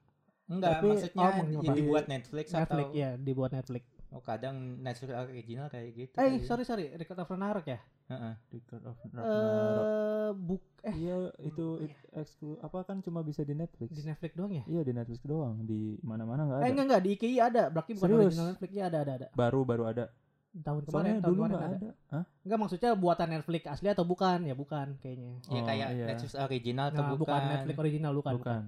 Enggak, 0.45 0.77
Tapi- 0.77 0.89
maksudnya 0.93 1.23
oh, 1.23 1.45
ya 1.57 1.73
dibuat 1.73 2.05
Netflix, 2.05 2.45
Netflix 2.49 2.71
atau 2.85 2.91
ya 2.93 3.09
dibuat 3.15 3.51
Netflix. 3.51 3.83
Oh 4.13 4.21
kadang 4.21 4.55
Netflix 4.77 5.09
original 5.11 5.67
kayak 5.67 5.89
gitu. 5.91 6.15
Eh 6.15 6.37
kali. 6.37 6.45
sorry 6.45 6.63
sorry, 6.63 6.85
Record 6.91 7.17
of 7.17 7.27
Ragnarok 7.27 7.65
ya? 7.65 7.79
Heeh. 8.05 8.33
Record 8.51 8.83
of 8.83 8.95
Ragnarok. 9.03 9.25
Eh 9.25 10.29
buk 10.35 10.63
eh 10.81 10.93
iya 10.93 11.15
itu 11.39 11.65
it, 11.79 11.91
eksklu 12.11 12.59
apa 12.59 12.83
kan 12.83 12.99
cuma 12.99 13.21
bisa 13.21 13.41
di 13.41 13.51
Netflix 13.51 13.89
di 13.89 14.03
Netflix 14.03 14.31
doang 14.33 14.51
ya? 14.51 14.63
iya 14.65 14.81
di 14.81 14.91
Netflix 14.91 15.23
doang 15.23 15.63
di 15.63 15.95
mana-mana 16.01 16.43
nggak 16.43 16.57
Eh 16.57 16.61
ada 16.61 16.69
enggak 16.69 16.85
enggak 16.85 17.01
di 17.01 17.09
IKI 17.11 17.37
ada, 17.39 17.63
berarti 17.67 17.91
bukan 17.93 18.05
Serius? 18.05 18.25
original 18.27 18.47
Netflix 18.49 18.71
ya 18.71 18.83
ada 18.85 18.97
ada 18.99 19.11
ada. 19.15 19.27
baru 19.33 19.61
baru 19.63 19.83
ada 19.85 20.05
Tahun 20.53 20.81
kemarin 20.81 20.85
soalnya 20.85 21.15
tahun 21.17 21.29
dulu 21.29 21.41
kemarin 21.41 21.57
ada. 21.57 21.67
ada, 21.73 21.89
Hah? 22.11 22.23
Enggak 22.43 22.59
maksudnya 22.59 22.91
buatan 22.93 23.27
Netflix 23.31 23.63
asli 23.65 23.87
atau 23.87 24.05
bukan? 24.05 24.37
Ya 24.43 24.53
bukan 24.53 24.87
kayaknya. 24.99 25.33
Ya 25.43 25.49
Oh, 25.55 25.65
kayak 25.65 25.87
iya. 25.89 26.05
Netflix 26.05 26.31
original 26.35 26.85
atau 26.89 27.01
Nah, 27.01 27.09
bukan? 27.09 27.19
bukan 27.25 27.41
Netflix 27.49 27.77
original 27.79 28.11
bukan. 28.13 28.33
bukan 28.37 28.61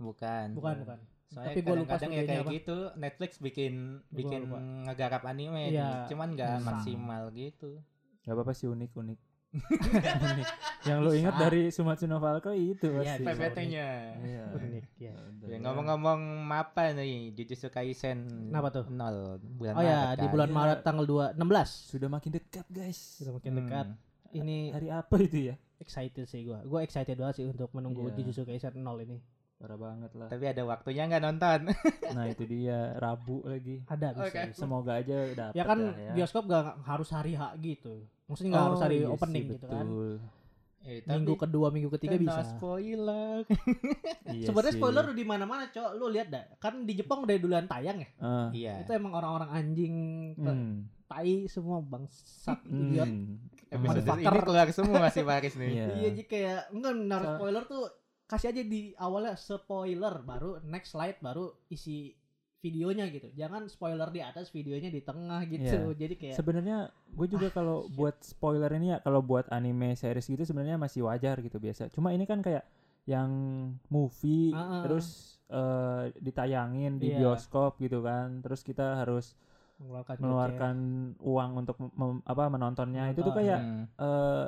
Bukan. 0.00 0.46
Bukan 0.56 0.74
bukan. 0.80 0.98
Soalnya 1.30 1.48
Tapi 1.48 1.60
gua 1.62 1.76
lupa 1.76 1.94
kadang-kadang 1.94 2.18
ya 2.18 2.28
kayak 2.28 2.42
apa. 2.42 2.50
gitu 2.52 2.76
Netflix 2.96 3.30
bikin 3.38 3.72
Gua 4.02 4.16
bikin 4.16 4.40
lupa. 4.44 4.58
ngegarap 4.84 5.22
anime 5.24 5.62
Iya. 5.68 6.06
cuman 6.06 6.28
nggak 6.32 6.52
Bisa. 6.52 6.66
maksimal 6.66 7.22
gitu. 7.32 7.70
nggak 8.20 8.34
apa-apa 8.34 8.52
sih 8.52 8.66
unik 8.66 8.90
unik 8.92 9.18
unik 10.30 10.46
yang 10.84 10.98
lo 11.00 11.10
ingat 11.10 11.34
dari 11.36 11.68
Sumatsu 11.68 12.04
no 12.04 12.18
Valkyrie 12.18 12.72
itu 12.72 12.86
Iya, 12.88 12.98
pasti 13.16 13.20
bisa. 13.20 13.30
PPT-nya. 13.32 13.88
Iya. 14.20 14.44
Unik 14.52 14.84
ya. 14.96 15.10
Ya, 15.10 15.14
ya. 15.44 15.56
ngomong-ngomong 15.60 16.20
apa 16.48 16.92
nih 16.92 17.30
Jujutsu 17.32 17.66
Kaisen 17.68 18.30
Kenapa 18.46 18.70
tuh? 18.72 18.84
nol 18.88 19.38
bulan 19.40 19.72
Oh 19.72 19.82
ya, 19.82 19.98
Maret 20.04 20.14
di 20.14 20.20
kan? 20.20 20.32
bulan 20.32 20.48
Iya. 20.48 20.56
Maret 20.56 20.78
tanggal 20.80 21.04
2 21.04 21.26
16. 21.34 21.70
sudah 21.88 22.08
makin 22.08 22.30
dekat 22.32 22.66
guys 22.68 22.98
Sudah 23.16 23.32
makin 23.32 23.50
Hmm. 23.50 23.58
dekat. 23.60 23.86
Ini 24.32 24.56
hari 24.70 24.88
apa 24.88 25.14
itu 25.18 25.38
ya 25.44 25.54
excited 25.76 26.24
sih 26.24 26.44
gua. 26.44 26.62
Gua 26.62 26.80
excited 26.80 27.16
banget 27.16 27.34
sih 27.36 27.46
untuk 27.46 27.70
menunggu 27.72 28.06
Iya. 28.08 28.14
Jujutsu 28.16 28.42
Kaisen 28.44 28.78
0 28.78 28.98
ini. 29.00 29.18
Parah 29.60 29.76
banget 29.76 30.10
lah 30.16 30.26
Tapi 30.26 30.44
ada 30.46 30.62
waktunya 30.64 31.04
nggak 31.04 31.20
nonton? 31.22 31.60
nah 32.16 32.24
itu 32.24 32.42
dia 32.44 32.96
Rabu 32.96 33.44
lagi 33.44 33.84
Ada 33.84 34.16
bisa. 34.16 34.48
Bisa. 34.48 34.56
semoga 34.56 34.96
aja 34.96 35.16
dapat 35.30 35.52
Ya 35.52 35.64
kan 35.64 35.78
ya. 35.92 36.12
bioskop 36.16 36.48
gak 36.48 36.80
harus 36.80 37.08
hari 37.10 37.36
H 37.36 37.42
gitu. 37.60 38.08
Maksudnya 38.24 38.50
nggak 38.50 38.64
harus 38.64 38.78
Oh, 38.78 38.84
hari 38.84 38.96
iya 38.96 39.08
opening 39.08 39.44
sih, 39.44 39.52
gitu 39.52 39.66
kan. 39.68 39.84
betul. 39.84 40.10
Eh, 40.80 41.04
Minggu 41.04 41.36
kedua, 41.36 41.68
minggu 41.68 41.92
ketiga 41.92 42.16
kena 42.16 42.24
bisa. 42.24 42.42
spoiler. 42.56 43.44
Iya 44.32 44.46
Sebenarnya 44.48 44.72
spoiler 44.72 45.04
di 45.12 45.24
mana-mana, 45.26 45.68
Cok. 45.68 45.90
Lu 45.92 46.08
lihat 46.08 46.32
dah. 46.32 46.40
Kan 46.56 46.88
di 46.88 46.96
Jepang 46.96 47.20
udah 47.20 47.36
duluan 47.36 47.68
tayang 47.68 48.00
ya. 48.00 48.08
Ah, 48.16 48.48
iya. 48.54 48.80
Itu 48.80 48.96
emang 48.96 49.12
orang-orang 49.12 49.50
anjing 49.50 49.94
hmm, 50.38 50.88
tai 51.04 51.44
semua 51.52 51.84
bangsat 51.84 52.64
hmm. 52.64 52.80
idiot. 52.88 53.10
Episode 53.70 54.08
ini 54.08 54.24
keluar 54.40 54.66
semua 54.72 55.04
si 55.10 55.20
Paris 55.20 55.54
nih. 55.54 55.68
Iya. 55.68 55.84
Iya, 55.84 56.08
jadi 56.10 56.22
kayak 56.24 56.60
enggak 56.72 56.92
naruh 56.96 57.26
So- 57.26 57.36
spoiler 57.36 57.64
tuh 57.68 57.84
kasih 58.30 58.54
aja 58.54 58.62
di 58.62 58.94
awalnya 58.94 59.34
spoiler 59.34 60.22
baru 60.22 60.62
next 60.62 60.94
slide 60.94 61.18
baru 61.18 61.50
isi 61.66 62.14
videonya 62.60 63.08
gitu. 63.08 63.26
Jangan 63.34 63.66
spoiler 63.66 64.06
di 64.06 64.20
atas 64.20 64.52
videonya 64.52 64.86
di 64.86 65.00
tengah 65.00 65.42
gitu. 65.48 65.90
Jadi 65.92 66.14
kayak 66.14 66.36
Sebenarnya 66.36 66.78
gue 67.10 67.26
juga 67.26 67.48
Ah, 67.48 67.54
kalau 67.56 67.90
buat 67.90 68.14
spoiler 68.20 68.70
ini 68.76 68.94
ya 68.94 68.98
kalau 69.00 69.18
buat 69.18 69.48
anime 69.50 69.96
series 69.96 70.28
gitu 70.28 70.44
sebenarnya 70.44 70.76
masih 70.76 71.02
wajar 71.02 71.40
gitu 71.40 71.56
biasa. 71.56 71.90
Cuma 71.90 72.12
ini 72.12 72.22
kan 72.22 72.38
kayak 72.38 72.62
yang 73.08 73.32
movie 73.88 74.52
Ah, 74.52 74.60
ah. 74.78 74.82
terus 74.86 75.40
eh, 75.50 76.14
ditayangin 76.20 77.02
di 77.02 77.10
Iya. 77.10 77.34
bioskop 77.34 77.80
gitu 77.80 78.04
kan. 78.04 78.38
Terus 78.38 78.60
kita 78.62 79.02
harus 79.02 79.34
mengeluarkan 79.80 80.14
mengeluarkan 80.20 80.76
uang 81.18 81.50
untuk 81.58 81.76
mem- 81.80 82.22
apa 82.22 82.44
menontonnya. 82.46 83.08
Itu 83.10 83.24
tuh 83.24 83.34
kayak 83.34 83.58
Hmm. 83.58 83.84
eh 83.96 84.46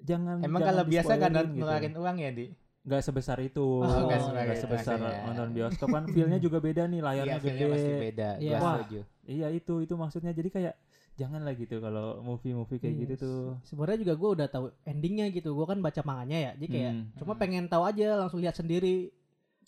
jangan 0.00 0.44
Emang 0.44 0.60
jangan 0.60 0.68
kalau 0.76 0.84
biasa 0.86 1.12
kan 1.16 1.30
gitu. 1.32 1.44
ngeluarin 1.56 1.94
uang 1.96 2.16
ya, 2.20 2.30
Di? 2.30 2.46
Nggak 2.80 3.02
sebesar 3.02 3.38
itu 3.38 3.60
Oh, 3.60 3.84
nggak 4.02 4.20
sebesar 4.22 4.56
sebesar 4.56 4.96
itu, 4.96 5.04
ya. 5.06 5.20
nonton 5.22 5.48
bioskop 5.52 5.88
kan 5.90 6.04
feelnya 6.06 6.38
juga 6.38 6.58
beda 6.58 6.84
nih 6.84 6.96
Iya, 6.96 7.04
layarnya 7.04 7.38
filmnya 7.38 7.58
gede 7.60 7.72
pasti 7.74 7.92
beda. 7.94 8.28
Iya. 8.36 8.50
Gua 8.50 8.60
Wah. 8.62 8.74
setuju. 8.78 9.00
iya 9.22 9.46
itu 9.48 9.74
itu 9.78 9.94
maksudnya 9.94 10.32
jadi 10.32 10.48
kayak 10.48 10.74
jangan 11.12 11.40
lah 11.40 11.52
gitu 11.52 11.76
kalau 11.78 12.06
movie-movie 12.20 12.78
kayak 12.78 12.90
Iya, 12.90 13.02
gitu 13.02 13.14
tuh 13.18 13.40
Sebenarnya 13.62 13.98
juga 14.00 14.14
gue 14.16 14.30
udah 14.34 14.48
tahu 14.48 14.66
endingnya 14.82 15.28
gitu. 15.28 15.52
Gue 15.52 15.66
kan 15.66 15.78
baca 15.78 16.00
manganya 16.02 16.38
ya. 16.40 16.50
Jadi 16.54 16.66
kayak 16.70 16.92
Hmm. 16.94 17.04
cuma 17.14 17.32
Hmm. 17.32 17.38
pengen 17.38 17.64
tahu 17.66 17.82
aja 17.84 18.06
langsung 18.16 18.40
lihat 18.40 18.54
sendiri. 18.54 19.12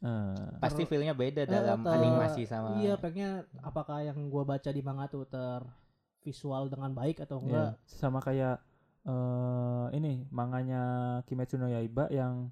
Eh, 0.01 0.48
Pasti 0.59 0.83
filmnya 0.83 1.12
beda 1.12 1.42
Eh, 1.42 1.46
dalam 1.46 1.79
atau- 1.79 1.92
animasi 1.92 2.42
sama 2.42 2.75
Iya, 2.77 2.96
pengennya 2.96 3.31
apakah 3.61 4.01
yang 4.01 4.18
gue 4.25 4.42
baca 4.42 4.66
di 4.66 4.81
manga 4.81 5.07
tuh 5.07 5.29
tervisual 5.29 6.66
dengan 6.66 6.90
baik 6.90 7.20
atau 7.20 7.38
enggak? 7.38 7.77
iya. 7.77 7.87
sama 7.87 8.18
kayak 8.18 8.57
eh 9.03 9.87
ini 9.92 10.25
manganya 10.29 10.83
Kimetsu 11.22 11.55
no 11.55 11.66
Yaiba 11.66 12.07
yang 12.09 12.48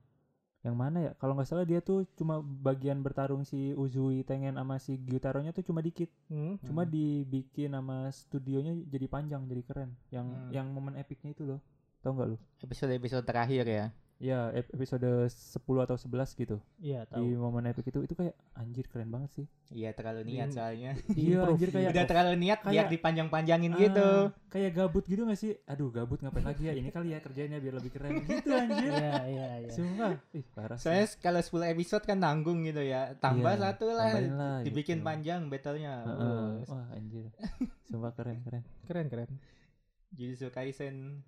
yang 0.60 0.76
mana 0.76 0.98
ya 1.00 1.12
kalau 1.16 1.32
nggak 1.32 1.48
salah 1.48 1.64
dia 1.64 1.80
tuh 1.80 2.04
cuma 2.20 2.44
bagian 2.44 3.00
bertarung 3.00 3.48
si 3.48 3.72
Uzui 3.72 4.20
Tengen 4.28 4.60
sama 4.60 4.76
si 4.76 5.00
Gyutaro-nya 5.00 5.56
tuh 5.56 5.64
cuma 5.64 5.80
dikit 5.80 6.12
Hmm? 6.28 6.60
cuma 6.60 6.84
Hmm. 6.84 6.92
dibikin 6.92 7.72
sama 7.72 8.12
studionya 8.12 8.76
jadi 8.84 9.06
panjang 9.08 9.48
jadi 9.48 9.62
keren 9.64 9.90
yang 10.12 10.26
Hmm. 10.28 10.50
yang 10.52 10.66
momen 10.68 11.00
epicnya 11.00 11.32
itu 11.32 11.48
loh 11.48 11.60
tau 12.00 12.12
nggak 12.12 12.28
lu 12.28 12.36
episode-episode 12.60 13.24
terakhir 13.24 13.64
ya. 13.64 13.86
Ya 14.20 14.52
ep- 14.52 14.68
episode 14.70 15.00
10 15.26 15.56
atau 15.80 15.96
11 15.96 16.36
gitu 16.36 16.60
Iya 16.76 17.08
di 17.08 17.16
tahu. 17.32 17.40
momen 17.40 17.64
epic 17.66 17.88
itu 17.88 18.04
itu 18.04 18.12
kayak 18.12 18.36
anjir 18.52 18.84
keren 18.84 19.08
banget 19.08 19.32
sih 19.32 19.46
Iya, 19.70 19.90
terlalu 19.90 20.28
niat 20.28 20.48
Di- 20.48 20.54
soalnya. 20.54 20.92
iya 21.10 21.40
anjir 21.48 21.68
kayak 21.70 21.88
Udah 21.88 22.04
terlalu 22.04 22.32
niat 22.36 22.60
biar 22.60 22.68
kayak- 22.84 22.92
dipanjang-panjangin 22.92 23.72
Ah, 23.72 23.80
gitu. 23.80 24.08
kayak 24.46 24.70
gabut 24.74 25.04
gitu 25.04 25.24
gak 25.24 25.34
sih 25.34 25.56
aduh 25.64 25.88
gabut 25.88 26.20
ngapain 26.20 26.44
lagi 26.44 26.62
ya 26.62 26.74
ini 26.74 26.90
kali 26.90 27.10
ya 27.10 27.18
kerjanya 27.18 27.56
biar 27.56 27.74
lebih 27.74 27.90
keren 27.90 28.12
gitu 28.28 28.52
anjir 28.52 28.92
Iya 28.92 29.16
iya 29.24 29.48
iya. 29.58 29.70
sumpah 29.72 30.12
ih 30.30 30.44
parah 30.46 30.76
sih. 30.76 30.84
Soalnya 30.84 31.06
kalau 31.16 31.40
10 31.40 31.72
episode 31.72 32.04
kan 32.04 32.18
nanggung 32.18 32.60
gitu 32.60 32.82
ya. 32.82 33.16
Tambah 33.16 33.50
Iya, 33.50 33.62
satu 33.72 33.86
lah, 33.88 34.12
lah 34.20 34.56
dibikin 34.60 35.00
gitu. 35.00 35.06
panjang 35.06 35.48
battle-nya. 35.48 35.94
Heeh. 36.04 36.50
Oh, 36.60 36.68
wah 36.68 36.86
anjir 36.92 37.24
sumpah 37.82 38.12
keren 38.12 38.44
keren 38.44 38.62
Keren 38.84 39.06
keren. 39.08 39.30
Jujutsu 40.12 40.50
Kaisen 40.50 41.24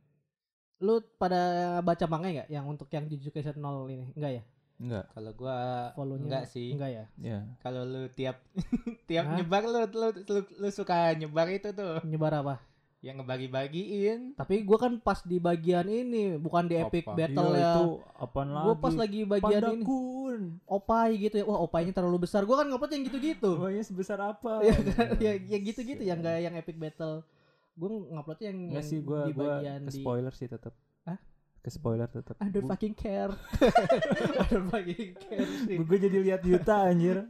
Lu 0.83 0.99
pada 1.15 1.79
baca 1.79 2.05
manga 2.11 2.29
nggak 2.29 2.49
yang 2.51 2.67
untuk 2.67 2.91
yang 2.91 3.07
Jujutsu 3.07 3.31
Kaisen 3.31 3.63
0 3.63 3.87
ini? 3.87 4.11
Enggak 4.19 4.43
ya? 4.43 4.45
enggak 4.83 5.05
kalau 5.15 5.31
gua 5.39 5.57
Follow-nya 5.95 6.27
enggak 6.27 6.45
sih. 6.51 6.75
Enggak 6.75 6.91
ya? 6.91 7.05
ya 7.23 7.39
Kalau 7.63 7.87
lu 7.87 8.11
tiap 8.11 8.43
tiap 9.11 9.31
Hah? 9.31 9.37
nyebar 9.39 9.63
lu, 9.63 9.81
lu 9.87 10.09
lu 10.27 10.41
lu 10.43 10.69
suka 10.75 11.15
nyebar 11.15 11.47
itu 11.55 11.71
tuh 11.71 12.03
Nyebar 12.03 12.43
apa? 12.43 12.57
yang 13.03 13.19
ngebagi-bagiin. 13.19 14.39
Tapi 14.39 14.63
gua 14.63 14.79
kan 14.79 14.95
pas 15.03 15.19
di 15.27 15.43
bagian 15.43 15.83
ini, 15.91 16.39
bukan 16.39 16.71
di 16.71 16.79
epic 16.79 17.03
Apa? 17.03 17.19
battle 17.19 17.51
Iya, 17.51 17.59
ya. 17.59 17.67
itu 17.75 17.85
apaan 18.15 18.49
lagi 18.55 18.63
Gua 18.71 18.75
pas 18.79 18.95
lagi 18.95 19.21
bagian 19.27 19.59
ini 19.59 19.83
Pandakun 19.83 20.41
opai 20.71 21.11
gitu 21.19 21.35
ya. 21.43 21.45
Wah, 21.51 21.59
opainya 21.67 21.91
terlalu 21.91 22.19
besar. 22.23 22.47
Gua 22.47 22.63
kan 22.63 22.71
ngupload 22.71 22.95
yang 22.95 23.03
gitu-gitu. 23.11 23.59
Buahnya 23.59 23.83
sebesar 23.83 24.23
apa 24.23 24.63
Iya 24.63 24.75
ya, 25.25 25.33
ya 25.35 25.59
gitu-gitu 25.59 25.99
yang 25.99 26.23
enggak 26.23 26.47
yang 26.47 26.55
epic 26.55 26.79
battle. 26.79 27.27
Gua 27.73 27.89
nguploadnya 27.89 28.47
yang, 28.49 28.59
Enggak 28.69 28.77
yang 28.79 28.91
sih 28.91 28.99
gua 29.01 29.21
di 29.25 29.33
gua 29.33 29.45
bagian 29.57 29.81
ke 29.81 29.89
di 29.89 29.99
spoiler 29.99 30.33
sih 30.33 30.47
tetap 30.47 30.75
Hah? 31.03 31.19
ke 31.59 31.69
spoiler 31.69 32.07
tetap 32.07 32.35
I 32.45 32.49
don't 32.49 32.67
fucking 32.67 32.93
care. 32.93 33.33
I 33.33 34.47
don't 34.47 34.69
fucking 34.69 35.13
care 35.17 35.49
sih. 35.65 35.77
gue 35.79 35.99
jadi 36.01 36.19
lihat 36.21 36.43
Yuta 36.43 36.87
anjir 36.87 37.25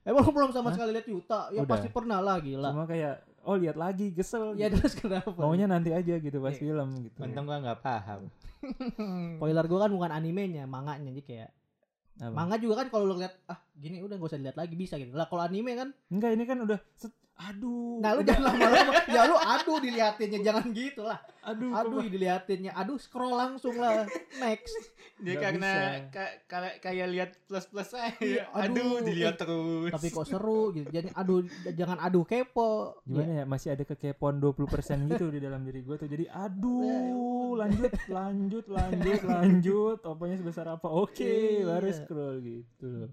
Emang 0.00 0.24
lu 0.24 0.32
belum 0.32 0.50
sama 0.50 0.72
sekali 0.72 0.94
lihat 0.94 1.06
Yuta? 1.06 1.40
Ya 1.50 1.60
Udah. 1.60 1.70
pasti 1.70 1.88
pernah 1.88 2.18
lah 2.18 2.38
gila. 2.38 2.72
cuma 2.72 2.84
kayak 2.84 3.20
oh 3.42 3.56
lihat 3.56 3.74
lagi 3.74 4.08
gesel 4.10 4.52
Ya 4.54 4.68
gitu. 4.68 4.80
terus 4.80 4.94
kenapa? 4.94 5.32
maunya 5.34 5.64
nanti 5.64 5.90
aja 5.90 6.16
gitu 6.16 6.38
pas 6.38 6.52
Iya. 6.52 6.60
film 6.62 6.88
gitu 7.02 7.18
Untung 7.20 7.44
gua 7.44 7.58
nggak 7.58 7.80
paham. 7.80 8.20
Spoiler 9.36 9.64
gua 9.64 9.78
kan 9.84 9.90
bukan 9.90 10.10
animenya, 10.10 10.64
manganya 10.64 11.10
jadi 11.10 11.22
kayak 11.22 11.50
Apa? 12.18 12.32
manga 12.32 12.56
juga 12.56 12.84
kan 12.84 12.88
kalau 12.88 13.08
lu 13.08 13.16
lihat 13.16 13.32
ah 13.44 13.56
gini 13.72 14.00
udah 14.00 14.12
gak 14.14 14.28
usah 14.28 14.36
dilihat 14.36 14.54
lagi 14.54 14.74
bisa 14.74 14.94
gitu. 14.96 15.08
Lah 15.10 15.24
kalau 15.24 15.40
anime 15.40 15.72
kan, 15.72 15.88
enggak 16.08 16.36
ini 16.36 16.44
kan 16.44 16.60
udah 16.60 16.76
set, 16.92 17.12
aduh 17.42 17.96
nah 17.98 18.12
lu 18.12 18.20
jangan 18.20 18.42
lama-lama. 18.48 18.92
ya 19.10 19.20
lu 19.24 19.36
aduh 19.36 19.78
diliatinnya 19.78 20.40
jangan 20.40 20.64
gitu 20.70 21.02
lah. 21.02 21.16
aduh 21.40 21.72
Aduh 21.72 22.04
diliatinnya. 22.04 22.72
Aduh 22.74 22.96
scroll 22.96 23.32
langsung 23.32 23.74
lah. 23.74 24.04
Next. 24.36 24.76
Dia 25.16 25.34
Nggak 25.34 25.42
karena 25.42 25.70
bisa. 25.72 26.00
ka- 26.10 26.36
ka- 26.46 26.78
kayak 26.80 27.06
lihat 27.08 27.30
plus-plus 27.44 27.90
aja. 27.92 28.12
Iya, 28.18 28.44
aduh, 28.58 28.68
aduh, 28.70 28.92
dilihat 29.02 29.34
eh, 29.34 29.38
terus. 29.38 29.90
Tapi 29.90 30.06
kok 30.10 30.26
seru 30.26 30.62
gitu. 30.70 30.88
Jadi 30.88 31.08
aduh 31.10 31.40
jangan 31.70 31.98
aduh 31.98 32.24
kepo. 32.24 33.00
gimana 33.02 33.32
ya 33.34 33.44
masih 33.44 33.68
ada 33.70 33.84
kekepoan 33.84 34.36
20% 34.36 34.60
gitu 35.08 35.28
di 35.28 35.38
dalam 35.38 35.60
diri 35.60 35.80
gue 35.80 35.96
tuh 35.96 36.06
jadi 36.06 36.24
aduh 36.30 37.56
lanjut 37.56 37.92
lanjut 38.06 38.64
lanjut 38.66 39.20
lanjut 39.22 39.98
apanya 40.08 40.36
sebesar 40.36 40.66
apa 40.70 40.86
oke 40.86 41.18
Iya. 41.20 41.66
baru 41.66 41.88
scroll 41.90 42.36
gitu 42.40 42.86
loh 42.86 43.10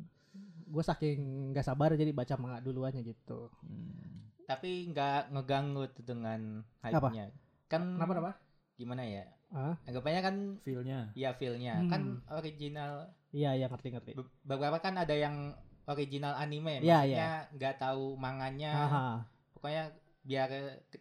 Gue 0.67 0.83
saking 0.83 1.19
nggak 1.51 1.63
sabar 1.63 1.95
jadi 1.95 2.11
baca 2.11 2.35
manga 2.35 2.59
duluannya 2.59 3.01
gitu. 3.01 3.47
Hmm. 3.63 4.27
Tapi 4.43 4.91
nggak 4.91 5.31
ngeganggu 5.31 5.83
tuh 5.91 6.03
dengan 6.03 6.63
hype-nya. 6.81 7.31
Kan 7.67 7.95
Kenapa 7.95 8.11
kenapa? 8.13 8.31
gimana 8.75 9.03
ya? 9.03 9.25
Ah, 9.47 9.79
Anggapannya 9.83 10.21
kan 10.21 10.35
feelnya 10.59 10.99
ya 11.13 11.31
feel-nya 11.33 11.79
Hmm. 11.79 11.87
kan 11.87 12.01
original. 12.35 13.11
iya 13.31 13.55
iya 13.55 13.67
ngerti 13.67 13.91
ngerti. 13.91 14.11
Be- 14.13 14.27
Beberapa 14.43 14.79
kan 14.79 14.95
ada 14.95 15.11
yang 15.11 15.55
original 15.85 16.35
anime, 16.35 16.79
Iya, 16.79 16.99
maksudnya 16.99 17.31
nggak 17.55 17.75
tahu 17.77 18.15
manganya. 18.15 18.71
Aha. 18.75 19.07
Pokoknya 19.55 19.83
biar 20.23 20.49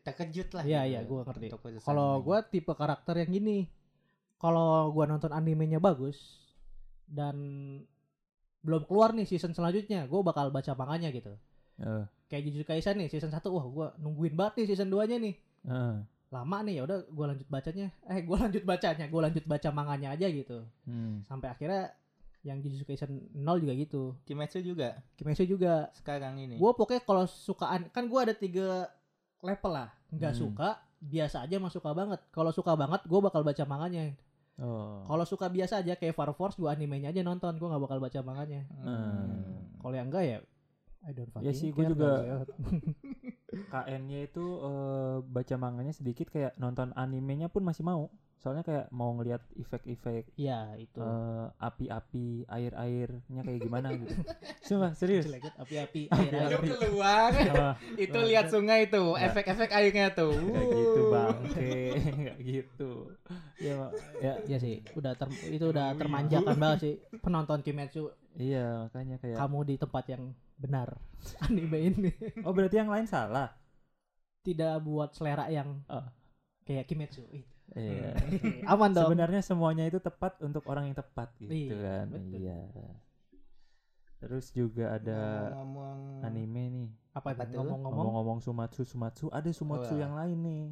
terkejut 0.00 0.55
lah. 0.55 0.62
Iya, 0.62 0.81
gitu 0.87 0.90
iya, 0.94 1.00
gua 1.02 1.20
ngerti. 1.26 1.46
Kalau 1.83 2.22
gua 2.22 2.38
tipe 2.42 2.70
karakter 2.70 3.18
yang 3.18 3.31
gini. 3.33 3.59
Kalau 4.37 4.90
gua 4.90 5.07
nonton 5.07 5.31
animenya 5.31 5.83
bagus 5.83 6.18
dan 7.05 7.35
belum 8.66 8.83
keluar 8.85 9.14
nih 9.14 9.24
season 9.24 9.55
selanjutnya, 9.55 10.05
gua 10.05 10.20
bakal 10.22 10.50
baca 10.50 10.74
manganya 10.74 11.09
gitu. 11.09 11.31
Eh, 11.79 12.02
Kayak 12.26 12.42
Jujutsu 12.44 12.66
Kaisen 12.66 12.98
nih 12.98 13.07
season 13.07 13.31
1, 13.31 13.38
wah 13.46 13.62
gua 13.64 13.87
nungguin 13.96 14.35
banget 14.35 14.59
nih 14.59 14.66
season 14.68 14.90
2-nya 14.90 15.16
nih. 15.16 15.35
eh, 15.64 15.96
Lama 16.26 16.59
nih 16.61 16.74
ya 16.74 16.83
udah 16.83 16.98
gua 17.09 17.31
lanjut 17.31 17.46
bacanya. 17.46 17.94
Eh, 18.05 18.20
gua 18.20 18.37
lanjut 18.44 18.62
bacanya, 18.62 19.07
gua 19.07 19.20
lanjut 19.24 19.44
baca 19.44 19.68
manganya 19.70 20.11
aja 20.11 20.26
gitu. 20.26 20.66
hmm. 20.83 21.22
Sampai 21.22 21.48
akhirnya 21.48 21.94
yang 22.42 22.59
Jujutsu 22.59 22.83
Kaisen 22.83 23.31
0 23.33 23.59
juga 23.59 23.72
gitu. 23.72 24.02
Kimetsu 24.22 24.59
juga 24.59 24.98
Kimetsu 25.14 25.46
juga. 25.46 25.90
sekarang 25.92 26.35
ini. 26.37 26.59
Gua 26.59 26.74
pokoknya 26.74 27.02
kalau 27.02 27.22
sukaan 27.24 27.87
kan 27.88 28.11
gua 28.11 28.26
ada 28.26 28.35
tiga 28.35 28.90
level 29.38 29.70
lah. 29.70 29.94
Nggak 30.09 30.33
Hmm. 30.35 30.40
suka, 30.42 30.68
biasa 30.98 31.42
aja, 31.42 31.55
sama 31.59 31.70
suka 31.70 31.90
banget. 31.92 32.18
Kalau 32.31 32.50
suka 32.50 32.74
banget, 32.74 33.07
gua 33.07 33.20
bakal 33.20 33.42
baca 33.42 33.62
manganya. 33.62 34.11
Oh. 34.57 35.05
Kalau 35.05 35.25
suka 35.29 35.53
biasa 35.53 35.85
aja 35.85 36.01
kayak 36.01 36.16
Fire 36.16 36.33
Force 36.33 36.57
gua 36.57 36.73
animenya 36.73 37.12
aja 37.12 37.21
nonton, 37.21 37.61
gua 37.61 37.77
nggak 37.77 37.85
bakal 37.85 37.99
baca 38.01 38.19
manganya. 38.25 38.64
Hmm. 38.81 39.69
Kalau 39.81 39.95
yang 39.95 40.09
enggak 40.09 40.25
ya 40.25 40.38
I 41.07 41.12
don't 41.12 41.31
fucking 41.31 41.47
Ya 41.47 41.53
sih, 41.53 41.71
gua 41.71 41.85
juga. 41.87 42.12
KN-nya 43.71 44.21
itu 44.29 44.45
eh, 44.64 45.16
baca 45.23 45.55
manganya 45.61 45.92
sedikit 45.92 46.33
kayak 46.33 46.57
nonton 46.57 46.97
animenya 46.97 47.53
pun 47.53 47.62
masih 47.62 47.85
mau. 47.85 48.09
Soalnya 48.37 48.62
kayak 48.62 48.87
mau 48.90 49.11
ngelihat 49.12 49.40
efek-efek 49.55 50.37
Iya, 50.37 50.77
itu. 50.77 51.01
eh, 51.01 51.46
api-api, 51.59 52.44
air-airnya 52.46 53.40
kayak 53.42 53.61
gimana 53.61 53.90
gitu. 53.92 54.12
Sumpah, 54.66 54.92
serius. 54.92 55.27
Api-api. 55.57 56.12
Air-air. 56.12 56.61
Lu 56.61 56.77
keluar 56.77 57.33
itu 57.99 58.18
lihat 58.22 58.46
sungai 58.46 58.87
Nggak. 58.87 59.18
efek-efek 59.25 59.70
airnya 59.72 60.12
tuh. 60.12 60.37
Kayak 60.37 60.68
gitu 60.68 61.03
bangke, 61.09 61.75
kayak 62.29 62.38
gitu. 62.40 62.90
Ya, 63.59 63.88
ya, 64.20 64.33
Iya 64.44 64.59
sih, 64.61 64.85
udah 64.92 65.16
ter- 65.16 65.33
itu 65.49 65.66
udah 65.66 65.96
termanjakan 65.96 66.55
banget 66.55 66.79
sih 66.79 66.94
penonton 67.18 67.64
Kimetsu. 67.64 68.12
iya 68.37 68.85
makanya 68.85 69.16
kayak. 69.16 69.37
Kamu 69.40 69.59
di 69.64 69.75
tempat 69.75 70.05
yang 70.07 70.22
benar 70.57 70.92
anime 71.42 71.79
ini. 71.88 72.11
Oh 72.44 72.53
berarti 72.53 72.77
yang 72.77 72.92
lain 72.92 73.09
salah. 73.09 73.49
Tidak 74.40 74.77
buat 74.79 75.16
selera 75.16 75.49
yang 75.49 75.83
Oh. 75.88 76.05
kayak 76.62 76.85
Kimetsu. 76.87 77.25
Ih, 77.33 77.42
Iya. 77.74 78.14
Aman 78.72 78.92
dong. 78.92 79.11
Sebenarnya 79.11 79.40
semuanya 79.40 79.85
itu 79.85 79.98
tepat 79.98 80.38
untuk 80.40 80.62
orang 80.66 80.87
yang 80.87 80.96
tepat 80.96 81.35
gitu 81.37 81.50
Iya, 81.50 81.76
kan. 81.76 82.05
betul. 82.09 82.38
Iya. 82.38 82.59
Terus 84.16 84.48
juga 84.50 84.96
ada 84.96 85.52
ngomong 85.52 86.24
anime 86.24 86.62
nih. 86.72 86.88
Apa 87.12 87.33
itu 87.33 87.52
ngomong-ngomong? 87.52 87.92
Ngomong-ngomong 87.92 88.38
Sumatsu 88.40 88.83
Sumatsu, 88.83 89.29
ada 89.29 89.48
Sumatsu 89.50 89.92
Wah. 89.92 90.00
yang 90.00 90.12
lain 90.16 90.38
nih. 90.40 90.64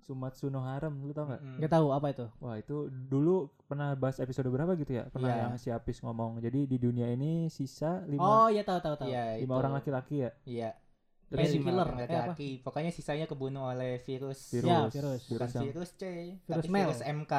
Sumatsu 0.00 0.48
no 0.48 0.64
Harem, 0.64 0.96
lu 1.04 1.12
tau 1.12 1.28
nggak? 1.28 1.60
Nggak 1.60 1.70
tahu 1.70 1.86
apa 1.92 2.06
itu. 2.10 2.26
Wah 2.40 2.56
itu 2.56 2.76
dulu 2.90 3.46
pernah 3.68 3.94
bahas 3.94 4.18
episode 4.18 4.48
berapa 4.48 4.74
gitu 4.74 4.96
ya? 4.96 5.06
Pernah 5.06 5.28
Iya. 5.30 5.42
yang 5.46 5.54
si 5.54 5.68
Apis 5.70 6.02
ngomong. 6.02 6.42
Jadi 6.42 6.66
di 6.66 6.80
dunia 6.80 7.06
ini 7.06 7.46
sisa 7.46 8.02
lima, 8.08 8.18
Oh 8.18 8.48
iya 8.50 8.66
tahu 8.66 8.80
tahu 8.80 8.96
tahu. 8.96 9.06
Iya, 9.06 9.38
lima 9.38 9.54
itu. 9.54 9.60
orang 9.60 9.72
laki-laki 9.76 10.16
ya. 10.26 10.30
Iya. 10.42 10.70
Terus 10.74 10.89
Iya, 11.32 11.46
si 11.46 11.56
lima 11.56 11.70
killer, 11.70 11.86
orang 11.86 12.00
eh, 12.00 12.08
apa? 12.10 12.32
Pokoknya 12.60 12.90
sisanya 12.90 13.24
kebunuh 13.24 13.68
oleh 13.68 14.00
virus. 14.00 14.50
Virus, 14.50 14.66
Ya, 14.66 14.88
virus. 14.90 15.20
Bukan 15.24 15.38
virus 15.38 15.52
yang, 15.52 15.64
virus 15.64 15.90
C, 15.92 16.02
Virus 16.42 16.44
tapi 16.44 16.68
Mel. 16.68 16.80
virus 16.84 17.02
MK. 17.02 17.34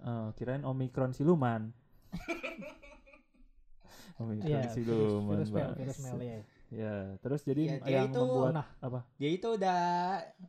eh, 0.00 0.32
kirain 0.34 0.62
Omikron 0.62 1.12
siluman. 1.12 1.72
Omikron 4.18 4.50
Iya, 4.50 4.68
siluman. 4.68 5.36
virus 5.38 5.48
mel, 5.48 5.64
Bang. 5.64 5.74
virus 5.78 5.98
mel 6.00 6.18
ya. 6.18 6.40
Ya, 6.68 7.16
terus 7.18 7.40
jadi 7.42 7.62
Iya, 7.64 7.76
dia 7.80 7.90
yang 7.96 8.12
itu- 8.12 8.20
membuat 8.20 8.52
Nah. 8.52 8.66
apa? 8.78 9.00
Dia 9.16 9.30
itu 9.30 9.46
udah 9.48 9.80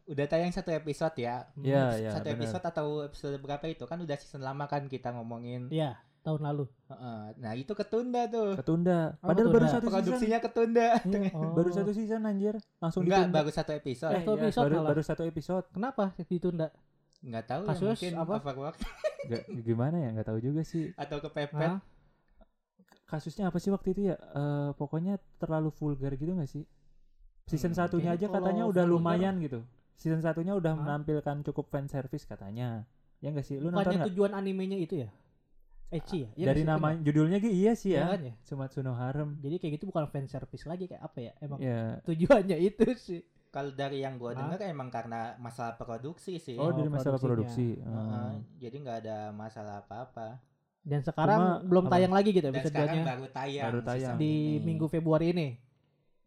udah 0.06 0.25
tayang 0.28 0.52
satu 0.52 0.69
episode 0.69 1.15
ya. 1.15 1.47
Iya, 1.56 1.84
iya, 1.95 2.10
satu 2.12 2.28
benar. 2.28 2.36
episode 2.36 2.65
atau 2.65 2.86
episode 3.06 3.36
berapa 3.39 3.63
itu 3.65 3.84
kan 3.86 3.95
udah 3.95 4.17
season 4.17 4.41
lama 4.41 4.65
kan 4.65 4.86
kita 4.86 5.13
ngomongin. 5.13 5.69
Iya, 5.69 5.95
tahun 6.19 6.41
lalu. 6.41 6.65
Heeh. 6.88 7.21
Nah, 7.38 7.51
itu 7.53 7.71
ketunda 7.71 8.21
tuh. 8.25 8.53
Ketunda. 8.55 9.15
Oh, 9.17 9.27
Padahal 9.27 9.47
baru 9.47 9.58
ketunda. 9.62 9.73
satu 9.73 9.86
season. 9.86 9.95
Produksinya 9.99 10.38
ketunda. 10.39 10.88
Iya, 10.99 11.29
Oh. 11.38 11.51
Baru 11.53 11.69
satu 11.69 11.91
season 11.91 12.21
anjir. 12.23 12.55
Langsung 12.77 13.01
Enggak, 13.03 13.17
ditunda. 13.23 13.38
baru 13.38 13.49
satu 13.49 13.71
episode. 13.73 14.12
Eh, 14.12 14.19
Satu 14.19 14.32
iya, 14.32 14.41
episode 14.41 14.63
baru, 14.65 14.75
malah. 14.75 14.89
baru 14.89 15.01
satu 15.01 15.23
episode. 15.23 15.65
Kenapa 15.69 16.03
ditunda? 16.21 16.67
Enggak 17.19 17.45
tahu 17.45 17.62
ya, 17.62 17.69
Kasus 17.69 17.88
mungkin 17.89 18.13
apa? 18.15 18.34
overwork 18.38 18.75
Gak, 19.29 19.43
gimana 19.60 19.95
ya? 19.97 20.10
Nggak 20.12 20.27
tahu 20.27 20.39
juga 20.39 20.62
sih. 20.63 20.95
atau 20.95 21.17
kepepet. 21.19 21.51
Hah? 21.60 21.79
Kasusnya 23.05 23.49
apa 23.49 23.58
sih 23.58 23.67
waktu 23.67 23.91
itu 23.91 24.01
ya? 24.05 24.15
Eh, 24.15 24.69
pokoknya 24.73 25.17
terlalu 25.36 25.73
vulgar 25.73 26.13
gitu 26.13 26.29
nggak 26.29 26.47
sih? 26.47 26.63
Season 27.43 27.73
Hmm, 27.73 27.79
satunya 27.79 28.13
aja 28.13 28.29
katanya 28.29 28.63
udah 28.63 28.86
vulgar- 28.86 28.93
lumayan 29.17 29.41
gitu. 29.41 29.65
Season 29.93 30.21
satunya 30.21 30.53
udah 30.53 30.71
Hah? 30.71 30.79
menampilkan 30.79 31.41
cukup 31.43 31.67
fan 31.67 31.86
service 31.86 32.23
katanya. 32.23 32.86
Ya 33.19 33.34
nggak 33.34 33.43
sih? 33.43 33.58
Lu 33.58 33.67
nonton 33.67 33.99
tujuan 34.08 34.32
animenya 34.32 34.77
itu 34.77 35.01
ya? 35.01 35.10
Ecchi 35.89 36.17
ya? 36.21 36.30
Iya 36.36 36.45
Dari 36.47 36.62
nama 36.62 36.88
Bener. 36.91 37.02
judulnya 37.02 37.38
gitu 37.38 37.49
iya 37.49 37.73
sih 37.73 37.97
ya. 37.97 38.06
kan 38.08 38.21
ya? 38.21 38.34
Sumatsu 38.39 38.80
no 38.80 38.93
Harem. 38.93 39.41
Jadi 39.41 39.56
kayak 39.58 39.73
gitu 39.75 39.89
bukan 39.89 40.06
fan 40.06 40.25
service 40.25 40.63
lagi 40.63 40.86
kayak 40.86 41.02
apa 41.02 41.17
ya? 41.19 41.32
Emang 41.39 41.58
Ya. 41.58 41.97
tujuannya 42.06 42.58
itu 42.60 42.86
sih. 42.95 43.21
Kalau 43.49 43.73
dari 43.73 43.99
yang 43.99 44.15
gua 44.15 44.32
Hah? 44.32 44.45
dengar 44.45 44.62
emang 44.62 44.88
karena 44.88 45.34
masalah 45.38 45.73
produksi 45.73 46.38
sih. 46.38 46.54
Oh, 46.54 46.69
Oh, 46.69 46.71
dari 46.71 46.86
masalah 46.88 47.17
produksi. 47.17 47.82
Heeh, 47.82 47.89
Hmm. 48.30 48.45
jadi 48.56 48.75
nggak 48.78 48.97
ada 49.02 49.17
masalah 49.32 49.82
apa-apa. 49.82 50.38
Dan 50.80 51.02
sekarang 51.02 51.39
Cuma, 51.58 51.65
belum 51.65 51.86
apa? 51.86 51.91
tayang 51.91 52.13
lagi 52.13 52.30
gitu 52.32 52.45
Dan 52.45 52.62
sekarang 52.62 52.93
2-nya 52.93 53.04
baru 53.04 53.25
tayang. 53.28 53.65
Baru 53.67 53.80
tayang. 53.82 54.15
di 54.15 54.34
ini. 54.56 54.62
minggu 54.62 54.86
Februari 54.88 55.25
ini. 55.34 55.47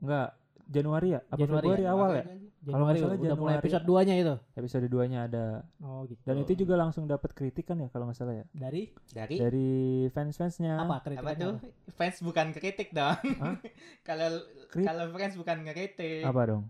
Enggak, 0.03 0.29
Januari 0.67 1.09
ya? 1.09 1.21
Apa 1.25 1.37
Januari 1.39 1.63
Februari 1.65 1.83
ya? 1.83 1.91
awal 1.95 2.11
ya? 2.13 2.25
Kalau 2.63 2.87
nggak 2.87 2.99
salah 3.03 3.19
udah 3.19 3.39
mulai 3.39 3.55
episode 3.59 3.83
2-nya 3.83 4.15
itu. 4.15 4.35
Episode 4.55 4.87
2-nya 4.87 5.19
ada. 5.27 5.45
Oh 5.83 6.07
gitu. 6.07 6.23
Dan 6.23 6.37
itu 6.47 6.53
juga 6.55 6.79
langsung 6.79 7.11
dapat 7.11 7.35
kritikan 7.35 7.75
ya 7.83 7.91
kalau 7.91 8.07
nggak 8.07 8.19
salah 8.19 8.39
ya. 8.39 8.47
dari 8.55 8.95
Dari 9.11 9.35
Dari 9.43 9.69
fans-fansnya. 10.15 10.79
apa 10.79 11.03
apa 11.03 11.05
kritikannya 11.11 11.43
tuh? 11.43 11.55
apa? 11.59 11.67
Fans 11.99 12.17
bukan 12.23 12.47
kritik 12.55 12.95
dong. 12.95 13.19
Kalau 14.09 14.31
kalau 14.73 15.05
fans 15.13 15.35
bukan 15.35 15.57
ngeritik. 15.67 16.23
Apa 16.23 16.41
dong? 16.47 16.63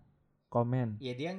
Komen. 0.49 0.97
Ya 0.99 1.13
dia 1.13 1.37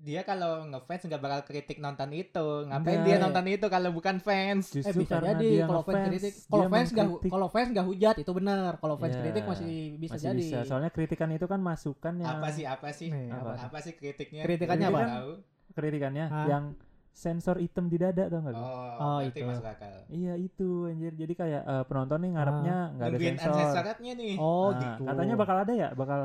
dia 0.00 0.20
kalau 0.22 0.64
ngefans 0.66 1.04
nggak 1.04 1.20
bakal 1.20 1.40
kritik 1.44 1.76
nonton 1.76 2.08
itu. 2.10 2.46
Ngapain 2.64 2.96
Enggak. 2.96 3.06
dia 3.06 3.16
nonton 3.18 3.44
itu 3.46 3.66
kalau 3.66 3.90
bukan 3.90 4.16
fans? 4.16 4.64
Eh 4.70 4.80
Justru 4.80 5.04
bisa 5.04 5.12
karena 5.14 5.30
jadi 5.34 5.46
dia 5.46 5.64
kalau 5.64 5.82
fans 5.82 5.92
ngefans, 5.92 6.08
kritik. 6.10 6.32
dia 6.32 6.48
Kalau 6.48 6.64
fans 6.66 6.88
nggak 6.88 7.06
mengkritik. 7.06 7.30
kalau 7.30 7.48
fans 7.48 7.68
nggak 7.70 7.86
hujat 7.86 8.14
itu 8.16 8.32
benar. 8.32 8.72
Kalau 8.76 8.96
fans 8.96 9.10
Iya, 9.10 9.20
kritik 9.20 9.44
masih 9.44 9.72
bisa 9.96 10.12
Masih 10.14 10.26
jadi. 10.26 10.40
bisa. 10.42 10.58
Soalnya 10.64 10.90
kritikan 10.90 11.28
itu 11.30 11.44
kan 11.44 11.60
masukan 11.60 12.14
yang 12.16 12.30
Apa 12.32 12.48
sih 12.48 12.64
apa 12.64 12.88
sih? 12.90 13.08
Nih, 13.08 13.28
Apa? 13.28 13.50
apa? 13.52 13.62
Apa 13.66 13.78
sih 13.78 13.92
kritiknya? 13.92 14.42
Kritikannya 14.42 14.86
Gua 14.86 14.90
apa? 14.90 15.00
nggak 15.00 15.14
tahu. 15.14 15.32
kritikannya 15.70 16.24
Hah? 16.26 16.46
yang 16.46 16.64
sensor 17.12 17.56
item 17.58 17.86
di 17.86 17.96
dada 17.96 18.24
tau 18.26 18.40
nggak? 18.40 18.54
lu? 18.54 18.58
Oh, 18.58 18.66
Oh, 18.96 19.18
berarti 19.20 19.36
itu. 19.36 19.46
masuk 19.46 19.66
akal. 19.66 19.92
Iya 20.08 20.34
itu 20.34 20.68
anjir. 20.86 21.12
Jadi 21.14 21.32
kayak 21.34 21.62
eh, 21.62 21.84
penonton 21.84 22.18
nih 22.18 22.30
ngarepnya 22.32 22.76
nggak 22.90 23.04
ada 23.04 23.12
Nungguin 23.12 23.36
sensor. 23.36 23.84
nih. 24.00 24.34
Oh 24.36 24.68
Nah, 24.70 24.80
gitu. 24.80 25.02
Katanya 25.04 25.34
bakal 25.36 25.56
ada 25.58 25.72
ya, 25.72 25.88
bakal 25.92 26.20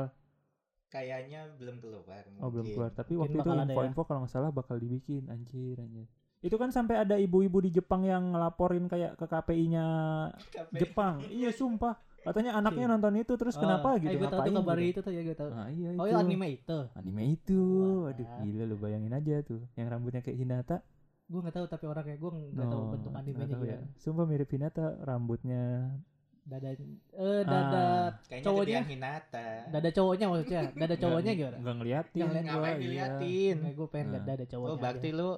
Kayaknya 0.86 1.40
belum 1.54 1.76
keluar. 1.78 2.22
oh 2.36 2.48
belum 2.48 2.62
mungkin. 2.62 2.72
keluar. 2.72 2.90
Tapi 2.90 3.12
Mungkin 3.12 3.20
waktu 3.20 3.36
itu 3.36 3.50
ada 3.50 3.58
ya. 3.58 3.66
info-info 3.68 4.02
kalau 4.02 4.18
nggak 4.22 4.32
salah 4.32 4.50
bakal 4.50 4.76
dibikin 4.76 5.26
anjir 5.26 5.76
anjir. 5.76 6.06
Itu 6.38 6.56
kan 6.56 6.70
sampai 6.70 7.00
ada 7.00 7.16
ibu-ibu 7.16 7.58
di 7.58 7.70
Jepang 7.70 8.02
yang 8.02 8.30
ngelaporin 8.30 8.86
kayak 8.86 9.14
ke 9.14 9.26
KPI-nya 9.26 9.86
KPI. 10.46 10.78
Jepang. 10.78 11.14
iya 11.28 11.50
sumpah. 11.50 11.96
Katanya 12.22 12.54
anaknya 12.54 12.86
Iya. 12.86 12.92
nonton 12.92 13.14
itu 13.16 13.32
terus 13.34 13.54
Oh, 13.54 13.62
kenapa 13.62 13.94
eh, 13.94 14.02
gitu 14.02 14.14
gue 14.16 14.26
tahu 14.28 14.40
tuh 14.42 14.54
kabar 14.56 14.76
gitu. 14.76 14.90
itu 14.90 15.00
tuh 15.00 15.12
ya 15.14 15.22
gue 15.22 15.36
tahu. 15.36 15.48
Nah, 15.48 15.68
iya 15.70 15.88
Oh 15.92 16.04
itu. 16.04 16.10
ya 16.10 16.16
anime 16.18 16.46
itu. 16.52 16.78
Anime 16.92 17.22
itu. 17.32 17.60
Wah. 18.02 18.10
Aduh 18.10 18.26
gila 18.42 18.64
lu 18.64 18.76
bayangin 18.76 19.12
aja 19.12 19.34
tuh 19.42 19.62
yang 19.74 19.86
rambutnya 19.88 20.20
kayak 20.20 20.34
Hinata. 20.36 20.76
Gue 21.26 21.38
nggak 21.40 21.54
tahu 21.54 21.66
tapi 21.66 21.84
orangnya 21.86 22.16
gue 22.16 22.30
nggak 22.50 22.66
tahu 22.68 22.80
No, 22.80 22.90
bentuk 22.92 23.10
animenya 23.12 23.46
tahu 23.52 23.64
ya. 23.64 23.78
Sumpah 23.96 24.24
mirip 24.24 24.48
Hinata 24.48 24.86
rambutnya. 25.02 25.62
Dada 26.46 26.70
eh 26.70 27.42
dada 27.42 27.82
Ah. 28.22 28.38
Cowoknya? 28.38 28.80
Hinata. 28.80 29.46
dada 29.66 29.90
cowoknya 29.90 30.26
maksudnya. 30.26 30.62
Dada 30.80 30.94
cowoknya 30.94 31.32
gimana? 31.34 31.56
Nggak 31.58 31.74
ngeliatin 31.76 32.22
Nggak 32.22 32.30
gua, 32.30 32.46
Ngapain 32.46 32.70
iya. 32.70 32.78
diliatin? 32.80 33.56
Nggak, 33.58 33.74
gue 33.74 33.86
pengen 33.88 34.06
lihat 34.08 34.22
Nah. 34.22 34.28
dada 34.30 34.44
cowoknya. 34.46 34.70
Oh, 34.70 34.78
berarti 34.78 35.08
aja. 35.08 35.18
lu 35.18 35.30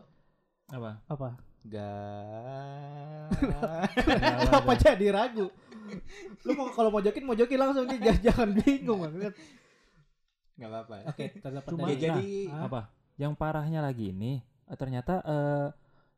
Apa? 0.68 0.90
apa? 1.06 1.28
gak 1.64 3.28
Kenapa 4.44 4.72
jadi 4.74 5.06
ragu? 5.10 5.46
Lu 6.44 6.52
mau 6.52 6.68
kalau 6.68 6.88
mau 6.88 7.00
jokin 7.00 7.24
mau 7.24 7.32
jokin 7.34 7.56
langsung 7.56 7.84
nih 7.84 7.98
jangan, 7.98 8.20
jangan 8.22 8.48
bingung 8.54 9.00
banget. 9.02 9.32
nggak 10.54 10.68
apa-apa. 10.68 10.94
Oke, 11.08 11.24
terdapat 11.34 11.70
Cuma- 11.70 11.86
Ya, 11.86 11.88
dari- 11.88 12.02
jadi 12.02 12.28
apa? 12.52 12.80
Yang 13.16 13.32
parahnya 13.34 13.80
lagi 13.80 14.12
ini 14.12 14.44
ternyata 14.70 15.22
eh, 15.22 15.68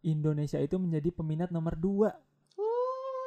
Indonesia 0.03 0.59
itu 0.59 0.77
menjadi 0.77 1.09
peminat 1.11 1.49
nomor 1.49 1.75
dua. 1.75 2.11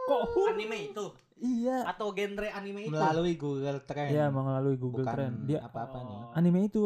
Kok? 0.04 0.22
anime 0.50 0.78
itu 0.90 1.06
Iya. 1.36 1.84
atau 1.86 2.12
genre 2.12 2.48
anime 2.50 2.88
itu? 2.88 2.94
melalui 2.94 3.34
Google 3.36 3.80
Trend. 3.82 4.10
Iya 4.10 4.26
melalui 4.30 4.76
Google 4.76 5.04
Bukan 5.04 5.14
Trend. 5.14 5.36
Dia 5.44 5.60
apa-apa 5.62 5.98
nih. 6.02 6.20
Oh. 6.22 6.32
anime 6.34 6.60
itu 6.64 6.84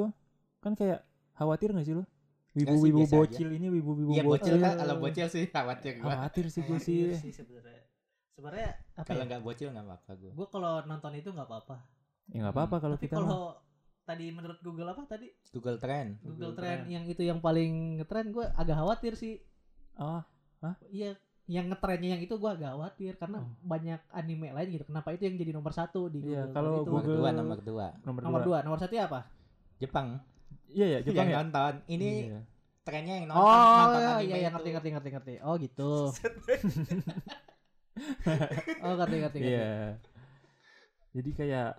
kan 0.59 0.73
kayak 0.73 1.01
khawatir 1.33 1.71
gak 1.71 1.83
sih 1.83 1.93
lo? 1.93 2.03
sih, 2.49 2.65
Wibu-wibu 2.65 2.99
aja. 3.03 3.17
bocil 3.19 3.49
ini 3.51 3.67
wibu-wibu 3.69 4.11
Iya 4.11 4.23
bocil 4.23 4.55
bocil. 4.55 4.55
kan 4.59 4.73
kalau 4.75 4.95
bocil 4.97 5.27
sih 5.27 5.45
khawatir 5.45 5.93
gua. 5.95 6.09
Khawatir 6.11 6.45
sih 6.47 6.61
gue 6.63 6.79
sih. 6.79 6.97
Khawatir 7.05 7.21
sih 7.21 7.31
sebenarnya. 7.31 7.81
Sebenarnya 8.31 8.69
apa 8.93 9.05
Kalau 9.05 9.17
ya? 9.19 9.27
nggak 9.27 9.41
bocil 9.43 9.67
nggak 9.69 9.85
apa-apa 9.85 10.11
gua. 10.15 10.31
Gue 10.33 10.47
kalau 10.47 10.73
nonton 10.83 11.11
itu 11.13 11.29
nggak 11.29 11.45
apa-apa. 11.45 11.75
Ya 12.27 12.37
nggak 12.41 12.55
apa-apa 12.55 12.75
kalau 12.79 12.95
Tapi 12.95 13.03
kita 13.03 13.15
kalau 13.15 13.43
tadi 14.03 14.25
menurut 14.31 14.57
Google 14.59 14.89
apa 14.89 15.01
tadi? 15.05 15.27
Google 15.51 15.77
Trend. 15.77 16.17
Google, 16.17 16.33
Google 16.33 16.53
Trend 16.55 16.79
Trend. 16.81 16.89
yang 16.89 17.03
itu 17.05 17.21
yang 17.21 17.39
paling 17.39 17.71
ngetren 17.97 18.31
gue 18.31 18.45
agak 18.51 18.73
khawatir 18.75 19.13
sih. 19.13 19.37
Oh, 19.95 20.21
Iya, 20.89 21.13
yang 21.47 21.65
ngetrennya 21.67 22.09
yang 22.11 22.21
itu 22.21 22.35
gue 22.35 22.51
agak 22.51 22.69
khawatir 22.69 23.15
karena 23.15 23.39
Oh. 23.39 23.47
banyak 23.63 23.99
anime 24.11 24.51
lain 24.51 24.67
gitu. 24.69 24.83
Kenapa 24.83 25.11
itu 25.11 25.23
yang 25.23 25.35
jadi 25.35 25.51
nomor 25.51 25.71
satu 25.71 26.07
di 26.07 26.19
Iya, 26.21 26.43
Google 26.43 26.51
kalau 26.51 26.67
Trend 26.67 26.75
itu? 26.77 26.85
Nomor 26.85 27.01
Google- 27.01 27.15
dua, 27.17 27.29
nomor 27.31 27.59
dua. 27.61 27.87
nomor, 28.03 28.21
nomor 28.21 28.41
dua. 28.41 28.47
dua, 28.47 28.57
nomor 28.61 28.77
satu 28.77 28.93
apa? 28.97 29.19
Jepang. 29.77 30.07
Iya 30.67 30.85
ya, 30.85 30.99
Jepang 31.01 31.23
yang 31.23 31.31
ya. 31.31 31.39
nonton. 31.41 31.73
Ini 31.87 32.09
Iya. 32.27 32.39
trennya 32.83 33.13
yang 33.15 33.27
nonton. 33.31 33.47
Oh, 33.47 33.55
nonton 33.79 33.99
iya, 33.99 34.11
anime 34.11 34.19
iya, 34.19 34.35
iya, 34.35 34.35
itu. 34.37 34.53
ngerti, 34.53 34.69
ngerti, 34.69 34.89
ngerti, 34.91 35.09
ngerti. 35.09 35.33
Oh 35.41 35.55
gitu. 35.55 35.91
oh 38.83 38.93
ngerti, 38.95 39.15
ngerti, 39.17 39.37
ngerti. 39.39 39.39
Iya. 39.41 39.73
Jadi 41.15 41.29
kayak 41.33 41.69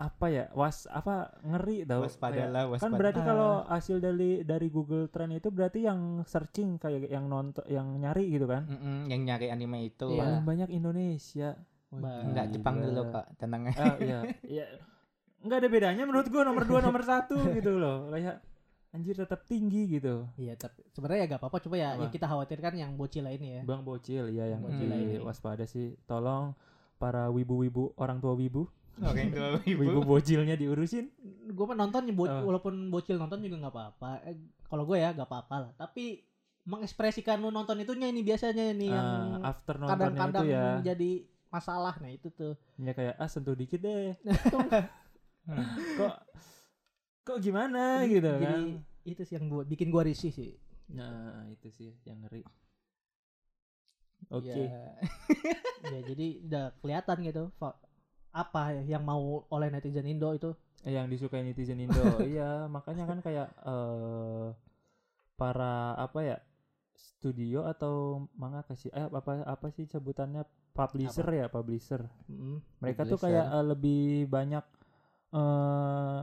apa 0.00 0.26
ya? 0.32 0.48
Was 0.56 0.88
apa 0.88 1.28
ngeri 1.44 1.84
tau. 1.84 2.00
Waspadalah, 2.00 2.64
Kan 2.64 2.72
waspada. 2.72 2.96
berarti 2.96 3.20
kalau 3.20 3.50
hasil 3.68 4.00
dari 4.00 4.40
dari 4.40 4.72
Google 4.72 5.12
Trend 5.12 5.36
itu 5.36 5.52
berarti 5.52 5.84
yang 5.84 6.24
searching 6.24 6.80
kayak 6.80 7.04
yang 7.06 7.28
nonton 7.28 7.60
yang 7.68 7.84
nyari 8.00 8.32
gitu 8.32 8.48
kan. 8.48 8.64
Mm-mm, 8.64 9.12
yang 9.12 9.20
nyari 9.22 9.52
anime 9.52 9.92
itu. 9.92 10.08
Iya. 10.08 10.24
Paling 10.24 10.44
banyak 10.48 10.68
Indonesia. 10.72 11.52
Enggak, 11.92 12.22
Gila. 12.24 12.42
Jepang 12.48 12.76
dulu 12.80 13.00
kok. 13.12 13.26
Tenang 13.36 13.62
aja. 13.68 13.82
Ah, 13.84 13.96
iya. 14.00 14.18
Iya. 14.40 14.66
Enggak 15.40 15.58
ada 15.60 15.68
bedanya 15.68 16.02
menurut 16.04 16.28
gua 16.28 16.42
nomor 16.44 16.64
2 16.64 16.80
nomor 16.80 17.02
satu 17.04 17.36
gitu 17.52 17.76
loh. 17.76 18.08
Kayak 18.08 18.40
anjir 18.90 19.14
tetap 19.14 19.44
tinggi 19.44 20.00
gitu. 20.00 20.26
Iya, 20.34 20.56
tapi 20.56 20.82
sebenarnya 20.90 21.20
ya 21.22 21.26
gak 21.30 21.40
apa-apa. 21.44 21.58
Coba 21.62 21.76
ya, 21.76 21.88
Apa? 21.94 22.02
yang 22.02 22.10
kita 22.10 22.26
khawatirkan 22.26 22.72
yang 22.74 22.90
bocil 22.96 23.22
lainnya 23.22 23.60
ya. 23.60 23.62
Bang 23.62 23.84
bocil 23.84 24.32
ya 24.32 24.48
yang 24.48 24.64
Bocil 24.64 24.88
lagi 24.88 25.04
ini. 25.14 25.22
waspada 25.22 25.62
sih. 25.62 25.94
Tolong 26.08 26.56
para 27.00 27.26
wibu-wibu 27.26 27.96
orang 27.96 28.20
tua 28.20 28.36
wibu, 28.36 28.68
Orang 29.00 29.32
tua 29.32 29.48
wibu 29.64 29.82
ibu. 29.82 30.00
bocilnya 30.04 30.52
diurusin. 30.52 31.08
Gue 31.48 31.64
mah 31.64 31.74
nonton 31.74 32.04
bo- 32.12 32.28
Oh. 32.28 32.44
walaupun 32.46 32.76
bocil 32.86 33.16
nonton 33.16 33.40
juga 33.40 33.56
nggak 33.58 33.72
apa-apa. 33.72 34.10
Eh, 34.22 34.36
kalau 34.62 34.84
gue 34.84 35.00
ya 35.00 35.10
nggak 35.10 35.24
apa-apa 35.24 35.56
lah. 35.58 35.72
Tapi 35.74 36.20
mengekspresikan 36.62 37.40
lu 37.40 37.48
nonton 37.48 37.80
itunya 37.80 38.06
ini 38.06 38.20
biasanya 38.20 38.70
ini 38.70 38.86
yang 38.86 39.08
Ah, 39.40 39.50
after 39.50 39.74
nontonnya 39.74 39.96
itu 39.96 40.04
kadang-kadang 40.12 40.44
ya, 40.46 40.64
jadi 40.84 41.10
masalah. 41.48 41.94
Nah 41.96 42.10
itu 42.10 42.28
tuh. 42.30 42.52
ya 42.76 42.92
kayak 42.92 43.14
ah 43.16 43.26
sentuh 43.26 43.56
dikit 43.56 43.80
deh. 43.80 44.12
Hmm. 45.40 45.56
kok 45.96 46.14
kok 47.22 47.38
gimana 47.40 48.04
gitu 48.04 48.20
jadi 48.20 48.44
kan. 48.44 48.84
itu 49.02 49.22
sih 49.24 49.34
yang 49.34 49.48
buat 49.48 49.64
bikin 49.64 49.88
gua 49.88 50.04
risih 50.04 50.28
sih. 50.28 50.52
Nah, 50.90 51.48
itu 51.48 51.72
sih 51.72 51.96
yang 52.02 52.20
ngeri. 52.20 52.44
Oke. 54.30 54.46
Ya, 54.54 54.94
ya 55.90 56.00
jadi 56.06 56.26
udah 56.46 56.64
kelihatan 56.78 57.16
gitu 57.26 57.44
apa 58.30 58.62
ya 58.78 58.82
yang 58.96 59.02
mau 59.02 59.42
oleh 59.50 59.68
netizen 59.74 60.06
Indo 60.06 60.30
itu. 60.30 60.54
Eh, 60.86 60.94
yang 60.94 61.10
disukai 61.10 61.42
netizen 61.42 61.82
Indo. 61.82 61.98
iya, 62.24 62.70
makanya 62.70 63.10
kan 63.10 63.18
kayak 63.20 63.50
eh 63.66 64.46
para 65.34 65.98
apa 65.98 66.20
ya? 66.22 66.38
studio 67.00 67.64
atau 67.64 68.28
manga 68.36 68.60
kasih 68.64 68.92
eh 68.92 69.08
apa 69.08 69.44
apa 69.44 69.66
sih 69.72 69.88
sebutannya 69.88 70.44
publisher 70.76 71.24
ya, 71.32 71.46
publisher. 71.48 72.04
Mm. 72.28 72.60
Mereka 72.80 73.08
tuh 73.08 73.16
Publisher. 73.16 73.40
kayak 73.40 73.46
eh, 73.48 73.64
lebih 73.64 74.04
banyak 74.28 74.64
eh 75.32 76.20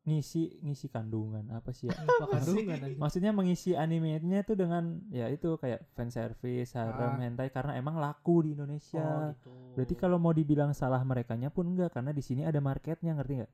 ngisi 0.00 0.64
ngisi 0.64 0.88
kandungan 0.88 1.44
apa 1.50 1.70
sih 1.70 1.86
ya? 1.86 1.94
Apa 1.94 2.34
kandungan. 2.34 2.96
Maksudnya 2.96 3.30
mengisi 3.30 3.74
animenya 3.74 4.40
tuh 4.42 4.56
dengan 4.56 5.04
ya 5.08 5.28
itu 5.28 5.54
kayak 5.54 5.92
fan 5.92 6.08
service, 6.08 6.72
harem, 6.72 6.96
Ah. 7.14 7.20
hentai 7.20 7.48
karena 7.48 7.76
emang 7.76 7.96
laku 7.96 8.42
di 8.42 8.54
Indonesia. 8.54 9.00
Oh, 9.00 9.28
gitu. 9.30 9.52
Berarti 9.76 9.94
kalau 9.94 10.16
mau 10.16 10.32
dibilang 10.32 10.72
salah 10.72 11.00
merekanya 11.02 11.48
pun 11.48 11.68
enggak 11.68 11.92
karena 11.92 12.10
di 12.10 12.20
sini 12.20 12.42
ada 12.42 12.58
marketnya 12.58 13.12
ngerti 13.12 13.34
nggak? 13.38 13.52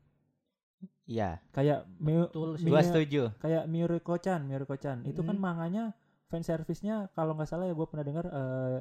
Iya, 1.07 1.39
Kayak 1.51 1.87
Miu, 1.99 2.27
Betul 2.27 2.59
sih. 2.59 2.67
gua 2.67 2.83
setuju. 2.83 3.31
kayak 3.39 3.65
Miuriko-chan, 3.67 4.43
Miuriko-chan. 4.43 5.03
Itu 5.03 5.23
kan 5.23 5.35
Hmm. 5.35 5.45
manganya 5.45 5.85
fan 6.27 6.43
service-nya 6.43 7.11
kalau 7.13 7.35
nggak 7.35 7.47
salah 7.47 7.65
ya 7.65 7.75
gue 7.75 7.87
pernah 7.87 8.03
dengar 8.03 8.27
eh, 8.27 8.79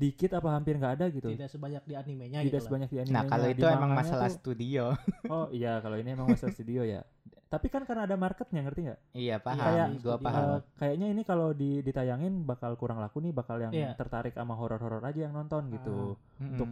dikit 0.00 0.30
apa 0.32 0.48
hampir 0.50 0.74
nggak 0.74 0.94
ada 0.96 1.06
gitu. 1.08 1.28
tidak 1.28 1.46
sebanyak 1.46 1.84
di 1.84 1.94
animenya 1.94 2.38
Tidak 2.40 2.46
gitu 2.46 2.56
lah. 2.56 2.64
sebanyak 2.64 2.88
di 2.88 2.96
Nah, 2.96 3.04
animenya. 3.04 3.28
kalau 3.28 3.44
Di 3.44 3.52
itu 3.52 3.64
emang 3.66 3.76
manganya 3.84 4.00
masalah 4.00 4.26
tuh- 4.26 4.38
studio. 4.38 4.84
oh 5.34 5.46
iya, 5.50 5.72
kalau 5.78 5.96
ini 5.96 6.08
emang 6.10 6.26
masalah 6.26 6.50
studio 6.50 6.82
ya. 6.82 7.04
Tapi 7.46 7.66
kan 7.66 7.82
karena 7.82 8.06
ada 8.06 8.14
marketnya 8.14 8.62
ngerti 8.62 8.80
nggak? 8.86 9.00
iya, 9.12 9.36
paham. 9.36 9.58
Kayak- 9.58 9.88
gua 9.98 10.14
studio. 10.14 10.22
paham. 10.22 10.44
Eh, 10.46 10.60
kayaknya 10.78 11.06
ini 11.08 11.22
kalau 11.22 11.48
di, 11.50 11.70
ditayangin 11.80 12.32
bakal 12.44 12.72
kurang 12.74 12.96
laku 12.96 13.18
nih, 13.18 13.34
bakal 13.34 13.58
yang 13.58 13.74
Iya. 13.74 13.92
tertarik 13.92 14.32
sama 14.32 14.54
horor-horor 14.54 15.02
aja 15.02 15.20
yang 15.20 15.34
nonton 15.34 15.66
gitu. 15.68 16.14
Mm-mm. 16.38 16.46
Untuk 16.48 16.68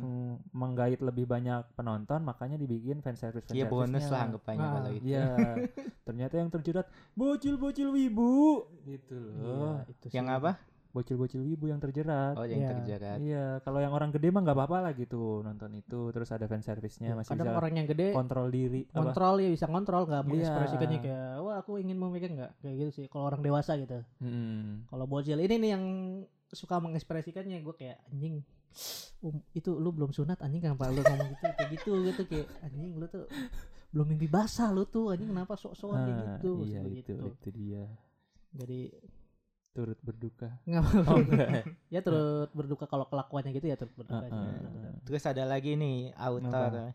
menggait 0.53 1.01
lebih 1.01 1.27
banyak 1.27 1.67
penonton, 1.75 2.23
makanya 2.23 2.55
dibikin 2.57 3.03
fan 3.03 3.13
service 3.13 3.43
fan 3.45 3.53
Iya 3.53 3.67
bonus 3.67 4.07
lah 4.07 4.21
anggapannya 4.25 4.63
Ah, 4.63 4.73
kalau 4.73 4.91
itu. 4.93 5.03
Iya. 5.05 5.27
Ternyata 6.07 6.35
yang 6.37 6.49
terjerat 6.49 6.87
bocil-bocil 7.13 7.89
wibu 7.91 8.63
gitu 8.85 9.19
Iya, 9.35 9.43
loh. 9.43 9.77
itu 9.85 10.07
sih. 10.07 10.15
Yang 10.15 10.27
apa? 10.33 10.51
Bocil-bocil 10.89 11.41
wibu 11.41 11.69
yang 11.69 11.77
terjerat. 11.77 12.33
Oh, 12.33 12.43
yang 12.43 12.59
Iya. 12.59 12.71
terjerat. 12.73 13.19
Iya, 13.19 13.45
kalau 13.61 13.79
yang 13.79 13.93
orang 13.93 14.09
gede 14.09 14.29
mah 14.29 14.41
nggak 14.41 14.57
apa-apa 14.57 14.79
lah 14.81 14.93
gitu 14.93 15.41
nonton 15.41 15.71
itu, 15.75 16.11
terus 16.11 16.29
ada 16.29 16.45
fan 16.45 16.61
service-nya 16.61 17.13
masih 17.13 17.31
Kadang 17.31 17.47
bisa 17.47 17.57
orang 17.57 17.73
yang 17.75 17.87
gede 17.87 18.09
kontrol 18.11 18.49
diri. 18.49 18.83
Apa? 18.87 18.97
kontrol 19.05 19.35
ya 19.37 19.49
bisa 19.49 19.67
kontrol 19.67 20.03
nggak 20.05 20.23
Iya. 20.23 20.29
mengekspresikannya 20.29 20.99
kayak 20.99 21.29
wah 21.39 21.57
aku 21.57 21.73
ingin 21.77 21.95
memegang 21.95 22.35
nggak 22.35 22.53
kayak 22.59 22.75
gitu 22.79 22.91
sih 22.95 23.07
kalau 23.07 23.25
orang 23.27 23.41
dewasa 23.41 23.77
gitu 23.77 24.01
Mm. 24.19 24.89
kalau 24.89 25.05
bocil 25.05 25.37
ini 25.37 25.55
nih 25.57 25.71
yang 25.71 25.85
suka 26.49 26.79
mengekspresikannya 26.79 27.61
gue 27.61 27.75
kayak 27.75 28.01
anjing 28.09 28.41
um, 29.21 29.37
itu 29.53 29.71
lu 29.71 29.91
belum 29.91 30.11
sunat 30.11 30.41
anjing 30.41 30.63
kenapa 30.63 30.89
lu 30.89 31.01
ngomong 31.01 31.29
gitu 31.29 31.45
kayak 31.47 31.71
gitu 31.71 31.93
gitu 32.07 32.23
kayak 32.25 32.49
anjing 32.63 32.93
lu 32.95 33.05
tuh 33.07 33.29
belum 33.89 34.07
mimpi 34.07 34.25
basah 34.27 34.69
lu 34.69 34.85
tuh 34.85 35.13
anjing 35.13 35.29
kenapa 35.29 35.53
sok-sokan 35.55 36.01
kayak 36.01 36.17
Ah, 36.17 36.25
gitu 36.35 36.53
iya 36.65 36.81
itu, 36.83 37.13
itu 37.13 37.49
dia. 37.51 37.85
jadi 38.51 38.81
Turut 39.79 39.95
berduka. 40.03 40.59
nggak 40.65 40.83
Oh 41.07 41.17
enggak. 41.17 41.71
ya 41.87 42.03
turut 42.03 42.51
berduka 42.51 42.85
kalau 42.85 43.07
kelakuannya 43.07 43.55
gitu 43.55 43.65
ya 43.65 43.79
turut 43.79 43.95
berduka 43.95 44.27
aja. 44.27 44.35
ah, 44.35 44.59
ah. 44.59 44.95
Terus 45.07 45.23
ada 45.23 45.47
lagi 45.47 45.79
nih 45.79 46.11
author 46.13 46.91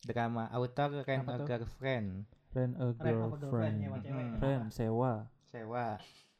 drama 0.00 0.44
author 0.50 1.00
Rent 1.00 1.24
Apa 1.24 1.32
a? 1.34 1.46
Girlfriend. 1.46 2.08
Friend 2.48 2.72
a 2.74 2.84
Rent 2.92 3.16
apa 3.18 3.34
girlfriend, 3.34 3.40
girlfriend. 3.40 4.04
cewek. 4.04 4.12
Hmm. 4.12 4.36
Friend 4.36 4.62
sewa, 4.68 5.12
Sewa 5.42 5.86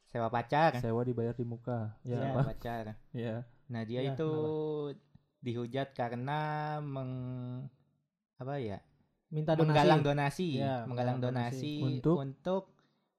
sewa 0.04 0.28
pacar. 0.28 0.76
sewa 0.76 1.00
dibayar 1.02 1.32
di 1.32 1.44
muka. 1.44 1.96
Ya 2.02 2.16
Iya. 2.16 2.28
apa? 2.30 2.42
pacar. 2.46 2.84
Ya. 3.10 3.36
Nah, 3.66 3.82
dia 3.82 4.00
Ya, 4.02 4.12
itu 4.12 4.30
dihujat 5.38 5.92
karena 5.92 6.40
meng 6.78 7.12
apa 8.36 8.56
ya? 8.56 8.80
minta 9.28 9.52
donasi 9.52 9.68
menggalang 9.68 10.00
donasi, 10.02 10.48
menggalang 10.56 10.86
menggalang 10.86 11.18
donasi, 11.18 11.52
donasi. 11.52 11.72
Untuk? 11.84 12.16
untuk 12.18 12.62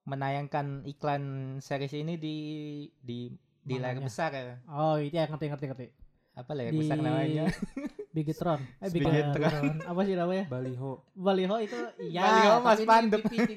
menayangkan 0.09 0.81
iklan 0.83 1.23
series 1.59 1.93
ini 1.93 2.17
di 2.17 2.37
di 2.99 3.29
di 3.61 3.75
layar 3.77 4.01
besar. 4.01 4.33
oh 4.65 4.97
itu 4.97 5.13
ya 5.13 5.29
ngerti 5.29 5.45
ngerti 5.47 5.65
ngerti 5.69 5.85
Apa 6.33 6.51
layar 6.55 6.73
Di- 6.73 6.79
besar 6.79 6.97
namanya? 6.97 7.45
Bigetron 8.15 8.59
eh 8.81 8.89
Bigetron. 8.89 9.33
Bigetron 9.37 9.65
apa 9.85 10.01
sih 10.01 10.15
namanya 10.17 10.45
Baliho. 10.49 11.05
Baliho 11.13 11.55
itu 11.61 11.77
iya 12.09 12.23
Baliho, 12.25 12.53
Mas 12.65 12.79
TV 13.29 13.49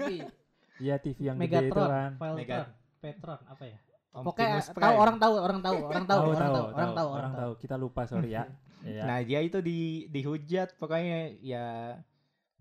Iya 0.85 0.95
TV 0.99 1.19
yang 1.25 1.37
gede 1.39 1.47
itu 1.47 1.73
Megatron 1.73 1.89
kan. 1.89 2.11
Filtron 2.13 2.37
Mega- 2.37 2.71
Petron 3.01 3.41
apa 3.49 3.65
ya 3.65 3.79
Optimus 4.13 4.69
pokoknya 4.69 4.77
tahu 4.77 4.95
orang 5.01 5.17
tahu 5.17 5.35
orang 5.41 5.61
tahu 5.65 5.77
orang 5.81 6.05
tahu 6.05 6.21
orang 6.21 6.37
tahu 6.37 6.65
orang 6.69 6.93
tahu 6.93 7.09
orang 7.09 7.33
tahu. 7.33 7.53
Kita 7.57 7.75
lupa 7.81 8.05
sorry 8.05 8.37
ya. 8.37 8.45
Iya. 8.85 9.03
Nah, 9.09 9.19
dia 9.25 9.41
itu 9.41 9.63
di 9.65 10.05
dihujat 10.13 10.77
pokoknya 10.77 11.33
ya 11.41 11.97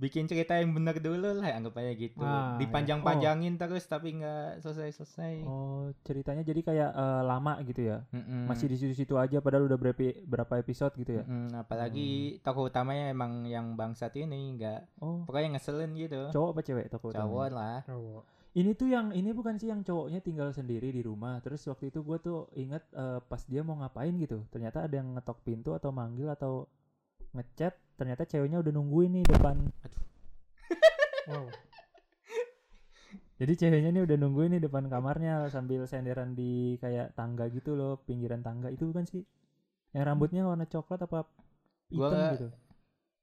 bikin 0.01 0.25
cerita 0.25 0.57
yang 0.57 0.73
benar 0.73 0.97
dulu 0.97 1.29
lah 1.37 1.53
anggap 1.53 1.77
aja 1.77 1.93
gitu. 1.93 2.17
Ah, 2.25 2.57
ya. 2.57 2.65
Dipanjang-panjangin 2.65 3.53
terus 3.61 3.85
tapi 3.85 4.17
nggak 4.17 4.65
selesai-selesai. 4.65 5.45
Oh, 5.45 5.93
ceritanya 6.01 6.41
jadi 6.41 6.61
kayak 6.65 6.89
eh, 6.89 7.21
lama 7.21 7.61
gitu 7.61 7.85
ya. 7.85 8.01
Mm-mm. 8.09 8.49
Masih 8.49 8.65
di 8.65 8.81
situ-situ 8.81 9.13
aja 9.21 9.37
padahal 9.37 9.69
udah 9.69 9.77
berapa 9.77 10.25
berapa 10.25 10.53
episode 10.57 10.97
gitu 10.97 11.21
ya. 11.21 11.23
Mm-mm, 11.23 11.53
apalagi 11.61 12.41
tokoh 12.41 12.73
utamanya 12.73 13.13
emang 13.13 13.45
yang 13.45 13.77
bangsat 13.77 14.17
ini 14.17 14.57
nggak 14.57 15.05
Oh, 15.05 15.21
pokoknya 15.29 15.55
ngeselin 15.55 15.93
gitu. 15.93 16.33
cowok 16.33 16.49
apa 16.57 16.61
cewek 16.65 16.85
toko 16.89 17.13
Cowok 17.13 17.47
lah. 17.53 17.85
Ini 18.51 18.75
tuh 18.75 18.91
yang 18.91 19.15
ini 19.15 19.31
bukan 19.31 19.55
sih 19.55 19.71
yang 19.71 19.79
cowoknya 19.79 20.19
tinggal 20.19 20.51
sendiri 20.51 20.91
di 20.91 20.99
rumah. 21.05 21.39
Terus 21.39 21.63
waktu 21.71 21.87
itu 21.93 22.03
gue 22.03 22.17
tuh 22.19 22.49
inget 22.57 22.83
eh, 22.91 23.21
pas 23.21 23.39
dia 23.45 23.61
mau 23.61 23.77
ngapain 23.79 24.11
gitu. 24.17 24.43
Ternyata 24.49 24.89
ada 24.89 24.95
yang 24.97 25.15
ngetok 25.15 25.39
pintu 25.45 25.71
atau 25.71 25.93
manggil 25.93 26.27
atau 26.27 26.65
ngechat. 27.35 27.73
Ternyata 27.97 28.25
ceweknya 28.25 28.57
udah 28.63 28.71
nungguin 28.73 29.11
nih 29.21 29.25
depan. 29.29 29.57
wow 31.29 31.45
Jadi 33.41 33.53
ceweknya 33.57 33.89
nih 33.89 34.03
udah 34.05 34.17
nungguin 34.21 34.53
nih 34.57 34.61
depan 34.61 34.85
kamarnya 34.85 35.49
sambil 35.49 35.89
senderan 35.89 36.37
di 36.37 36.77
kayak 36.77 37.17
tangga 37.17 37.49
gitu 37.49 37.73
loh, 37.73 37.97
pinggiran 38.05 38.45
tangga. 38.45 38.69
Itu 38.69 38.93
bukan 38.93 39.05
sih? 39.09 39.25
Yang 39.97 40.03
rambutnya 40.13 40.45
warna 40.45 40.69
coklat 40.69 41.01
apa 41.09 41.25
hitam 41.89 41.97
Gua- 41.97 42.33
gitu? 42.37 42.47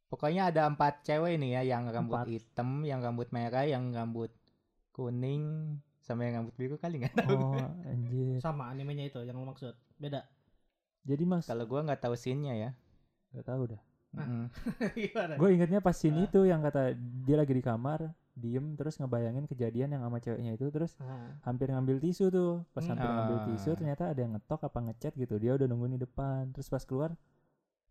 Pokoknya 0.08 0.48
ada 0.48 0.64
empat 0.66 1.04
cewek 1.04 1.36
nih 1.36 1.60
ya, 1.60 1.76
yang 1.76 1.84
rambut 1.92 2.16
Empat. 2.24 2.32
hitam, 2.32 2.80
yang 2.82 3.04
rambut 3.04 3.28
merah, 3.28 3.68
yang 3.68 3.92
rambut 3.92 4.32
kuning, 4.96 5.76
sama 6.00 6.24
yang 6.24 6.42
rambut 6.42 6.56
biru 6.56 6.80
kali 6.80 7.04
nggak 7.04 7.14
tahu. 7.14 7.36
Oh, 7.38 7.68
anjir. 7.84 8.40
sama 8.40 8.72
animenya 8.72 9.04
itu 9.06 9.20
yang 9.22 9.36
lo 9.36 9.44
maksud 9.46 9.76
beda 10.00 10.24
Jadi 11.04 11.24
Mas, 11.28 11.44
Kalau 11.44 11.68
gua 11.68 11.84
nggak 11.84 12.00
tahu 12.02 12.16
scene-nya 12.16 12.54
ya. 12.56 12.70
gak 13.36 13.46
tahu 13.46 13.76
dah. 13.76 13.82
Nah. 14.08 14.48
Gimana 14.96 15.36
Gue 15.36 15.52
ingetnya 15.52 15.78
pas 15.78 15.92
scene 15.92 16.16
Ah. 16.16 16.24
itu 16.24 16.40
yang 16.42 16.60
kata 16.60 16.96
dia 16.96 17.36
lagi 17.36 17.52
di 17.52 17.60
kamar, 17.60 18.08
diem 18.32 18.72
terus 18.72 18.96
ngebayangin 18.96 19.44
kejadian 19.44 19.90
yang 19.90 20.00
sama 20.00 20.16
ceweknya 20.16 20.54
itu 20.54 20.66
terus 20.68 20.96
Nah, 20.96 21.36
hampir 21.42 21.68
ngambil 21.68 21.98
tisu 21.98 22.28
tuh 22.28 22.64
pas 22.70 22.80
Hmm. 22.80 22.94
hampir 22.94 23.04
ngambil 23.06 23.36
Ah. 23.36 23.44
tisu 23.46 23.70
ternyata 23.74 24.02
ada 24.06 24.18
yang 24.18 24.32
ngetok 24.32 24.60
apa 24.62 24.78
ngechat 24.80 25.12
gitu 25.14 25.36
dia 25.36 25.52
udah 25.52 25.66
nungguin 25.66 25.94
di 25.94 26.00
depan 26.00 26.48
terus 26.50 26.66
pas 26.66 26.80
keluar 26.80 27.12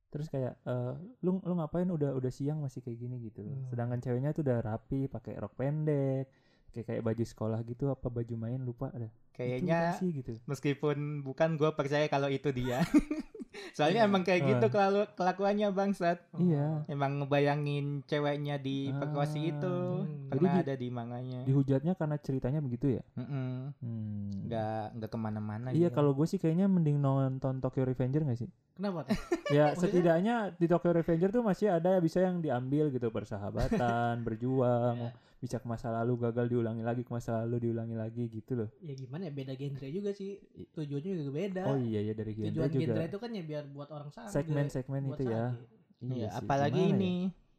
terus 0.07 0.26
kayak 0.26 0.55
eh, 0.63 0.93
lu 1.20 1.38
lu 1.38 1.53
ngapain 1.53 1.86
udah 1.86 2.15
udah 2.15 2.32
siang 2.32 2.57
masih 2.59 2.80
kayak 2.80 2.97
gini 2.97 3.20
gitu 3.22 3.43
Hmm. 3.43 3.68
sedangkan 3.68 3.99
ceweknya 3.99 4.32
tuh 4.32 4.41
udah 4.41 4.57
rapi 4.63 5.05
pakai 5.05 5.36
rok 5.36 5.53
pendek 5.53 6.32
kayak 6.70 6.86
kayak 6.88 7.03
baju 7.03 7.24
sekolah 7.24 7.59
gitu 7.61 7.89
apa 7.89 8.07
baju 8.07 8.36
main 8.36 8.59
lupa 8.59 8.89
ada 8.89 9.11
Kayaknya 9.32 9.93
sih 9.93 10.09
gitu 10.15 10.34
meskipun 10.45 11.22
bukan 11.22 11.55
gue 11.55 11.70
percaya 11.72 12.07
kalau 12.07 12.26
itu 12.28 12.49
dia. 12.49 12.82
Soalnya 13.71 14.01
Iya. 14.01 14.07
emang 14.07 14.23
kayak 14.23 14.41
gitu 14.47 14.67
kalau 14.69 15.05
kelakuannya 15.11 15.67
bangsat. 15.69 16.17
iya 16.35 16.81
Emang 16.87 17.19
ngebayangin 17.19 18.01
ceweknya 18.03 18.57
di 18.57 18.89
perkosi 18.91 19.39
Ah. 19.39 19.49
itu 19.49 19.75
Hmm. 19.99 20.27
pernah 20.27 20.49
Jadi 20.49 20.57
di- 20.57 20.63
ada 20.63 20.75
di 20.75 20.87
manganya. 20.89 21.39
dihujatnya 21.43 21.93
karena 21.93 22.15
ceritanya 22.17 22.59
begitu 22.59 22.87
ya 22.91 23.03
Mm-mm. 23.15 23.73
hmm. 23.77 24.29
Nggak 24.45 24.83
nggak 24.95 25.09
ke 25.09 25.17
mana-mana. 25.17 25.67
iya 25.69 25.87
gitu. 25.87 25.95
kalau 25.95 26.11
gue 26.11 26.25
sih 26.25 26.35
kayaknya 26.35 26.65
mending 26.65 26.97
nonton 26.97 27.57
Tokyo 27.57 27.83
Revenger 27.83 28.23
gak 28.23 28.37
sih 28.37 28.49
kenapa? 28.73 29.05
ya 29.51 29.73
setidaknya 29.73 30.35
di 30.53 30.65
Tokyo 30.65 30.91
Revenger 30.91 31.29
tuh 31.29 31.41
masih 31.41 31.67
ada 31.69 31.97
bisa 31.97 32.19
yang 32.19 32.39
diambil 32.39 32.89
gitu 32.89 33.09
persahabatan 33.09 34.21
berjuang 34.27 34.97
Ya. 34.99 35.11
Bisa 35.38 35.61
ke 35.61 35.67
masa 35.69 35.93
lalu 35.93 36.17
gagal 36.17 36.49
diulangi 36.49 36.81
lagi 36.81 37.05
ke 37.05 37.11
masa 37.11 37.45
lalu 37.45 37.69
diulangi 37.69 37.93
lagi 37.93 38.25
gitu 38.27 38.57
loh 38.57 38.69
ya 38.81 38.93
gimana 38.93 39.29
ya 39.29 39.33
beda 39.33 39.53
genre 39.53 39.88
juga 39.88 40.09
sih 40.11 40.41
tujuannya 40.73 41.13
juga 41.15 41.31
beda 41.31 41.61
oh 41.65 41.77
iya 41.77 42.01
ya 42.01 42.13
dari 42.13 42.33
genre 42.33 42.49
tujuan 42.49 42.69
juga 42.69 42.81
genre 42.81 43.03
itu 43.05 43.17
kan 43.17 43.29
ya 43.31 43.43
biar 43.45 43.63
buat 43.69 43.89
orang 43.89 44.09
sakit 44.09 44.31
segmen-segmen 44.33 45.01
itu 45.11 45.23
ya 45.25 45.53
Iya, 45.97 46.29
sih, 46.29 46.38
apalagi 46.45 46.77
gimana 46.77 46.93
ya? 46.93 46.97
ini 47.01 47.13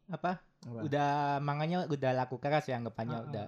apa? 0.07 0.31
Apa? 0.63 0.79
Udah 0.79 1.09
manganya 1.43 1.83
udah 1.85 2.11
laku 2.15 2.39
keras 2.39 2.71
ya 2.71 2.79
anggapannya 2.79 3.19
Ah, 3.19 3.27
udah 3.27 3.45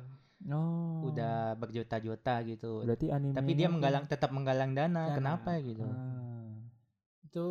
oh 0.51 1.07
udah 1.07 1.55
berjuta-juta 1.55 2.43
gitu. 2.43 2.83
berarti 2.83 3.07
anime 3.07 3.31
Tapi 3.31 3.51
dia 3.55 3.71
menggalang 3.71 4.03
tetap 4.05 4.35
menggalang 4.35 4.75
dana. 4.75 5.11
Dana. 5.11 5.15
Kenapa 5.15 5.55
gitu? 5.63 5.79
Ah. 5.83 6.59
itu 7.23 7.43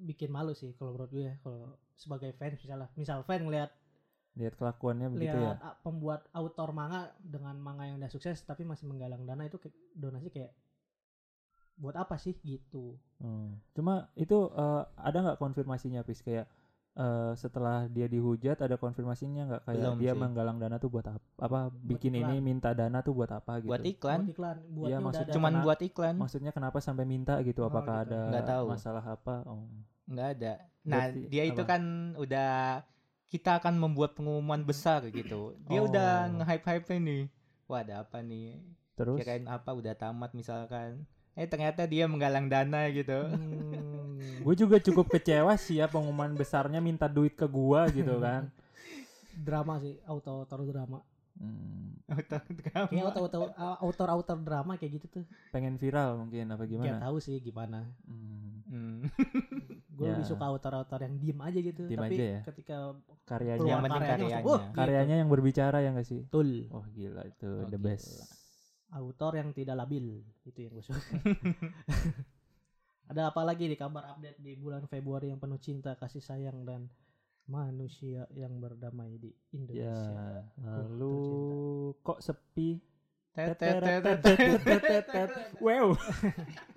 bikin 0.00 0.32
malu 0.32 0.56
sih 0.56 0.72
kalau 0.72 0.96
menurut 0.96 1.12
gue 1.12 1.28
ya 1.28 1.36
kalau 1.44 1.76
sebagai 1.92 2.32
fans 2.32 2.56
misalnya 2.56 2.88
misal 2.96 3.20
fan 3.20 3.44
ngelihat 3.44 3.68
lihat 4.36 4.54
kelakuannya 4.54 5.08
begitu 5.08 5.32
ya 5.32 5.42
lihat 5.50 5.58
a- 5.58 5.76
pembuat 5.78 6.28
autor 6.30 6.70
manga 6.70 7.00
dengan 7.18 7.56
manga 7.56 7.84
yang 7.84 7.96
udah 7.96 8.08
sukses 8.08 8.36
tapi 8.40 8.62
masih 8.62 8.84
menggalang 8.84 9.22
dana 9.22 9.42
itu 9.42 9.56
kayak 9.56 9.74
donasi 9.92 10.28
kayak 10.28 10.52
buat 11.74 11.92
apa 11.94 12.16
sih 12.16 12.36
gitu 12.42 12.96
Hmm. 13.16 13.56
cuma 13.72 14.12
itu 14.14 14.36
eh, 14.50 14.82
ada 14.94 15.18
nggak 15.18 15.38
konfirmasinya 15.38 16.00
pis 16.02 16.20
kayak 16.20 16.44
eh, 16.94 17.32
setelah 17.34 17.84
dia 17.86 18.04
dihujat 18.06 18.56
ada 18.58 18.76
konfirmasinya 18.76 19.42
nggak 19.46 19.62
kayak 19.64 19.80
Belum 19.82 19.96
dia 19.96 20.12
sih. 20.12 20.18
menggalang 20.18 20.56
dana 20.56 20.76
tuh 20.76 20.88
buat 20.90 21.06
apa 21.06 21.20
apa 21.38 21.58
bikin 21.74 22.12
iklan. 22.14 22.28
ini 22.30 22.36
minta 22.42 22.72
dana 22.72 23.00
tuh 23.00 23.12
buat 23.14 23.28
apa 23.30 23.56
gitu 23.58 23.72
Buat 23.72 23.84
iklan, 23.84 24.20
buat 24.22 24.32
iklan 24.34 24.56
buatnya 24.66 24.84
Iya, 24.86 24.96
udah 24.96 25.06
maksud- 25.06 25.28
cuman 25.30 25.48
kena- 25.50 25.64
buat 25.64 25.80
iklan, 25.82 26.14
maksudnya 26.14 26.52
kenapa 26.52 26.78
sampai 26.78 27.04
minta 27.04 27.40
gitu 27.40 27.60
Oh, 27.62 27.68
apakah 27.70 27.96
gitu. 27.98 28.12
ada 28.12 28.20
Nggak 28.30 28.46
tahu. 28.46 28.64
masalah 28.70 29.04
apa 29.06 29.34
oh. 29.44 29.64
nggak 30.06 30.28
ada. 30.30 30.52
Nah, 30.82 30.96
Berarti 31.02 31.20
dia 31.26 31.44
itu 31.46 31.58
apa? 31.58 31.70
kan 31.70 31.82
udah 32.14 32.52
kita 33.26 33.56
akan 33.56 33.74
membuat 33.76 34.14
pengumuman 34.14 34.60
besar 34.60 35.02
gitu. 35.08 35.54
Dia 35.64 35.80
udah 35.80 36.10
Oh. 36.24 36.32
nge-hype-hype 36.36 36.86
nih. 36.96 37.22
Wah, 37.66 37.80
ada 37.80 38.00
apa 38.00 38.20
nih? 38.20 38.58
terus 38.92 39.18
Kirain 39.18 39.44
apa 39.44 39.70
udah 39.70 39.92
tamat 39.92 40.32
misalkan. 40.32 41.04
Eh 41.32 41.44
ternyata 41.44 41.84
dia 41.84 42.06
menggalang 42.06 42.48
dana 42.48 42.88
gitu. 42.88 43.28
Hmm, 43.28 44.40
gue 44.40 44.54
juga 44.56 44.80
cukup 44.80 45.10
kecewa 45.10 45.52
sih 45.54 45.76
ya 45.76 45.86
pengumuman 45.86 46.32
besarnya 46.32 46.78
minta 46.78 47.04
duit 47.06 47.32
ke 47.32 47.44
gua 47.44 47.84
gitu 47.88 48.16
kan 48.16 48.48
drama 49.36 49.76
sih 49.76 50.00
auto 50.02 50.32
autor 50.32 50.64
drama 50.64 51.02
Hmm, 51.36 51.92
Auto 52.08 52.40
drama. 52.48 52.88
kayak 52.88 53.04
auto 53.04 53.20
auto 53.20 53.38
autor 53.76 54.08
autor 54.08 54.38
drama 54.38 54.72
kayak 54.74 54.96
gitu 54.96 55.06
tuh 55.10 55.24
pengen 55.52 55.76
viral 55.76 56.16
mungkin 56.16 56.48
apa 56.48 56.64
Gak 56.64 56.70
gimana 56.72 56.96
tahu 56.98 57.20
sih 57.20 57.36
gimana 57.38 57.84
Hmm, 58.08 58.55
Hmm. 58.66 59.06
gue 59.96 60.04
Ya. 60.04 60.12
lebih 60.12 60.26
suka 60.26 60.44
autor-autor 60.44 61.00
yang 61.00 61.16
diem 61.16 61.40
aja 61.40 61.58
gitu 61.58 61.82
Diem 61.86 61.96
tapi 61.98 62.14
aja 62.14 62.24
ya? 62.28 62.40
ketika 62.44 62.76
karyanya 63.24 63.64
Yang 63.64 63.80
penting 63.80 63.90
karyanya 63.96 64.10
karyanya. 64.12 64.36
langsung, 64.36 64.50
"Wah, 64.50 64.60
gitu." 64.60 64.76
karyanya 64.76 65.16
yang 65.16 65.30
berbicara 65.30 65.76
ya 65.78 65.88
gak 65.90 66.04
sih 66.04 66.20
betul 66.20 66.48
oh 66.68 66.84
gila 66.90 67.22
itu 67.24 67.50
Oh, 67.56 67.64
the 67.64 67.74
gila. 67.74 67.86
best 67.88 68.08
autor 68.88 69.32
yang 69.34 69.48
tidak 69.50 69.76
labil 69.76 70.06
itu 70.42 70.58
yang 70.60 70.72
gue 70.72 70.84
suka 70.84 71.00
ada 73.06 73.30
apa 73.30 73.40
lagi 73.40 73.64
di 73.64 73.74
kabar 73.74 74.04
update 74.10 74.36
di 74.36 74.52
bulan 74.54 74.84
Februari 74.84 75.30
yang 75.30 75.38
penuh 75.38 75.56
cinta 75.56 75.94
kasih 75.94 76.20
sayang 76.20 76.62
dan 76.62 76.90
manusia 77.46 78.26
yang 78.32 78.58
berdamai 78.58 79.14
di 79.14 79.30
ya 79.30 79.54
Indonesia 79.54 80.42
lalu 80.60 81.16
kok 82.02 82.18
sepi 82.18 82.82
wow 85.60 85.88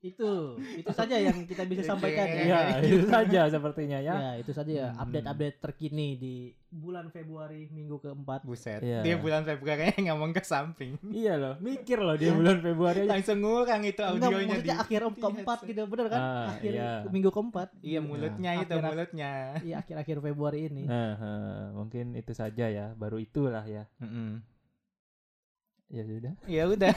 itu 0.00 0.56
itu 0.74 0.88
saja 0.90 1.12
yang 1.12 1.44
kita 1.44 1.60
bisa 1.62 1.84
sampaikan 1.92 2.24
ya 2.24 2.40
ya 2.40 2.60
itu 2.88 3.04
saja 3.04 3.40
sepertinya 3.46 3.98
ya 3.98 4.14
Ya, 4.16 4.30
itu 4.36 4.50
saja 4.50 4.72
ya 4.72 4.88
Hmm. 4.90 5.02
update-update 5.02 5.56
terkini 5.60 6.08
di 6.14 6.34
bulan 6.66 7.10
Februari 7.10 7.66
minggu 7.68 7.98
keempat. 7.98 8.40
Buset. 8.42 8.78
Iya. 8.78 9.02
Dia 9.02 9.16
bulan 9.16 9.42
Februari 9.42 9.90
ngomong 10.06 10.30
ke 10.30 10.40
samping. 10.40 10.96
iya 11.04 11.34
loh 11.34 11.58
mikir 11.58 11.98
loh 11.98 12.14
dia 12.14 12.30
bulan 12.30 12.58
Februari 12.58 13.02
aja 13.02 13.12
Langsung 13.12 13.38
ngurang 13.38 13.82
itu 13.82 14.00
Enggak, 14.00 14.08
audionya 14.24 14.40
di 14.40 14.48
maksudnya 14.56 14.76
akhir 14.78 15.00
di 15.02 15.20
keempat 15.20 15.58
gitu, 15.64 15.80
bener 15.84 16.06
kan? 16.08 16.20
Ah, 16.20 16.46
akhir 16.54 16.72
iya. 16.72 16.90
minggu 17.06 17.30
keempat. 17.30 17.68
Iya 17.80 18.00
mulutnya 18.00 18.50
itu 18.56 18.72
Akhir- 18.72 18.86
mulutnya. 18.86 19.30
Iya, 19.60 19.74
akhir-akhir 19.78 20.16
Februari 20.22 20.60
ini. 20.64 20.82
Nah, 20.86 21.12
eh, 21.12 21.64
mungkin 21.72 22.06
itu 22.14 22.32
saja 22.32 22.64
ya 22.66 22.94
baru 22.94 23.18
itulah 23.18 23.62
ya 23.62 23.84
Mm-mm. 23.98 24.40
ya 25.88 26.02
sudah 26.02 26.32
Ya 26.46 26.62
udah. 26.66 26.94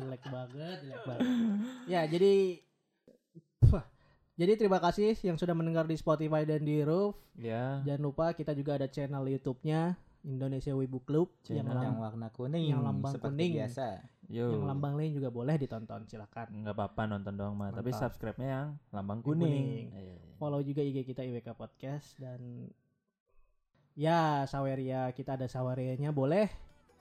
Jelek 0.00 0.22
banget, 0.24 0.76
jelek 0.80 1.02
banget. 1.04 1.28
Ya, 1.86 2.00
jadi 2.04 2.32
Wah, 3.66 3.84
jadi 4.34 4.56
terima 4.56 4.78
kasih 4.78 5.12
yang 5.20 5.36
sudah 5.36 5.52
mendengar 5.52 5.84
di 5.84 5.94
Spotify 5.94 6.42
dan 6.42 6.60
di 6.60 6.80
Roof. 6.80 7.14
ya 7.34 7.84
Jangan 7.84 8.02
lupa 8.02 8.32
kita 8.32 8.50
juga 8.52 8.74
ada 8.74 8.86
channel 8.86 9.22
YouTube-nya 9.28 9.94
Indonesia 10.20 10.72
Wibu 10.72 11.00
Club 11.00 11.28
yang, 11.46 11.64
Channel 11.64 11.76
yang 11.78 11.96
lam- 11.96 12.00
warna 12.02 12.28
kuning 12.30 12.66
yang 12.68 12.82
lambang 12.82 13.12
seperti 13.14 13.36
kuning. 13.36 13.52
biasa. 13.56 13.86
yo 14.30 14.46
yang 14.52 14.62
lambang 14.64 14.94
lain 14.94 15.10
juga 15.10 15.26
boleh 15.26 15.56
ditonton, 15.56 16.06
silakan. 16.06 16.46
nggak 16.54 16.70
apa-apa 16.70 17.02
nonton 17.08 17.34
doang 17.34 17.52
mah 17.52 17.68
tapi 17.70 17.90
subscribe-nya 17.90 18.46
yang 18.46 18.68
lambang 18.90 19.20
kuning, 19.20 19.42
kuning. 19.42 19.86
Iya, 19.92 20.12
iya. 20.14 20.34
Follow 20.36 20.60
juga 20.60 20.80
IG 20.80 21.02
kita 21.04 21.20
IWK 21.22 21.48
Podcast 21.52 22.14
dan 22.16 22.68
ya 23.92 24.44
Saweria 24.44 25.10
kita 25.10 25.34
ada 25.34 25.44
Sawerianya 25.44 26.10
boleh. 26.10 26.46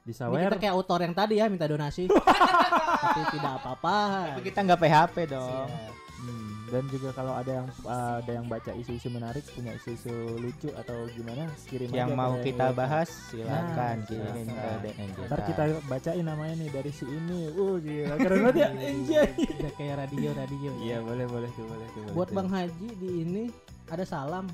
Di 0.01 0.09
Ini 0.09 0.15
sawer 0.15 0.39
kita 0.47 0.57
kayak 0.57 0.73
autor 0.73 0.99
yang 1.01 1.13
tadi 1.13 1.35
ya 1.35 1.45
minta 1.45 1.65
donasi. 1.65 2.07
Tapi 3.03 3.21
tidak 3.31 3.53
apa-apa. 3.57 3.97
Tapi 4.31 4.41
kita 4.43 4.59
nggak 4.61 4.79
PHP 4.79 5.15
dong. 5.29 5.69
Siap. 5.69 5.93
Hmm, 6.19 6.51
dan 6.67 6.83
juga 6.91 7.15
kalau 7.15 7.31
ada 7.31 7.47
yang 7.53 7.67
ada 7.87 8.27
yang 8.27 8.43
baca 8.43 8.75
isu-isu 8.75 9.07
menarik 9.07 9.39
punya 9.47 9.71
isu-isu 9.71 10.11
lucu 10.35 10.67
atau 10.73 11.07
gimana 11.09 11.47
kirim 11.63 11.87
Yang 11.89 12.11
aja 12.11 12.19
mau 12.19 12.35
ke 12.35 12.51
kita 12.51 12.75
bahas 12.75 13.07
silakan 13.31 13.95
Nah, 13.95 14.03
kirim 14.03 14.45
ke. 14.45 14.71
DM 14.83 15.09
ntar 15.23 15.39
kita 15.47 15.63
bacain 15.87 16.19
namanya 16.21 16.59
nih 16.59 16.69
dari 16.69 16.91
si 16.91 17.07
ini 17.07 17.47
uh 17.49 17.79
gila 17.79 18.15
keren 18.19 18.39
banget 18.43 18.55
ya 18.57 18.67
anjay 18.67 19.29
Udah 19.31 19.71
kayak 19.79 19.95
radio 19.97 20.29
radio. 20.33 20.71
iya 20.83 20.97
boleh 20.99 21.23
boleh 21.25 21.49
tuh 21.49 21.63
boleh 21.63 21.87
tuh 21.87 22.01
Buat. 22.11 22.29
Bang 22.35 22.51
Haji 22.51 22.87
di 22.99 23.09
ini 23.17 23.43
ada 23.87 24.03
salam. 24.03 24.45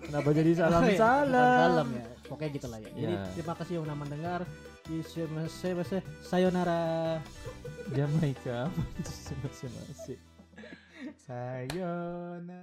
kenapa 0.00 0.28
jadi 0.32 0.50
salam 0.56 0.80
Oh 0.80 0.88
iya, 0.88 0.96
salam 0.96 1.86
ya. 1.92 2.04
Pokoknya 2.24 2.50
gitu 2.50 2.66
lah 2.66 2.80
ya. 2.80 2.88
Jadi 2.90 3.14
Ya. 3.14 3.22
terima 3.36 3.54
kasih 3.54 3.72
yang 3.74 3.84
udah 3.84 3.96
mendengar. 3.96 4.40
Yusumase 4.90 6.02
sayonara. 6.22 7.18
Jamaika 7.94 8.66
apa 8.66 8.82
itu 8.98 9.12
masih 9.42 9.68
masih 9.74 10.18
Sayonara. 11.26 12.62